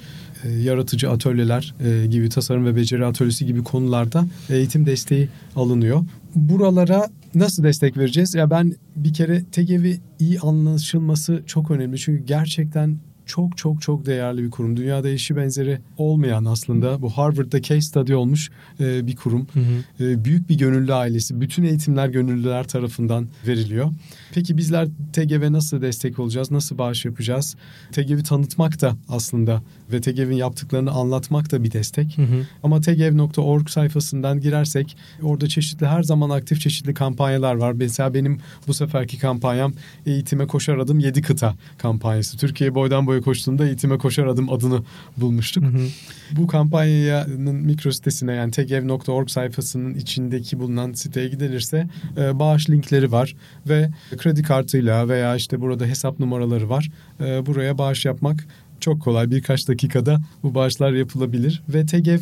yaratıcı 0.63 1.09
atölyeler 1.09 1.75
gibi 2.09 2.29
tasarım 2.29 2.65
ve 2.65 2.75
beceri 2.75 3.05
atölyesi 3.05 3.45
gibi 3.45 3.63
konularda 3.63 4.25
eğitim 4.49 4.85
desteği 4.85 5.29
alınıyor. 5.55 6.05
Buralara 6.35 7.07
nasıl 7.35 7.63
destek 7.63 7.97
vereceğiz? 7.97 8.35
Ya 8.35 8.49
ben 8.49 8.75
bir 8.95 9.13
kere 9.13 9.43
TGV 9.43 9.93
iyi 10.19 10.39
anlaşılması 10.39 11.43
çok 11.45 11.71
önemli. 11.71 11.97
Çünkü 11.99 12.25
gerçekten 12.25 12.97
çok 13.25 13.57
çok 13.57 13.81
çok 13.81 14.05
değerli 14.05 14.43
bir 14.43 14.49
kurum. 14.49 14.77
Dünyada 14.77 15.09
eşi 15.09 15.35
benzeri 15.35 15.79
olmayan 15.97 16.45
aslında 16.45 17.01
bu 17.01 17.09
Harvard'da 17.09 17.61
case 17.61 17.81
study 17.81 18.15
olmuş 18.15 18.49
e, 18.79 19.07
bir 19.07 19.15
kurum. 19.15 19.47
Hı 19.53 19.59
hı. 19.59 20.03
E, 20.03 20.25
büyük 20.25 20.49
bir 20.49 20.57
gönüllü 20.57 20.93
ailesi. 20.93 21.41
Bütün 21.41 21.63
eğitimler 21.63 22.09
gönüllüler 22.09 22.67
tarafından 22.67 23.27
veriliyor. 23.47 23.91
Peki 24.33 24.57
bizler 24.57 24.87
TGV 25.13 25.51
nasıl 25.51 25.81
destek 25.81 26.19
olacağız? 26.19 26.51
Nasıl 26.51 26.77
bağış 26.77 27.05
yapacağız? 27.05 27.55
TGV 27.91 28.23
tanıtmak 28.23 28.81
da 28.81 28.95
aslında 29.09 29.61
ve 29.91 30.01
TGV'nin 30.01 30.35
yaptıklarını 30.35 30.91
anlatmak 30.91 31.51
da 31.51 31.63
bir 31.63 31.71
destek. 31.71 32.17
Hı 32.17 32.21
hı. 32.21 32.45
Ama 32.63 32.81
tgev.org 32.81 33.69
sayfasından 33.69 34.39
girersek 34.39 34.97
orada 35.23 35.47
çeşitli 35.47 35.87
her 35.87 36.03
zaman 36.03 36.29
aktif 36.29 36.61
çeşitli 36.61 36.93
kampanyalar 36.93 37.55
var. 37.55 37.71
Mesela 37.71 38.13
benim 38.13 38.39
bu 38.67 38.73
seferki 38.73 39.19
kampanyam 39.19 39.73
eğitime 40.05 40.47
koşar 40.47 40.77
adım 40.77 40.99
7 40.99 41.21
kıta 41.21 41.55
kampanyası. 41.77 42.37
Türkiye 42.37 42.75
boydan 42.75 43.07
boya 43.11 43.21
koştuğunda 43.21 43.65
eğitime 43.65 43.97
koşar 43.97 44.25
adım 44.25 44.49
adını 44.49 44.83
bulmuştuk. 45.17 45.63
Hı 45.63 45.67
hı. 45.67 45.87
Bu 46.31 46.47
kampanyanın 46.47 47.55
mikro 47.55 47.91
sitesine 47.91 48.33
yani 48.33 48.51
tgev.org 48.51 49.29
sayfasının 49.29 49.93
içindeki 49.93 50.59
bulunan 50.59 50.93
siteye 50.93 51.27
gidilirse 51.27 51.87
e, 52.17 52.39
bağış 52.39 52.69
linkleri 52.69 53.11
var 53.11 53.35
ve 53.69 53.89
kredi 54.17 54.43
kartıyla 54.43 55.09
veya 55.09 55.35
işte 55.35 55.61
burada 55.61 55.85
hesap 55.85 56.19
numaraları 56.19 56.69
var. 56.69 56.91
E, 57.19 57.45
buraya 57.45 57.77
bağış 57.77 58.05
yapmak 58.05 58.47
çok 58.79 59.01
kolay. 59.01 59.31
Birkaç 59.31 59.67
dakikada 59.67 60.21
bu 60.43 60.55
bağışlar 60.55 60.91
yapılabilir 60.91 61.63
ve 61.69 61.85
TGEV 61.85 62.19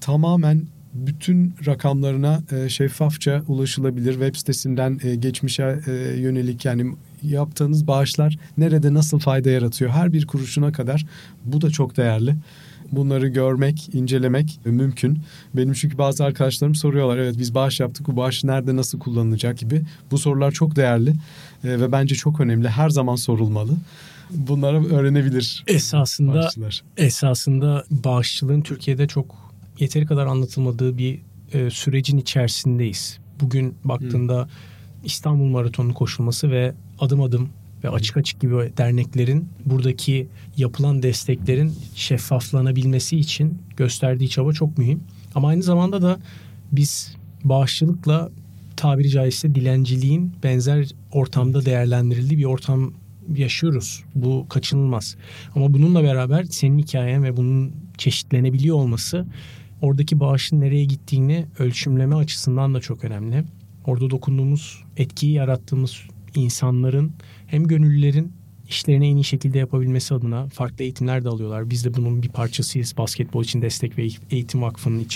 tamamen 0.00 0.62
bütün 0.94 1.54
rakamlarına 1.66 2.42
e, 2.52 2.68
şeffafça 2.68 3.42
ulaşılabilir. 3.48 4.12
Web 4.12 4.34
sitesinden 4.34 5.00
e, 5.02 5.14
geçmişe 5.14 5.80
e, 5.86 5.92
yönelik 6.20 6.64
yani 6.64 6.92
yaptığınız 7.22 7.86
bağışlar 7.86 8.38
nerede 8.58 8.94
nasıl 8.94 9.18
fayda 9.18 9.50
yaratıyor 9.50 9.90
her 9.90 10.12
bir 10.12 10.26
kuruşuna 10.26 10.72
kadar 10.72 11.06
bu 11.44 11.60
da 11.60 11.70
çok 11.70 11.96
değerli. 11.96 12.36
Bunları 12.92 13.28
görmek, 13.28 13.94
incelemek 13.94 14.60
mümkün. 14.64 15.18
Benim 15.54 15.72
çünkü 15.72 15.98
bazı 15.98 16.24
arkadaşlarım 16.24 16.74
soruyorlar. 16.74 17.18
Evet 17.18 17.34
biz 17.38 17.54
bağış 17.54 17.80
yaptık. 17.80 18.08
Bu 18.08 18.16
bağış 18.16 18.44
nerede 18.44 18.76
nasıl 18.76 18.98
kullanılacak 18.98 19.58
gibi. 19.58 19.82
Bu 20.10 20.18
sorular 20.18 20.52
çok 20.52 20.76
değerli 20.76 21.14
ve 21.64 21.92
bence 21.92 22.14
çok 22.14 22.40
önemli. 22.40 22.68
Her 22.68 22.90
zaman 22.90 23.16
sorulmalı 23.16 23.72
bunları 24.30 24.94
öğrenebilir. 24.94 25.64
Esasında 25.66 26.34
bağışçılar. 26.34 26.82
esasında 26.96 27.84
bağışçılığın 27.90 28.60
Türkiye'de 28.60 29.06
çok 29.06 29.52
yeteri 29.78 30.06
kadar 30.06 30.26
anlatılmadığı 30.26 30.98
bir 30.98 31.20
e, 31.52 31.70
sürecin 31.70 32.18
içerisindeyiz. 32.18 33.18
Bugün 33.40 33.74
baktığında 33.84 34.42
hmm. 34.42 34.50
İstanbul 35.04 35.48
Maratonu 35.48 35.94
koşulması 35.94 36.50
ve 36.50 36.74
adım 37.00 37.22
adım 37.22 37.48
ve 37.84 37.90
açık 37.90 38.16
açık 38.16 38.40
gibi 38.40 38.72
derneklerin 38.76 39.48
buradaki 39.66 40.28
yapılan 40.56 41.02
desteklerin 41.02 41.72
şeffaflanabilmesi 41.94 43.16
için 43.16 43.58
gösterdiği 43.76 44.28
çaba 44.28 44.52
çok 44.52 44.78
mühim. 44.78 45.00
Ama 45.34 45.48
aynı 45.48 45.62
zamanda 45.62 46.02
da 46.02 46.18
biz 46.72 47.16
bağışçılıkla 47.44 48.30
tabiri 48.76 49.10
caizse 49.10 49.54
dilenciliğin 49.54 50.32
benzer 50.42 50.88
ortamda 51.12 51.64
değerlendirildiği 51.64 52.38
bir 52.38 52.44
ortam 52.44 52.92
yaşıyoruz. 53.36 54.04
Bu 54.14 54.46
kaçınılmaz. 54.48 55.16
Ama 55.54 55.74
bununla 55.74 56.02
beraber 56.02 56.44
senin 56.44 56.78
hikayen 56.78 57.22
ve 57.22 57.36
bunun 57.36 57.72
çeşitlenebiliyor 57.98 58.76
olması 58.76 59.26
oradaki 59.82 60.20
bağışın 60.20 60.60
nereye 60.60 60.84
gittiğini 60.84 61.46
ölçümleme 61.58 62.16
açısından 62.16 62.74
da 62.74 62.80
çok 62.80 63.04
önemli. 63.04 63.44
Orada 63.86 64.10
dokunduğumuz, 64.10 64.84
etkiyi 64.96 65.32
yarattığımız 65.32 66.02
insanların 66.34 67.12
hem 67.46 67.66
gönüllülerin 67.66 68.32
işlerini 68.68 69.08
en 69.08 69.16
iyi 69.16 69.24
şekilde 69.24 69.58
yapabilmesi 69.58 70.14
adına 70.14 70.48
farklı 70.48 70.84
eğitimler 70.84 71.24
de 71.24 71.28
alıyorlar. 71.28 71.70
Biz 71.70 71.84
de 71.84 71.94
bunun 71.94 72.22
bir 72.22 72.28
parçasıyız. 72.28 72.94
Basketbol 72.98 73.44
için 73.44 73.62
Destek 73.62 73.98
ve 73.98 74.08
Eğitim 74.30 74.62
Vakfı'nın 74.62 75.06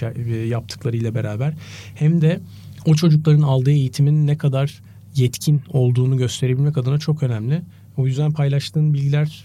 yaptıklarıyla 0.47 1.15
beraber. 1.15 1.55
Hem 1.95 2.21
de 2.21 2.41
o 2.87 2.95
çocukların 2.95 3.43
aldığı 3.43 3.71
eğitimin 3.71 4.27
ne 4.27 4.39
kadar 4.39 4.83
yetkin 5.15 5.63
olduğunu 5.73 6.17
gösterebilmek 6.17 6.79
adına 6.79 6.99
çok 6.99 7.23
önemli. 7.23 7.63
O 7.97 8.07
yüzden 8.07 8.33
paylaştığın 8.33 8.95
bilgiler 8.95 9.45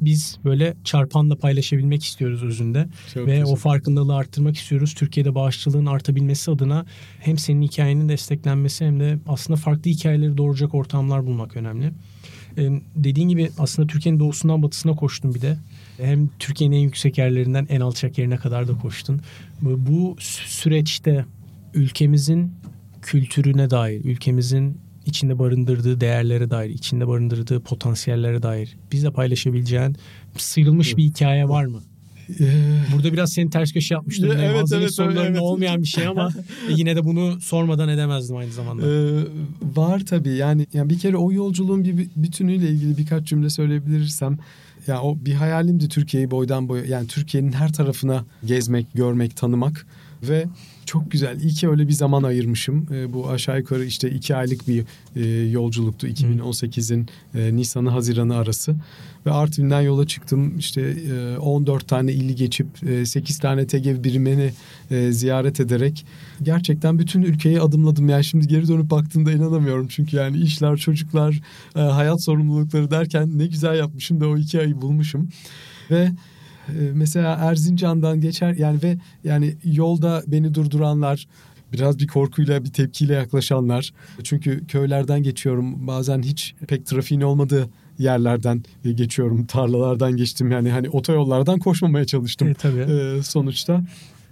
biz 0.00 0.38
böyle 0.44 0.74
çarpanla 0.84 1.36
paylaşabilmek 1.36 2.04
istiyoruz 2.04 2.42
özünde. 2.42 2.88
Çok 3.14 3.26
Ve 3.26 3.44
o 3.44 3.56
farkındalığı 3.56 4.16
arttırmak 4.16 4.56
istiyoruz. 4.56 4.94
Türkiye'de 4.94 5.34
bağışçılığın 5.34 5.86
artabilmesi 5.86 6.50
adına 6.50 6.86
hem 7.20 7.38
senin 7.38 7.62
hikayenin 7.62 8.08
desteklenmesi 8.08 8.84
hem 8.84 9.00
de 9.00 9.18
aslında 9.26 9.56
farklı 9.56 9.90
hikayeleri 9.90 10.36
doğuracak 10.36 10.74
ortamlar 10.74 11.26
bulmak 11.26 11.56
önemli. 11.56 11.92
Ee, 12.58 12.70
dediğin 12.96 13.28
gibi 13.28 13.50
aslında 13.58 13.88
Türkiye'nin 13.88 14.20
doğusundan 14.20 14.62
batısına 14.62 14.96
koştun 14.96 15.34
bir 15.34 15.40
de. 15.40 15.58
Hem 15.96 16.30
Türkiye'nin 16.38 16.76
en 16.76 16.80
yüksek 16.80 17.18
yerlerinden 17.18 17.66
en 17.70 17.80
alçak 17.80 18.18
yerine 18.18 18.36
kadar 18.36 18.68
da 18.68 18.78
koştun. 18.78 19.20
Bu 19.62 20.16
süreçte 20.18 21.24
ülkemizin 21.74 22.52
kültürüne 23.02 23.70
dair, 23.70 24.04
ülkemizin 24.04 24.80
içinde 25.06 25.38
barındırdığı 25.38 26.00
değerlere 26.00 26.50
dair, 26.50 26.70
içinde 26.70 27.08
barındırdığı 27.08 27.60
potansiyellere 27.60 28.42
dair 28.42 28.76
bizle 28.92 29.10
paylaşabileceğin 29.10 29.96
sıyrılmış 30.36 30.96
bir 30.96 31.02
hikaye 31.02 31.48
var 31.48 31.64
mı? 31.64 31.80
Ee, 32.40 32.44
Burada 32.94 33.12
biraz 33.12 33.32
seni 33.32 33.50
ters 33.50 33.72
köşe 33.72 33.94
yapmıştım. 33.94 34.30
Evet, 34.32 34.40
evet, 34.44 34.60
Hazırlık 34.60 34.82
evet, 34.82 34.94
sorularında 34.94 35.28
evet. 35.28 35.40
olmayan 35.40 35.82
bir 35.82 35.86
şey 35.86 36.06
ama 36.06 36.30
yine 36.76 36.96
de 36.96 37.04
bunu 37.04 37.40
sormadan 37.40 37.88
edemezdim 37.88 38.36
aynı 38.36 38.52
zamanda. 38.52 38.86
Ee, 38.86 39.24
var 39.76 40.02
tabii 40.06 40.34
yani, 40.34 40.66
yani 40.72 40.90
bir 40.90 40.98
kere 40.98 41.16
o 41.16 41.32
yolculuğun 41.32 41.84
bir 41.84 42.08
bütünüyle 42.16 42.68
ilgili 42.68 42.98
birkaç 42.98 43.26
cümle 43.26 43.50
söyleyebilirsem 43.50 44.38
ya 44.86 45.02
o 45.02 45.18
bir 45.20 45.34
hayalimdi 45.34 45.88
Türkiye'yi 45.88 46.30
boydan 46.30 46.68
boya 46.68 46.84
yani 46.84 47.06
Türkiye'nin 47.06 47.52
her 47.52 47.72
tarafına 47.72 48.24
gezmek, 48.44 48.86
görmek, 48.94 49.36
tanımak 49.36 49.86
ve 50.22 50.46
çok 50.86 51.10
güzel. 51.10 51.40
İyi 51.40 51.52
ki 51.52 51.68
öyle 51.68 51.88
bir 51.88 51.92
zaman 51.92 52.22
ayırmışım. 52.22 52.86
E, 52.92 53.12
bu 53.12 53.30
aşağı 53.30 53.58
yukarı 53.58 53.84
işte 53.84 54.10
iki 54.10 54.36
aylık 54.36 54.68
bir 54.68 54.84
e, 55.16 55.50
yolculuktu. 55.50 56.06
2018'in 56.08 57.08
e, 57.34 57.56
Nisan'ı 57.56 57.90
Haziran'ı 57.90 58.36
arası. 58.36 58.76
Ve 59.26 59.30
Artvin'den 59.30 59.80
yola 59.80 60.06
çıktım. 60.06 60.58
İşte 60.58 60.80
e, 60.80 61.38
14 61.38 61.88
tane 61.88 62.12
ili 62.12 62.34
geçip 62.34 62.66
e, 62.88 63.06
8 63.06 63.38
tane 63.38 63.66
TGV 63.66 64.04
birimini 64.04 64.52
e, 64.90 65.12
ziyaret 65.12 65.60
ederek 65.60 66.06
gerçekten 66.42 66.98
bütün 66.98 67.22
ülkeyi 67.22 67.60
adımladım. 67.60 68.08
Yani 68.08 68.24
şimdi 68.24 68.48
geri 68.48 68.68
dönüp 68.68 68.90
baktığımda 68.90 69.32
inanamıyorum. 69.32 69.88
Çünkü 69.88 70.16
yani 70.16 70.36
işler, 70.36 70.76
çocuklar, 70.76 71.40
e, 71.76 71.80
hayat 71.80 72.22
sorumlulukları 72.22 72.90
derken 72.90 73.38
ne 73.38 73.46
güzel 73.46 73.78
yapmışım 73.78 74.20
da 74.20 74.28
o 74.28 74.36
iki 74.36 74.60
ayı 74.60 74.80
bulmuşum. 74.80 75.28
Ve 75.90 76.10
mesela 76.92 77.34
Erzincan'dan 77.34 78.20
geçer 78.20 78.54
yani 78.54 78.82
ve 78.82 78.98
yani 79.24 79.56
yolda 79.64 80.22
beni 80.26 80.54
durduranlar 80.54 81.26
biraz 81.72 81.98
bir 81.98 82.06
korkuyla 82.06 82.64
bir 82.64 82.72
tepkiyle 82.72 83.14
yaklaşanlar. 83.14 83.92
Çünkü 84.22 84.66
köylerden 84.66 85.22
geçiyorum. 85.22 85.86
Bazen 85.86 86.22
hiç 86.22 86.54
pek 86.68 86.86
trafiğin 86.86 87.20
olmadığı 87.20 87.70
yerlerden 87.98 88.62
geçiyorum. 88.94 89.46
Tarlalardan 89.46 90.16
geçtim. 90.16 90.50
Yani 90.50 90.70
hani 90.70 90.90
otoyollardan 90.90 91.58
koşmamaya 91.58 92.04
çalıştım 92.04 92.48
e, 92.48 92.54
tabii. 92.54 92.80
E, 92.80 93.22
sonuçta. 93.22 93.82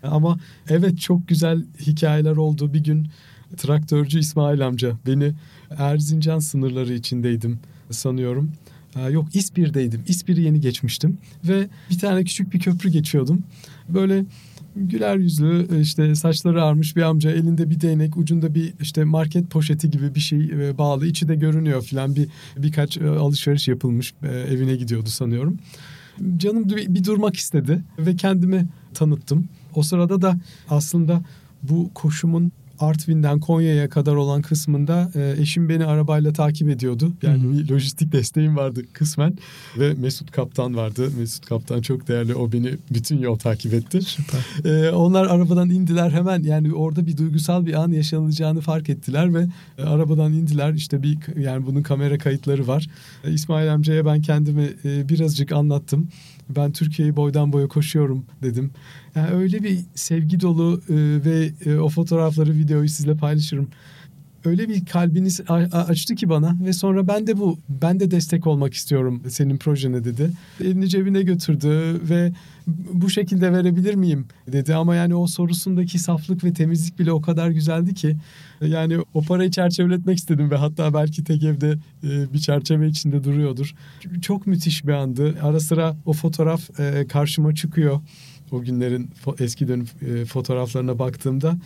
Ama 0.02 0.38
evet 0.68 1.00
çok 1.00 1.28
güzel 1.28 1.64
hikayeler 1.80 2.36
oldu. 2.36 2.74
Bir 2.74 2.84
gün 2.84 3.08
traktörcü 3.56 4.18
İsmail 4.18 4.66
amca 4.66 4.92
beni 5.06 5.32
Erzincan 5.78 6.38
sınırları 6.38 6.92
içindeydim 6.92 7.58
sanıyorum 7.90 8.52
yok 9.10 9.34
İspir'deydim. 9.34 10.02
İspir'i 10.08 10.42
yeni 10.42 10.60
geçmiştim 10.60 11.18
ve 11.44 11.68
bir 11.90 11.98
tane 11.98 12.24
küçük 12.24 12.52
bir 12.52 12.60
köprü 12.60 12.90
geçiyordum. 12.90 13.42
Böyle 13.88 14.24
güler 14.76 15.16
yüzlü 15.16 15.80
işte 15.80 16.14
saçları 16.14 16.62
ağarmış 16.62 16.96
bir 16.96 17.02
amca 17.02 17.30
elinde 17.30 17.70
bir 17.70 17.80
değnek 17.80 18.16
ucunda 18.16 18.54
bir 18.54 18.72
işte 18.80 19.04
market 19.04 19.50
poşeti 19.50 19.90
gibi 19.90 20.14
bir 20.14 20.20
şey 20.20 20.38
e, 20.40 20.78
bağlı 20.78 21.06
içi 21.06 21.28
de 21.28 21.34
görünüyor 21.34 21.82
filan 21.82 22.16
bir 22.16 22.28
birkaç 22.56 22.98
e, 22.98 23.08
alışveriş 23.08 23.68
yapılmış 23.68 24.14
e, 24.22 24.28
evine 24.28 24.76
gidiyordu 24.76 25.08
sanıyorum. 25.08 25.58
Canım 26.36 26.68
bir, 26.68 26.94
bir 26.94 27.04
durmak 27.04 27.36
istedi 27.36 27.82
ve 27.98 28.16
kendimi 28.16 28.68
tanıttım. 28.94 29.48
O 29.74 29.82
sırada 29.82 30.22
da 30.22 30.36
aslında 30.68 31.22
bu 31.62 31.90
koşumun 31.94 32.52
Artvin'den 32.80 33.40
Konya'ya 33.40 33.88
kadar 33.88 34.14
olan 34.14 34.42
kısmında 34.42 35.10
e, 35.14 35.34
eşim 35.38 35.68
beni 35.68 35.84
arabayla 35.84 36.32
takip 36.32 36.68
ediyordu. 36.68 37.12
Yani 37.22 37.42
Hı-hı. 37.42 37.52
bir 37.52 37.68
lojistik 37.68 38.12
desteğim 38.12 38.56
vardı 38.56 38.82
kısmen 38.92 39.34
ve 39.78 39.94
Mesut 39.94 40.30
Kaptan 40.30 40.76
vardı. 40.76 41.10
Mesut 41.18 41.46
Kaptan 41.46 41.80
çok 41.82 42.08
değerli. 42.08 42.34
O 42.34 42.52
beni 42.52 42.70
bütün 42.90 43.18
yol 43.18 43.36
takip 43.36 43.74
etti. 43.74 44.02
Süper. 44.02 44.40
E, 44.64 44.90
onlar 44.90 45.26
arabadan 45.26 45.70
indiler 45.70 46.10
hemen 46.10 46.42
yani 46.42 46.74
orada 46.74 47.06
bir 47.06 47.16
duygusal 47.16 47.66
bir 47.66 47.74
an 47.74 47.92
yaşanacağını 47.92 48.60
fark 48.60 48.88
ettiler 48.88 49.34
ve 49.34 49.46
e, 49.78 49.82
arabadan 49.82 50.32
indiler. 50.32 50.72
İşte 50.72 51.02
bir 51.02 51.18
yani 51.38 51.66
bunun 51.66 51.82
kamera 51.82 52.18
kayıtları 52.18 52.66
var. 52.66 52.86
E, 53.24 53.32
İsmail 53.32 53.72
amcaya 53.72 54.06
ben 54.06 54.22
kendimi 54.22 54.70
e, 54.84 55.08
birazcık 55.08 55.52
anlattım 55.52 56.08
ben 56.56 56.72
Türkiye'yi 56.72 57.16
boydan 57.16 57.52
boya 57.52 57.68
koşuyorum 57.68 58.24
dedim. 58.42 58.70
Yani 59.14 59.30
öyle 59.30 59.62
bir 59.62 59.78
sevgi 59.94 60.40
dolu 60.40 60.80
e, 60.88 60.94
ve 61.24 61.50
e, 61.66 61.78
o 61.78 61.88
fotoğrafları, 61.88 62.52
videoyu 62.54 62.88
sizle 62.88 63.16
paylaşırım. 63.16 63.68
Öyle 64.44 64.68
bir 64.68 64.84
kalbiniz 64.84 65.40
açtı 65.72 66.14
ki 66.14 66.28
bana 66.28 66.56
ve 66.64 66.72
sonra 66.72 67.08
ben 67.08 67.26
de 67.26 67.38
bu 67.38 67.58
ben 67.68 68.00
de 68.00 68.10
destek 68.10 68.46
olmak 68.46 68.74
istiyorum 68.74 69.22
senin 69.28 69.56
projene 69.56 70.04
dedi. 70.04 70.30
Elini 70.60 70.88
cebine 70.88 71.22
götürdü 71.22 72.00
ve 72.10 72.32
bu 72.92 73.10
şekilde 73.10 73.52
verebilir 73.52 73.94
miyim 73.94 74.26
dedi 74.52 74.74
ama 74.74 74.94
yani 74.94 75.14
o 75.14 75.26
sorusundaki 75.26 75.98
saflık 75.98 76.44
ve 76.44 76.52
temizlik 76.52 76.98
bile 76.98 77.12
o 77.12 77.20
kadar 77.20 77.50
güzeldi 77.50 77.94
ki 77.94 78.16
yani 78.60 78.98
o 79.14 79.22
parayı 79.22 79.50
çerçeveletmek 79.50 80.18
istedim 80.18 80.50
ve 80.50 80.56
hatta 80.56 80.94
belki 80.94 81.24
tek 81.24 81.44
evde 81.44 81.78
e, 82.04 82.32
bir 82.32 82.38
çerçeve 82.38 82.88
içinde 82.88 83.24
duruyordur. 83.24 83.74
Çok 84.22 84.46
müthiş 84.46 84.86
bir 84.86 84.92
andı. 84.92 85.34
Ara 85.42 85.60
sıra 85.60 85.96
o 86.06 86.12
fotoğraf 86.12 86.80
e, 86.80 87.06
karşıma 87.06 87.54
çıkıyor 87.54 88.00
o 88.52 88.62
günlerin 88.62 89.10
eski 89.38 89.68
dönüm 89.68 89.86
e, 90.06 90.24
fotoğraflarına 90.24 90.98
baktığımda 90.98 91.56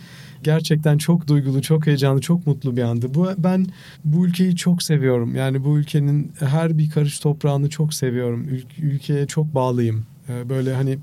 gerçekten 0.43 0.97
çok 0.97 1.27
duygulu, 1.27 1.61
çok 1.61 1.87
heyecanlı, 1.87 2.21
çok 2.21 2.47
mutlu 2.47 2.77
bir 2.77 2.81
andı. 2.81 3.13
Bu 3.13 3.29
ben 3.37 3.65
bu 4.05 4.25
ülkeyi 4.25 4.55
çok 4.55 4.83
seviyorum. 4.83 5.35
Yani 5.35 5.63
bu 5.63 5.79
ülkenin 5.79 6.31
her 6.39 6.77
bir 6.77 6.89
karış 6.89 7.19
toprağını 7.19 7.69
çok 7.69 7.93
seviyorum. 7.93 8.47
Ül- 8.49 8.81
ülkeye 8.81 9.27
çok 9.27 9.55
bağlıyım. 9.55 10.05
Ee, 10.29 10.49
böyle 10.49 10.73
hani 10.73 10.97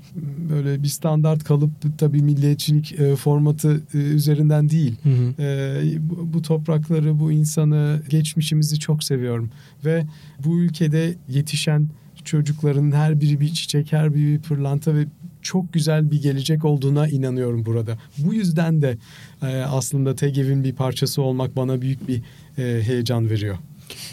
böyle 0.49 0.83
bir 0.83 0.87
standart 0.87 1.43
kalıp 1.43 1.71
tabii 1.97 2.21
milliyetçilik 2.21 2.99
e, 2.99 3.15
formatı 3.15 3.81
e, 3.93 3.97
üzerinden 3.97 4.69
değil. 4.69 4.95
Hı 5.03 5.09
hı. 5.09 5.41
E, 5.41 6.09
bu, 6.09 6.33
bu 6.33 6.41
toprakları, 6.41 7.19
bu 7.19 7.31
insanı, 7.31 8.01
geçmişimizi 8.09 8.79
çok 8.79 9.03
seviyorum 9.03 9.49
ve 9.85 10.05
bu 10.45 10.59
ülkede 10.59 11.15
yetişen 11.29 11.87
çocukların 12.23 12.91
her 12.91 13.21
biri 13.21 13.39
bir 13.39 13.53
çiçek, 13.53 13.91
her 13.91 14.15
biri 14.15 14.33
bir 14.33 14.41
pırlanta 14.41 14.95
ve 14.95 15.05
çok 15.41 15.73
güzel 15.73 16.11
bir 16.11 16.21
gelecek 16.21 16.65
olduğuna 16.65 17.07
inanıyorum 17.07 17.65
burada. 17.65 17.97
Bu 18.17 18.33
yüzden 18.33 18.81
de 18.81 18.97
e, 19.41 19.45
aslında 19.47 20.15
TEGEV'in 20.15 20.63
bir 20.63 20.73
parçası 20.73 21.21
olmak 21.21 21.55
bana 21.55 21.81
büyük 21.81 22.07
bir 22.07 22.21
e, 22.57 22.83
heyecan 22.83 23.29
veriyor. 23.29 23.57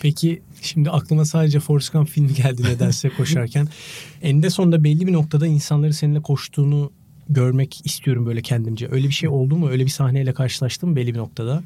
Peki 0.00 0.42
şimdi 0.62 0.90
aklıma 0.90 1.24
sadece 1.24 1.60
Forrest 1.60 1.92
Gump 1.92 2.08
filmi 2.08 2.34
geldi 2.34 2.62
nedense 2.62 3.08
koşarken. 3.08 3.68
Eninde 4.22 4.50
sonunda 4.50 4.84
belli 4.84 5.06
bir 5.06 5.12
noktada 5.12 5.46
insanları 5.46 5.94
seninle 5.94 6.22
koştuğunu 6.22 6.92
görmek 7.30 7.80
istiyorum 7.84 8.26
böyle 8.26 8.42
kendimce. 8.42 8.88
Öyle 8.90 9.08
bir 9.08 9.12
şey 9.12 9.28
oldu 9.28 9.56
mu? 9.56 9.68
Öyle 9.68 9.84
bir 9.84 9.90
sahneyle 9.90 10.32
karşılaştım 10.32 10.90
mı 10.90 10.96
belli 10.96 11.14
bir 11.14 11.18
noktada? 11.18 11.62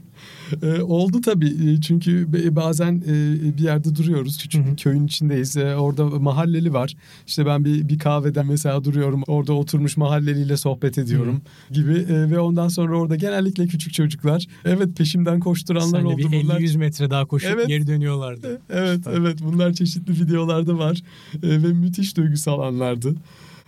E, 0.62 0.80
oldu 0.82 1.20
tabii. 1.20 1.70
E, 1.70 1.80
çünkü 1.80 2.26
bazen 2.56 3.02
e, 3.06 3.56
bir 3.58 3.62
yerde 3.62 3.96
duruyoruz. 3.96 4.38
Küçük 4.38 4.70
bir 4.70 4.76
köyün 4.76 5.06
içindeyiz. 5.06 5.56
E, 5.56 5.76
orada 5.76 6.04
mahalleli 6.04 6.72
var. 6.72 6.94
İşte 7.26 7.46
ben 7.46 7.64
bir, 7.64 7.88
bir 7.88 7.98
kahveden 7.98 8.46
mesela 8.46 8.84
duruyorum. 8.84 9.22
Orada 9.26 9.52
oturmuş 9.52 9.96
mahalleliyle 9.96 10.56
sohbet 10.56 10.98
ediyorum 10.98 11.40
Hı-hı. 11.68 11.74
gibi. 11.74 12.12
E, 12.12 12.30
ve 12.30 12.38
ondan 12.38 12.68
sonra 12.68 12.98
orada 12.98 13.16
genellikle 13.16 13.66
küçük 13.66 13.94
çocuklar. 13.94 14.46
Evet 14.64 14.96
peşimden 14.96 15.40
koşturanlar 15.40 16.00
Sen 16.00 16.06
oldu. 16.06 16.18
bir 16.18 16.24
50-100 16.24 16.78
metre 16.78 17.10
daha 17.10 17.24
koşup 17.24 17.50
evet. 17.54 17.68
geri 17.68 17.86
dönüyorlardı. 17.86 18.60
Evet, 18.70 18.96
Süper. 18.96 19.12
evet. 19.12 19.38
Bunlar 19.42 19.72
çeşitli 19.72 20.12
videolarda 20.12 20.78
var. 20.78 21.02
E, 21.42 21.48
ve 21.48 21.72
müthiş 21.72 22.16
duygusal 22.16 22.60
anlardı. 22.60 23.14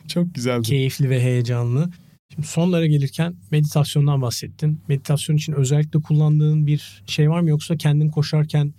Çok 0.14 0.34
güzeldi. 0.34 0.62
Keyifli 0.62 1.10
ve 1.10 1.20
heyecanlı. 1.20 1.90
Şimdi 2.34 2.48
sonlara 2.48 2.86
gelirken 2.86 3.34
meditasyondan 3.50 4.22
bahsettin. 4.22 4.80
Meditasyon 4.88 5.36
için 5.36 5.52
özellikle 5.52 6.00
kullandığın 6.00 6.66
bir 6.66 7.02
şey 7.06 7.30
var 7.30 7.40
mı 7.40 7.48
yoksa 7.48 7.76
kendin 7.76 8.08
koşarken 8.10 8.74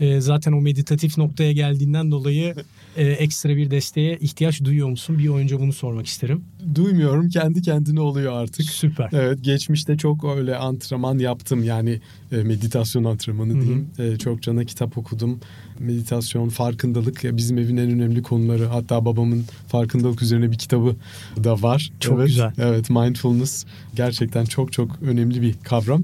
e, 0.00 0.20
zaten 0.20 0.52
o 0.52 0.60
meditatif 0.60 1.18
noktaya 1.18 1.52
geldiğinden 1.52 2.10
dolayı 2.10 2.54
e, 2.96 3.04
ekstra 3.04 3.56
bir 3.56 3.70
desteğe 3.70 4.18
ihtiyaç 4.20 4.64
duyuyor 4.64 4.88
musun? 4.88 5.18
Bir 5.18 5.28
oyuncu 5.28 5.60
bunu 5.60 5.72
sormak 5.72 6.06
isterim. 6.06 6.44
Duymuyorum 6.74 7.28
kendi 7.28 7.62
kendine 7.62 8.00
oluyor 8.00 8.32
artık. 8.32 8.66
Süper. 8.66 9.08
Evet 9.12 9.38
geçmişte 9.44 9.96
çok 9.96 10.24
öyle 10.36 10.56
antrenman 10.56 11.18
yaptım 11.18 11.64
yani 11.64 12.00
e, 12.32 12.36
meditasyon 12.36 13.04
antrenmanı 13.04 13.60
diyeyim. 13.60 13.90
E, 13.98 14.18
çok 14.18 14.42
cana 14.42 14.64
kitap 14.64 14.98
okudum. 14.98 15.40
Meditasyon, 15.78 16.48
farkındalık 16.48 17.36
bizim 17.36 17.58
evin 17.58 17.76
en 17.76 17.90
önemli 17.90 18.22
konuları. 18.22 18.66
Hatta 18.66 19.04
babamın 19.04 19.44
farkındalık 19.68 20.22
üzerine 20.22 20.50
bir 20.50 20.58
kitabı 20.58 20.96
da 21.44 21.62
var. 21.62 21.92
Çok 22.00 22.18
evet, 22.18 22.26
güzel. 22.26 22.52
Evet 22.58 22.90
mindfulness 22.90 23.64
gerçekten 23.94 24.44
çok 24.44 24.72
çok 24.72 25.02
önemli 25.02 25.42
bir 25.42 25.54
kavram. 25.62 26.02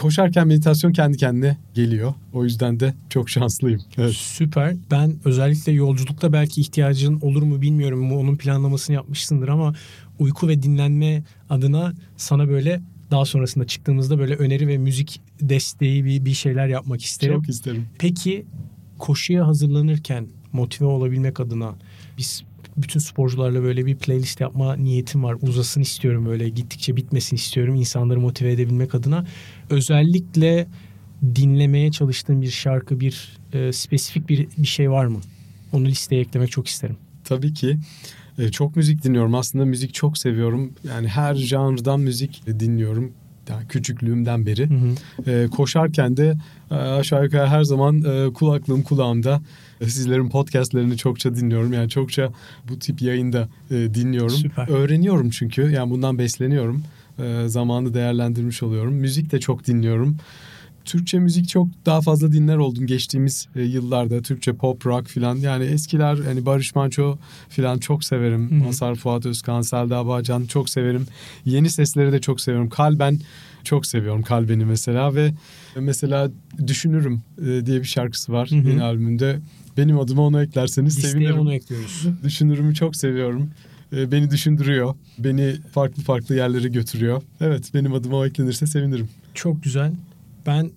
Koşarken 0.00 0.48
meditasyon 0.48 0.92
kendi 0.92 1.16
kendine 1.16 1.56
geliyor. 1.74 2.14
O 2.32 2.44
yüzden 2.44 2.80
de 2.80 2.94
çok 3.10 3.30
şanslıyım. 3.30 3.80
Evet. 3.98 4.12
Süper. 4.12 4.74
Ben 4.90 5.16
özellikle 5.24 5.72
yolculukta 5.72 6.32
belki 6.32 6.60
ihtiyacın 6.60 7.20
olur 7.20 7.42
mu 7.42 7.62
bilmiyorum. 7.62 8.12
Onun 8.12 8.36
planlamasını 8.36 8.96
yapmışsındır 8.96 9.48
ama 9.48 9.74
uyku 10.18 10.48
ve 10.48 10.62
dinlenme 10.62 11.22
adına 11.50 11.92
sana 12.16 12.48
böyle 12.48 12.80
daha 13.10 13.24
sonrasında 13.24 13.66
çıktığımızda 13.66 14.18
böyle 14.18 14.34
öneri 14.34 14.68
ve 14.68 14.78
müzik 14.78 15.20
desteği 15.40 16.04
bir, 16.04 16.24
bir 16.24 16.34
şeyler 16.34 16.68
yapmak 16.68 17.04
isterim. 17.04 17.34
Çok 17.34 17.48
isterim. 17.48 17.86
Peki 17.98 18.46
koşuya 18.98 19.46
hazırlanırken 19.46 20.26
motive 20.52 20.88
olabilmek 20.88 21.40
adına 21.40 21.74
biz 22.18 22.42
bütün 22.82 23.00
sporcularla 23.00 23.62
böyle 23.62 23.86
bir 23.86 23.96
playlist 23.96 24.40
yapma 24.40 24.76
niyetim 24.76 25.24
var. 25.24 25.36
Uzasın 25.42 25.80
istiyorum 25.80 26.26
böyle 26.26 26.48
gittikçe 26.48 26.96
bitmesin 26.96 27.36
istiyorum 27.36 27.74
insanları 27.74 28.20
motive 28.20 28.52
edebilmek 28.52 28.94
adına. 28.94 29.26
Özellikle 29.70 30.66
dinlemeye 31.34 31.90
çalıştığım 31.90 32.42
bir 32.42 32.50
şarkı, 32.50 33.00
bir 33.00 33.38
e, 33.52 33.72
spesifik 33.72 34.28
bir 34.28 34.48
bir 34.58 34.66
şey 34.66 34.90
var 34.90 35.06
mı? 35.06 35.20
Onu 35.72 35.86
listeye 35.86 36.20
eklemek 36.20 36.50
çok 36.50 36.66
isterim. 36.66 36.96
Tabii 37.24 37.54
ki. 37.54 37.78
E, 38.38 38.50
çok 38.50 38.76
müzik 38.76 39.04
dinliyorum. 39.04 39.34
Aslında 39.34 39.64
müzik 39.64 39.94
çok 39.94 40.18
seviyorum. 40.18 40.72
Yani 40.88 41.08
her 41.08 41.34
janrdan 41.34 42.00
müzik 42.00 42.46
dinliyorum. 42.46 43.12
Yani 43.50 43.68
küçüklüğümden 43.68 44.46
beri. 44.46 44.70
Hı 44.70 44.74
hı. 44.74 45.30
E, 45.30 45.48
koşarken 45.48 46.16
de 46.16 46.36
e, 46.70 46.74
aşağı 46.74 47.24
yukarı 47.24 47.46
her 47.46 47.64
zaman 47.64 48.02
e, 48.02 48.32
kulaklığım 48.32 48.82
kulağımda. 48.82 49.40
E, 49.80 49.88
sizlerin 49.88 50.28
podcastlerini 50.28 50.96
çokça 50.96 51.36
dinliyorum. 51.36 51.72
Yani 51.72 51.90
çokça 51.90 52.32
bu 52.68 52.78
tip 52.78 53.02
yayında 53.02 53.48
e, 53.70 53.74
dinliyorum. 53.74 54.36
Süper. 54.36 54.68
Öğreniyorum 54.68 55.30
çünkü. 55.30 55.62
Yani 55.62 55.90
bundan 55.90 56.18
besleniyorum. 56.18 56.82
E, 57.18 57.48
zamanı 57.48 57.94
değerlendirmiş 57.94 58.62
oluyorum. 58.62 58.94
Müzik 58.94 59.32
de 59.32 59.40
çok 59.40 59.66
dinliyorum. 59.66 60.16
Türkçe 60.88 61.18
müzik 61.18 61.48
çok 61.48 61.68
daha 61.86 62.00
fazla 62.00 62.32
dinler 62.32 62.56
oldum 62.56 62.86
geçtiğimiz 62.86 63.48
e, 63.56 63.62
yıllarda. 63.62 64.22
Türkçe 64.22 64.52
pop 64.52 64.86
rock 64.86 65.08
filan. 65.08 65.36
Yani 65.36 65.64
eskiler 65.64 66.18
hani 66.26 66.46
Barış 66.46 66.74
Manço 66.74 67.18
filan 67.48 67.78
çok 67.78 68.04
severim. 68.04 68.50
Hı 68.50 68.54
hı. 68.54 68.58
Mazhar 68.64 68.94
Fuat 68.94 69.26
Özkan, 69.26 69.60
Selda 69.62 70.06
Bağcan 70.06 70.44
çok 70.44 70.70
severim. 70.70 71.06
Yeni 71.44 71.70
sesleri 71.70 72.12
de 72.12 72.20
çok 72.20 72.40
seviyorum. 72.40 72.68
Kalben 72.68 73.18
çok 73.64 73.86
seviyorum 73.86 74.22
Kalben'i 74.22 74.64
mesela 74.64 75.14
ve 75.14 75.32
mesela 75.76 76.30
Düşünürüm 76.66 77.22
e, 77.46 77.66
diye 77.66 77.80
bir 77.80 77.86
şarkısı 77.86 78.32
var 78.32 78.50
Hı 78.50 78.54
hı. 78.56 78.68
yeni 78.68 78.82
albümde. 78.82 79.38
Benim 79.76 79.98
adıma 79.98 80.22
onu 80.22 80.42
eklerseniz 80.42 80.96
Listeye 80.96 81.12
sevinirim. 81.12 81.38
onu 81.38 81.54
ekliyoruz. 81.54 82.06
Düşünürümü 82.24 82.74
çok 82.74 82.96
seviyorum. 82.96 83.50
E, 83.96 84.12
Beni 84.12 84.30
düşündürüyor. 84.30 84.94
Beni 85.18 85.54
farklı 85.72 86.02
farklı 86.02 86.34
yerlere 86.36 86.68
götürüyor. 86.68 87.22
Evet 87.40 87.70
benim 87.74 87.94
adıma 87.94 88.16
o 88.16 88.26
eklenirse 88.26 88.66
sevinirim. 88.66 89.08
Çok 89.34 89.62
güzel. 89.64 89.92
Ben 90.48 90.70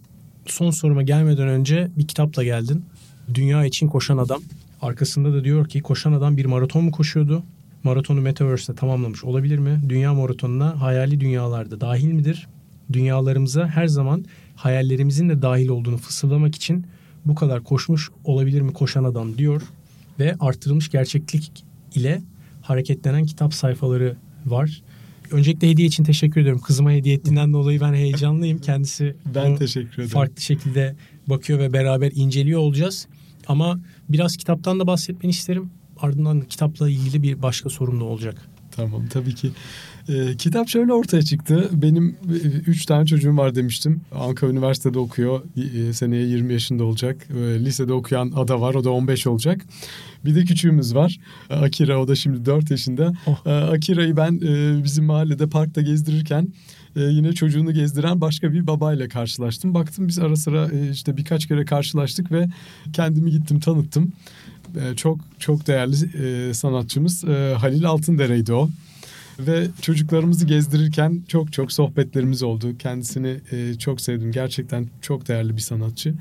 son 0.45 0.71
soruma 0.71 1.03
gelmeden 1.03 1.47
önce 1.47 1.87
bir 1.97 2.07
kitapla 2.07 2.43
geldin. 2.43 2.85
Dünya 3.33 3.65
için 3.65 3.87
koşan 3.87 4.17
adam. 4.17 4.41
Arkasında 4.81 5.33
da 5.33 5.43
diyor 5.43 5.67
ki 5.67 5.81
koşan 5.81 6.13
adam 6.13 6.37
bir 6.37 6.45
maraton 6.45 6.83
mu 6.83 6.91
koşuyordu? 6.91 7.43
Maratonu 7.83 8.21
Metaverse'de 8.21 8.75
tamamlamış 8.75 9.23
olabilir 9.23 9.57
mi? 9.57 9.81
Dünya 9.89 10.13
maratonuna 10.13 10.81
hayali 10.81 11.19
dünyalarda 11.19 11.81
dahil 11.81 12.11
midir? 12.11 12.47
Dünyalarımıza 12.93 13.67
her 13.67 13.87
zaman 13.87 14.25
hayallerimizin 14.55 15.29
de 15.29 15.41
dahil 15.41 15.67
olduğunu 15.67 15.97
fısıldamak 15.97 16.55
için 16.55 16.85
bu 17.25 17.35
kadar 17.35 17.63
koşmuş 17.63 18.09
olabilir 18.23 18.61
mi 18.61 18.73
koşan 18.73 19.03
adam 19.03 19.37
diyor. 19.37 19.61
Ve 20.19 20.35
artırılmış 20.39 20.89
gerçeklik 20.89 21.63
ile 21.95 22.21
hareketlenen 22.61 23.25
kitap 23.25 23.53
sayfaları 23.53 24.15
var. 24.45 24.81
Öncelikle 25.31 25.69
hediye 25.69 25.87
için 25.87 26.03
teşekkür 26.03 26.41
ediyorum. 26.41 26.61
Kızıma 26.61 26.91
hediye 26.91 27.15
ettiğinden 27.15 27.53
dolayı 27.53 27.81
ben 27.81 27.93
heyecanlıyım. 27.93 28.59
Kendisi 28.59 29.15
Ben 29.35 29.55
teşekkür 29.55 29.93
ederim. 29.93 30.07
farklı 30.09 30.41
şekilde 30.41 30.95
bakıyor 31.27 31.59
ve 31.59 31.73
beraber 31.73 32.11
inceliyor 32.15 32.59
olacağız. 32.59 33.07
Ama 33.47 33.79
biraz 34.09 34.37
kitaptan 34.37 34.79
da 34.79 34.87
bahsetmeni 34.87 35.31
isterim. 35.31 35.69
Ardından 35.97 36.41
kitapla 36.41 36.89
ilgili 36.89 37.23
bir 37.23 37.41
başka 37.41 37.69
sorum 37.69 37.99
da 37.99 38.03
olacak. 38.03 38.47
Tamam 38.71 39.07
tabii 39.07 39.35
ki. 39.35 39.51
Ee, 40.09 40.37
kitap 40.37 40.69
şöyle 40.69 40.93
ortaya 40.93 41.21
çıktı. 41.21 41.69
Benim 41.73 42.09
e, 42.09 42.47
üç 42.67 42.85
tane 42.85 43.05
çocuğum 43.05 43.37
var 43.37 43.55
demiştim. 43.55 44.01
Ankara 44.15 44.51
Üniversitede 44.51 44.99
okuyor. 44.99 45.41
E, 45.89 45.93
seneye 45.93 46.27
20 46.27 46.53
yaşında 46.53 46.83
olacak. 46.83 47.27
E, 47.29 47.65
lisede 47.65 47.93
okuyan 47.93 48.31
Ada 48.35 48.61
var. 48.61 48.73
O 48.73 48.83
da 48.83 48.91
15 48.91 49.27
olacak. 49.27 49.61
Bir 50.25 50.35
de 50.35 50.43
küçüğümüz 50.43 50.95
var. 50.95 51.19
Akira 51.49 51.99
o 51.99 52.07
da 52.07 52.15
şimdi 52.15 52.45
4 52.45 52.71
yaşında. 52.71 53.13
Oh. 53.27 53.45
E, 53.45 53.49
Akira'yı 53.51 54.17
ben 54.17 54.39
e, 54.43 54.83
bizim 54.83 55.05
mahallede 55.05 55.47
parkta 55.47 55.81
gezdirirken 55.81 56.47
e, 56.95 57.01
yine 57.01 57.33
çocuğunu 57.33 57.73
gezdiren 57.73 58.21
başka 58.21 58.53
bir 58.53 58.67
babayla 58.67 59.07
karşılaştım. 59.07 59.73
Baktım 59.73 60.07
biz 60.07 60.19
ara 60.19 60.35
sıra 60.35 60.69
e, 60.73 60.91
işte 60.91 61.17
birkaç 61.17 61.47
kere 61.47 61.65
karşılaştık 61.65 62.31
ve 62.31 62.49
kendimi 62.93 63.31
gittim 63.31 63.59
tanıttım. 63.59 64.11
E, 64.75 64.95
çok 64.95 65.19
çok 65.39 65.67
değerli 65.67 65.95
e, 66.23 66.53
sanatçımız 66.53 67.23
e, 67.23 67.55
Halil 67.57 67.85
Altındere'ydi 67.85 68.53
o. 68.53 68.69
Ve 69.47 69.67
çocuklarımızı 69.81 70.45
gezdirirken 70.45 71.23
çok 71.27 71.53
çok 71.53 71.71
sohbetlerimiz 71.71 72.43
oldu. 72.43 72.77
Kendisini 72.79 73.37
e, 73.51 73.73
çok 73.79 74.01
sevdim. 74.01 74.31
Gerçekten 74.31 74.87
çok 75.01 75.27
değerli 75.27 75.55
bir 75.55 75.61
sanatçı. 75.61 76.13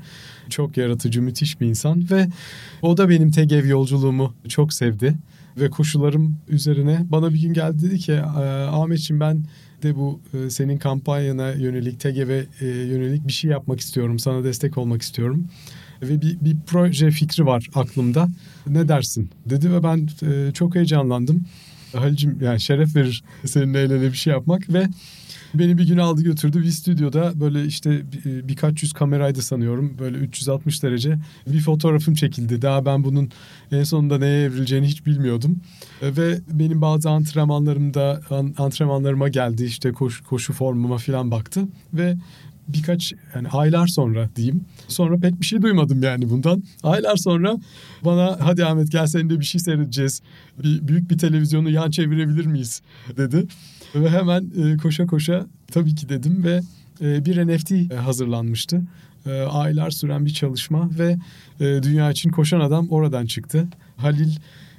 Çok 0.49 0.77
yaratıcı, 0.77 1.21
müthiş 1.21 1.61
bir 1.61 1.67
insan. 1.67 2.11
Ve 2.11 2.27
o 2.81 2.97
da 2.97 3.09
benim 3.09 3.31
TGV 3.31 3.67
yolculuğumu 3.67 4.33
çok 4.49 4.73
sevdi. 4.73 5.15
Ve 5.57 5.69
koşularım 5.69 6.37
üzerine 6.49 7.05
bana 7.09 7.33
bir 7.33 7.41
gün 7.41 7.53
geldi 7.53 7.81
dedi 7.81 7.99
ki 7.99 8.11
"Ee, 8.11 8.41
Ahmetciğim 8.71 9.19
ben 9.19 9.43
de 9.83 9.95
bu 9.95 10.19
e, 10.33 10.49
senin 10.49 10.77
kampanyana 10.77 11.51
yönelik 11.51 11.99
TGV 11.99 12.29
e, 12.61 12.65
yönelik 12.67 13.27
bir 13.27 13.33
şey 13.33 13.51
yapmak 13.51 13.79
istiyorum. 13.79 14.19
Sana 14.19 14.43
destek 14.43 14.77
olmak 14.77 15.01
istiyorum. 15.01 15.47
Ve 16.01 16.21
bir, 16.21 16.37
bir 16.41 16.55
proje 16.67 17.11
fikri 17.11 17.45
var 17.45 17.67
aklımda. 17.75 18.27
Ne 18.67 18.87
dersin? 18.87 19.29
Dedi 19.45 19.71
ve 19.71 19.83
ben 19.83 20.09
e, 20.23 20.51
çok 20.53 20.75
heyecanlandım. 20.75 21.45
Halicim 21.93 22.37
yani 22.41 22.61
şeref 22.61 22.95
verir 22.95 23.23
seninle 23.45 23.81
el 23.81 23.91
ele 23.91 24.11
bir 24.11 24.17
şey 24.17 24.33
yapmak 24.33 24.73
ve 24.73 24.87
beni 25.53 25.77
bir 25.77 25.87
gün 25.87 25.97
aldı 25.97 26.21
götürdü 26.23 26.61
bir 26.63 26.69
stüdyoda 26.71 27.39
böyle 27.39 27.65
işte 27.65 27.89
bir- 28.11 28.47
birkaç 28.47 28.83
yüz 28.83 28.93
kameraydı 28.93 29.41
sanıyorum 29.41 29.95
böyle 29.99 30.17
360 30.17 30.83
derece 30.83 31.17
bir 31.47 31.59
fotoğrafım 31.59 32.13
çekildi. 32.13 32.61
Daha 32.61 32.85
ben 32.85 33.03
bunun 33.03 33.29
en 33.71 33.83
sonunda 33.83 34.17
neye 34.17 34.43
evrileceğini 34.43 34.87
hiç 34.87 35.05
bilmiyordum. 35.05 35.57
E, 36.01 36.15
Ve 36.17 36.39
benim 36.51 36.81
bazı 36.81 37.09
antrenmanlarımda 37.09 38.21
an- 38.29 38.53
antrenmanlarıma 38.57 39.29
geldi 39.29 39.63
işte 39.65 39.91
koşu, 39.91 40.23
koşu 40.23 40.53
formuma 40.53 40.97
falan 40.97 41.31
baktı 41.31 41.61
ve 41.93 42.15
birkaç 42.73 43.13
yani 43.35 43.47
aylar 43.47 43.87
sonra 43.87 44.29
diyeyim. 44.35 44.65
Sonra 44.87 45.17
pek 45.17 45.41
bir 45.41 45.45
şey 45.45 45.61
duymadım 45.61 46.03
yani 46.03 46.29
bundan. 46.29 46.63
Aylar 46.83 47.15
sonra 47.15 47.57
bana 48.05 48.37
hadi 48.39 48.65
Ahmet 48.65 48.91
gel 48.91 49.05
seninle 49.05 49.39
bir 49.39 49.45
şey 49.45 49.61
seyredeceğiz. 49.61 50.21
Bir, 50.63 50.87
büyük 50.87 51.11
bir 51.11 51.17
televizyonu 51.17 51.69
yan 51.69 51.91
çevirebilir 51.91 52.45
miyiz 52.45 52.81
dedi. 53.17 53.47
Ve 53.95 54.09
hemen 54.09 54.51
e, 54.63 54.77
koşa 54.77 55.05
koşa 55.05 55.45
tabii 55.71 55.95
ki 55.95 56.09
dedim 56.09 56.43
ve 56.43 56.61
e, 57.01 57.25
bir 57.25 57.47
NFT 57.47 57.93
hazırlanmıştı. 57.93 58.81
E, 59.25 59.41
aylar 59.41 59.91
süren 59.91 60.25
bir 60.25 60.33
çalışma 60.33 60.89
ve 60.99 61.17
e, 61.59 61.83
dünya 61.83 62.11
için 62.11 62.29
koşan 62.29 62.59
adam 62.59 62.89
oradan 62.89 63.25
çıktı. 63.25 63.67
Halil 63.97 64.35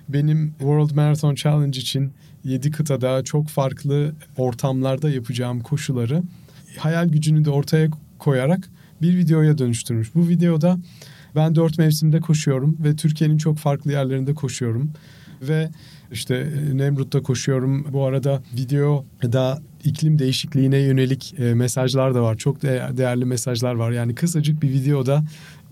benim 0.09 0.55
World 0.59 0.91
Marathon 0.91 1.35
Challenge 1.35 1.81
için 1.81 2.13
7 2.45 2.71
kıtada 2.71 3.25
çok 3.25 3.49
farklı 3.49 4.15
ortamlarda 4.37 5.11
yapacağım 5.11 5.61
koşuları 5.61 6.23
hayal 6.79 7.09
gücünü 7.09 7.45
de 7.45 7.51
ortaya 7.51 7.89
koyarak 8.19 8.69
bir 9.03 9.17
videoya 9.17 9.59
dönüştürmüş. 9.59 10.15
Bu 10.15 10.29
videoda 10.29 10.79
ben 11.37 11.55
dört 11.55 11.79
mevsimde 11.79 12.21
koşuyorum 12.21 12.77
ve 12.85 12.97
Türkiye'nin 12.97 13.39
çok 13.39 13.59
farklı 13.59 13.93
yerlerinde 13.93 14.35
koşuyorum. 14.35 14.91
Ve 15.43 15.71
işte 16.13 16.35
e, 16.37 16.77
Nemrut'ta 16.77 17.23
koşuyorum. 17.23 17.87
Bu 17.93 18.05
arada 18.05 18.43
videoda 18.57 19.63
iklim 19.85 20.19
değişikliğine 20.19 20.79
yönelik 20.79 21.35
e, 21.39 21.55
mesajlar 21.55 22.15
da 22.15 22.23
var. 22.23 22.37
Çok 22.37 22.63
değer- 22.63 22.97
değerli 22.97 23.25
mesajlar 23.25 23.75
var. 23.75 23.91
Yani 23.93 24.15
kısacık 24.15 24.63
bir 24.63 24.71
videoda 24.71 25.25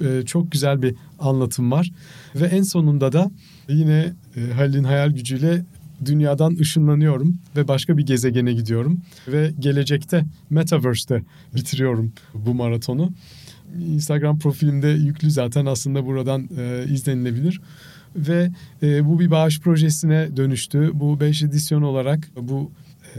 e, 0.05 0.23
çok 0.27 0.53
güzel 0.53 0.83
bir 0.83 0.95
anlatım 1.19 1.73
var. 1.73 1.91
Ve 2.35 2.47
en 2.47 2.63
sonunda 2.63 3.13
da 3.13 3.31
yine 3.69 4.13
Halil'in 4.55 4.85
hayal 4.85 5.11
gücüyle 5.11 5.65
dünyadan 6.05 6.57
ışınlanıyorum 6.61 7.39
ve 7.57 7.69
başka 7.69 7.99
bir 7.99 8.07
gezegene 8.07 8.53
gidiyorum 8.53 9.01
ve 9.29 9.53
gelecekte 9.59 10.25
Metaverse'te 10.51 11.23
bitiriyorum 11.55 12.13
bu 12.35 12.55
maratonu. 12.55 13.11
Instagram 13.79 14.39
profilimde 14.39 14.89
yüklü 14.89 15.31
zaten 15.31 15.67
aslında 15.67 16.07
buradan 16.07 16.49
e, 16.59 16.85
izlenilebilir. 16.93 17.61
Ve 18.17 18.51
e, 18.83 19.07
bu 19.07 19.21
bir 19.21 19.31
bağış 19.31 19.61
projesine 19.61 20.37
dönüştü. 20.37 20.91
Bu 20.95 21.21
5 21.21 21.43
edisyon 21.43 21.83
olarak 21.83 22.29
bu 22.41 22.71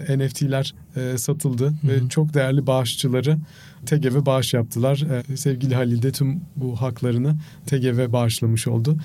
e, 0.07 0.17
NFT'ler 0.19 0.73
e, 0.95 1.17
satıldı 1.17 1.65
hı 1.65 1.69
hı. 1.69 1.87
ve 1.87 2.09
çok 2.09 2.33
değerli 2.33 2.67
bağışçıları 2.67 3.37
TGV 3.85 4.25
bağış 4.25 4.53
yaptılar. 4.53 5.05
E, 5.29 5.37
sevgili 5.37 5.75
Halil 5.75 6.01
de 6.01 6.11
tüm 6.11 6.41
bu 6.55 6.81
haklarını 6.81 7.35
TGV 7.65 8.11
bağışlamış 8.11 8.67
oldu. 8.67 8.97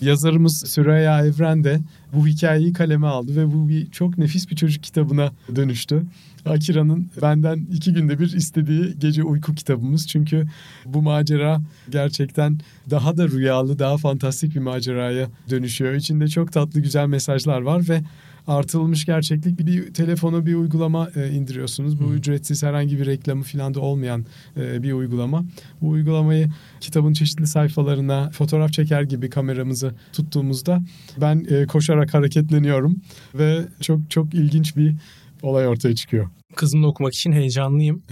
Yazarımız 0.00 0.60
Süreyya 0.66 1.26
Evren 1.26 1.64
de 1.64 1.80
bu 2.12 2.26
hikayeyi 2.26 2.72
kaleme 2.72 3.06
aldı 3.06 3.36
ve 3.36 3.52
bu 3.52 3.68
bir 3.68 3.90
çok 3.90 4.18
nefis 4.18 4.50
bir 4.50 4.56
çocuk 4.56 4.82
kitabına 4.82 5.32
dönüştü. 5.56 6.02
Akira'nın 6.46 7.10
benden 7.22 7.66
iki 7.72 7.92
günde 7.92 8.18
bir 8.18 8.32
istediği 8.32 8.98
gece 8.98 9.22
uyku 9.22 9.54
kitabımız. 9.54 10.08
Çünkü 10.08 10.46
bu 10.86 11.02
macera 11.02 11.60
gerçekten 11.90 12.58
daha 12.90 13.16
da 13.16 13.28
rüyalı, 13.28 13.78
daha 13.78 13.96
fantastik 13.96 14.54
bir 14.54 14.60
maceraya 14.60 15.28
dönüşüyor. 15.50 15.94
İçinde 15.94 16.28
çok 16.28 16.52
tatlı 16.52 16.80
güzel 16.80 17.06
mesajlar 17.06 17.60
var 17.60 17.88
ve 17.88 18.02
artılmış 18.48 19.04
gerçeklik 19.04 19.58
bir 19.58 19.94
telefona 19.94 20.46
bir 20.46 20.54
uygulama 20.54 21.10
e, 21.16 21.30
indiriyorsunuz. 21.30 22.00
Bu 22.00 22.04
hmm. 22.04 22.14
ücretsiz 22.14 22.62
herhangi 22.62 22.98
bir 22.98 23.06
reklamı 23.06 23.42
falan 23.42 23.74
da 23.74 23.80
olmayan 23.80 24.26
e, 24.56 24.82
bir 24.82 24.92
uygulama. 24.92 25.44
Bu 25.82 25.88
uygulamayı 25.88 26.48
kitabın 26.80 27.12
çeşitli 27.12 27.46
sayfalarına 27.46 28.30
fotoğraf 28.30 28.72
çeker 28.72 29.02
gibi 29.02 29.30
kameramızı 29.30 29.94
tuttuğumuzda 30.12 30.82
ben 31.20 31.46
e, 31.50 31.66
koşarak 31.66 32.14
hareketleniyorum 32.14 32.96
ve 33.34 33.64
çok 33.80 34.10
çok 34.10 34.34
ilginç 34.34 34.76
bir 34.76 34.94
olay 35.42 35.68
ortaya 35.68 35.94
çıkıyor. 35.94 36.30
Kızımla 36.54 36.86
okumak 36.86 37.14
için 37.14 37.32
heyecanlıyım. 37.32 38.02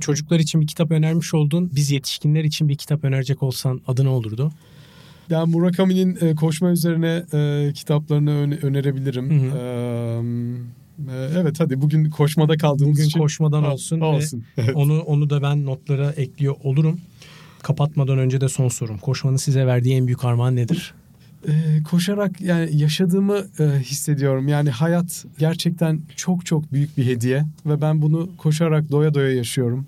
Çocuklar 0.00 0.38
için 0.38 0.60
bir 0.60 0.66
kitap 0.66 0.90
önermiş 0.90 1.34
oldun. 1.34 1.70
Biz 1.74 1.90
yetişkinler 1.90 2.44
için 2.44 2.68
bir 2.68 2.76
kitap 2.76 3.04
önerecek 3.04 3.42
olsan 3.42 3.80
adı 3.86 4.04
ne 4.04 4.08
olurdu? 4.08 4.52
Yani 5.30 5.50
Murakami'nin 5.50 6.18
e, 6.20 6.34
koşma 6.34 6.70
üzerine 6.70 7.24
e, 7.32 7.72
kitaplarını 7.72 8.30
ön, 8.30 8.50
önerebilirim. 8.50 9.30
Hı 9.30 9.56
hı. 9.56 9.58
E, 11.10 11.40
evet 11.40 11.60
hadi 11.60 11.80
bugün 11.80 12.10
koşmada 12.10 12.56
kaldığımız 12.56 12.96
bugün 12.96 13.08
için. 13.08 13.20
Koşmadan 13.20 13.64
olsun. 13.64 14.00
olsun. 14.00 14.38
Ve 14.38 14.44
evet. 14.62 14.76
Onu, 14.76 15.00
onu 15.00 15.30
da 15.30 15.42
ben 15.42 15.66
notlara 15.66 16.10
ekliyor 16.10 16.54
olurum. 16.62 17.00
Kapatmadan 17.62 18.18
önce 18.18 18.40
de 18.40 18.48
son 18.48 18.68
sorum. 18.68 18.98
Koşmanın 18.98 19.36
size 19.36 19.66
verdiği 19.66 19.96
en 19.96 20.06
büyük 20.06 20.24
armağan 20.24 20.56
nedir? 20.56 20.94
Ee, 21.48 21.82
koşarak 21.90 22.40
yani 22.40 22.76
yaşadığımı 22.76 23.38
e, 23.60 23.64
hissediyorum. 23.80 24.48
Yani 24.48 24.70
hayat 24.70 25.24
gerçekten 25.38 26.00
çok 26.16 26.46
çok 26.46 26.72
büyük 26.72 26.96
bir 26.96 27.06
hediye 27.06 27.44
ve 27.66 27.80
ben 27.80 28.02
bunu 28.02 28.30
koşarak 28.36 28.90
doya 28.90 29.14
doya 29.14 29.34
yaşıyorum. 29.34 29.86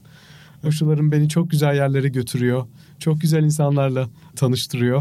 Koşularım 0.63 1.13
beni 1.13 1.29
çok 1.29 1.51
güzel 1.51 1.75
yerlere 1.75 2.09
götürüyor. 2.09 2.67
Çok 2.99 3.21
güzel 3.21 3.43
insanlarla 3.43 4.09
tanıştırıyor 4.39 5.01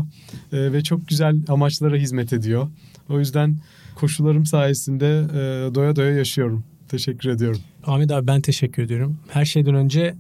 e, 0.54 0.72
ve 0.74 0.84
çok 0.84 1.08
güzel 1.08 1.36
amaçlara 1.48 1.96
hizmet 1.96 2.34
ediyor. 2.34 2.68
O 3.10 3.20
yüzden 3.20 3.58
koşularım 3.96 4.46
sayesinde 4.46 5.28
e, 5.34 5.76
doya 5.76 5.96
doya 5.96 6.12
yaşıyorum. 6.12 6.64
Teşekkür 6.88 7.30
ediyorum. 7.30 7.62
Ahmet 7.84 8.12
abi 8.12 8.28
ben 8.28 8.42
teşekkür 8.42 8.84
ediyorum. 8.84 9.18
Her 9.28 9.46
şeyden 9.46 9.76
önce 9.76 10.16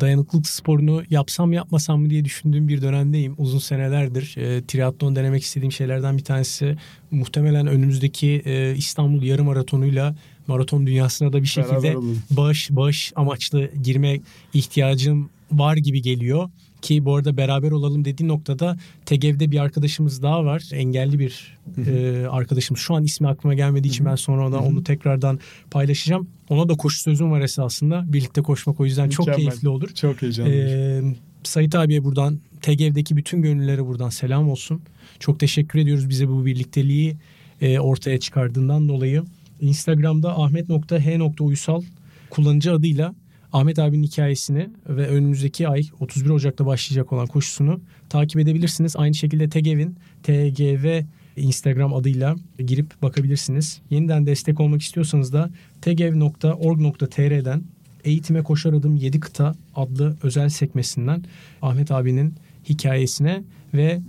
dayanıklılık 0.00 0.46
sporunu 0.46 1.02
yapsam 1.10 1.52
yapmasam 1.52 2.00
mı 2.00 2.10
diye 2.10 2.24
düşündüğüm 2.24 2.68
bir 2.68 2.82
dönemdeyim. 2.82 3.34
Uzun 3.38 3.58
senelerdir 3.58 4.34
e, 4.36 4.62
triatlon 4.66 5.16
denemek 5.16 5.42
istediğim 5.42 5.72
şeylerden 5.72 6.18
bir 6.18 6.24
tanesi 6.24 6.76
muhtemelen 7.10 7.66
önümüzdeki 7.66 8.42
e, 8.44 8.74
İstanbul 8.76 9.22
yarım 9.22 9.46
maratonuyla 9.46 10.16
maraton 10.46 10.86
dünyasına 10.86 11.32
da 11.32 11.42
bir 11.42 11.46
şekilde 11.46 11.96
bağış 12.30 12.70
bağış 12.70 13.12
amaçlı 13.16 13.70
girme 13.82 14.20
ihtiyacım 14.54 15.30
var 15.52 15.76
gibi 15.76 16.02
geliyor. 16.02 16.50
Ki 16.82 17.04
bu 17.04 17.16
arada 17.16 17.36
beraber 17.36 17.70
olalım 17.70 18.04
dediği 18.04 18.28
noktada 18.28 18.76
TGV'de 19.06 19.50
bir 19.50 19.58
arkadaşımız 19.58 20.22
daha 20.22 20.44
var. 20.44 20.68
Engelli 20.72 21.18
bir 21.18 21.56
e, 21.86 22.26
arkadaşımız. 22.30 22.80
Şu 22.80 22.94
an 22.94 23.04
ismi 23.04 23.28
aklıma 23.28 23.54
gelmediği 23.54 23.90
için 23.90 24.06
ben 24.06 24.14
sonra 24.14 24.46
ona, 24.48 24.58
onu 24.58 24.84
tekrardan 24.84 25.38
paylaşacağım. 25.70 26.28
Ona 26.48 26.68
da 26.68 26.74
koşu 26.74 27.00
sözüm 27.00 27.30
var 27.30 27.40
esasında. 27.40 28.04
Birlikte 28.12 28.42
koşmak 28.42 28.80
o 28.80 28.84
yüzden 28.84 29.08
Mükemmel. 29.08 29.34
çok 29.34 29.36
keyifli 29.36 29.68
olur. 29.68 29.88
Çok 29.94 30.22
heyecanlı. 30.22 30.50
Ee, 30.52 31.02
Sait 31.42 31.74
abiye 31.74 32.04
buradan 32.04 32.40
TGV'deki 32.62 33.16
bütün 33.16 33.42
gönüllere 33.42 33.86
buradan 33.86 34.08
selam 34.08 34.50
olsun. 34.50 34.80
Çok 35.18 35.40
teşekkür 35.40 35.78
ediyoruz 35.78 36.08
bize 36.08 36.28
bu 36.28 36.46
birlikteliği 36.46 37.16
e, 37.60 37.78
ortaya 37.78 38.20
çıkardığından 38.20 38.88
dolayı. 38.88 39.24
Instagram'da 39.60 40.38
ahmet.h.uysal 40.40 41.82
kullanıcı 42.30 42.72
adıyla 42.72 43.14
Ahmet 43.52 43.78
abinin 43.78 44.02
hikayesini 44.02 44.70
ve 44.88 45.08
önümüzdeki 45.08 45.68
ay 45.68 45.82
31 46.00 46.30
Ocak'ta 46.30 46.66
başlayacak 46.66 47.12
olan 47.12 47.26
koşusunu 47.26 47.80
takip 48.08 48.40
edebilirsiniz. 48.40 48.96
Aynı 48.96 49.14
şekilde 49.14 49.48
TGV'in 49.48 49.96
TGV 50.22 51.02
Instagram 51.36 51.94
adıyla 51.94 52.36
girip 52.58 53.02
bakabilirsiniz. 53.02 53.80
Yeniden 53.90 54.26
destek 54.26 54.60
olmak 54.60 54.82
istiyorsanız 54.82 55.32
da 55.32 55.50
tgev.org.tr'den 55.82 57.62
Eğitime 58.04 58.42
Koşar 58.42 58.72
Adım 58.72 58.96
7 58.96 59.20
Kıta 59.20 59.54
adlı 59.74 60.16
özel 60.22 60.48
sekmesinden 60.48 61.24
Ahmet 61.62 61.90
abinin 61.90 62.34
hikayesine 62.68 63.42
ve 63.74 64.00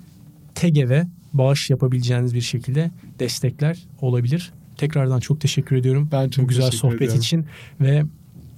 TGV'e 0.56 1.08
bağış 1.34 1.70
yapabileceğiniz 1.70 2.34
bir 2.34 2.42
şekilde 2.42 2.92
destekler 3.20 3.88
olabilir. 4.02 4.54
Tekrardan 4.78 5.20
çok 5.20 5.42
teşekkür 5.42 5.76
ediyorum. 5.76 6.10
Ben 6.12 6.30
çok 6.30 6.46
bu 6.46 6.48
güzel 6.48 6.72
sohbet 6.72 7.02
ediyorum. 7.02 7.20
için 7.20 7.46
ve 7.82 8.04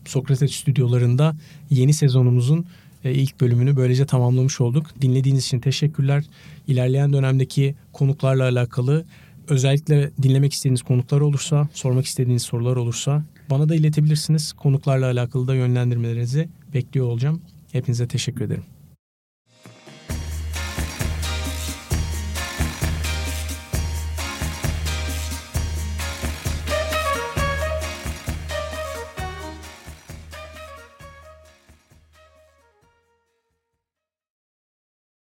Sokrates 0.10 0.51
stüdyolarında 0.51 1.36
yeni 1.70 1.93
sezonumuzun 1.93 2.66
e, 3.03 3.14
ilk 3.14 3.41
bölümünü 3.41 3.76
böylece 3.76 4.05
tamamlamış 4.05 4.62
olduk. 4.62 4.86
Dinlediğiniz 5.01 5.45
için 5.45 5.60
teşekkürler. 5.60 6.24
İlerleyen 6.68 7.14
dönemdeki 7.14 7.76
konuklarla 7.93 8.43
alakalı 8.43 9.05
özellikle 9.47 10.12
dinlemek 10.22 10.53
istediğiniz 10.53 10.82
konuklar 10.82 11.22
olursa, 11.22 11.68
sormak 11.74 12.05
istediğiniz 12.05 12.43
sorular 12.43 12.76
olursa 12.76 13.24
bana 13.49 13.70
da 13.70 13.76
iletebilirsiniz. 13.76 14.53
Konuklarla 14.53 15.05
alakalı 15.05 15.47
da 15.47 15.55
yönlendirmelerinizi 15.55 16.49
bekliyor 16.74 17.07
olacağım. 17.07 17.41
Hepinize 17.72 18.07
teşekkür 18.07 18.45
ederim. 18.45 18.78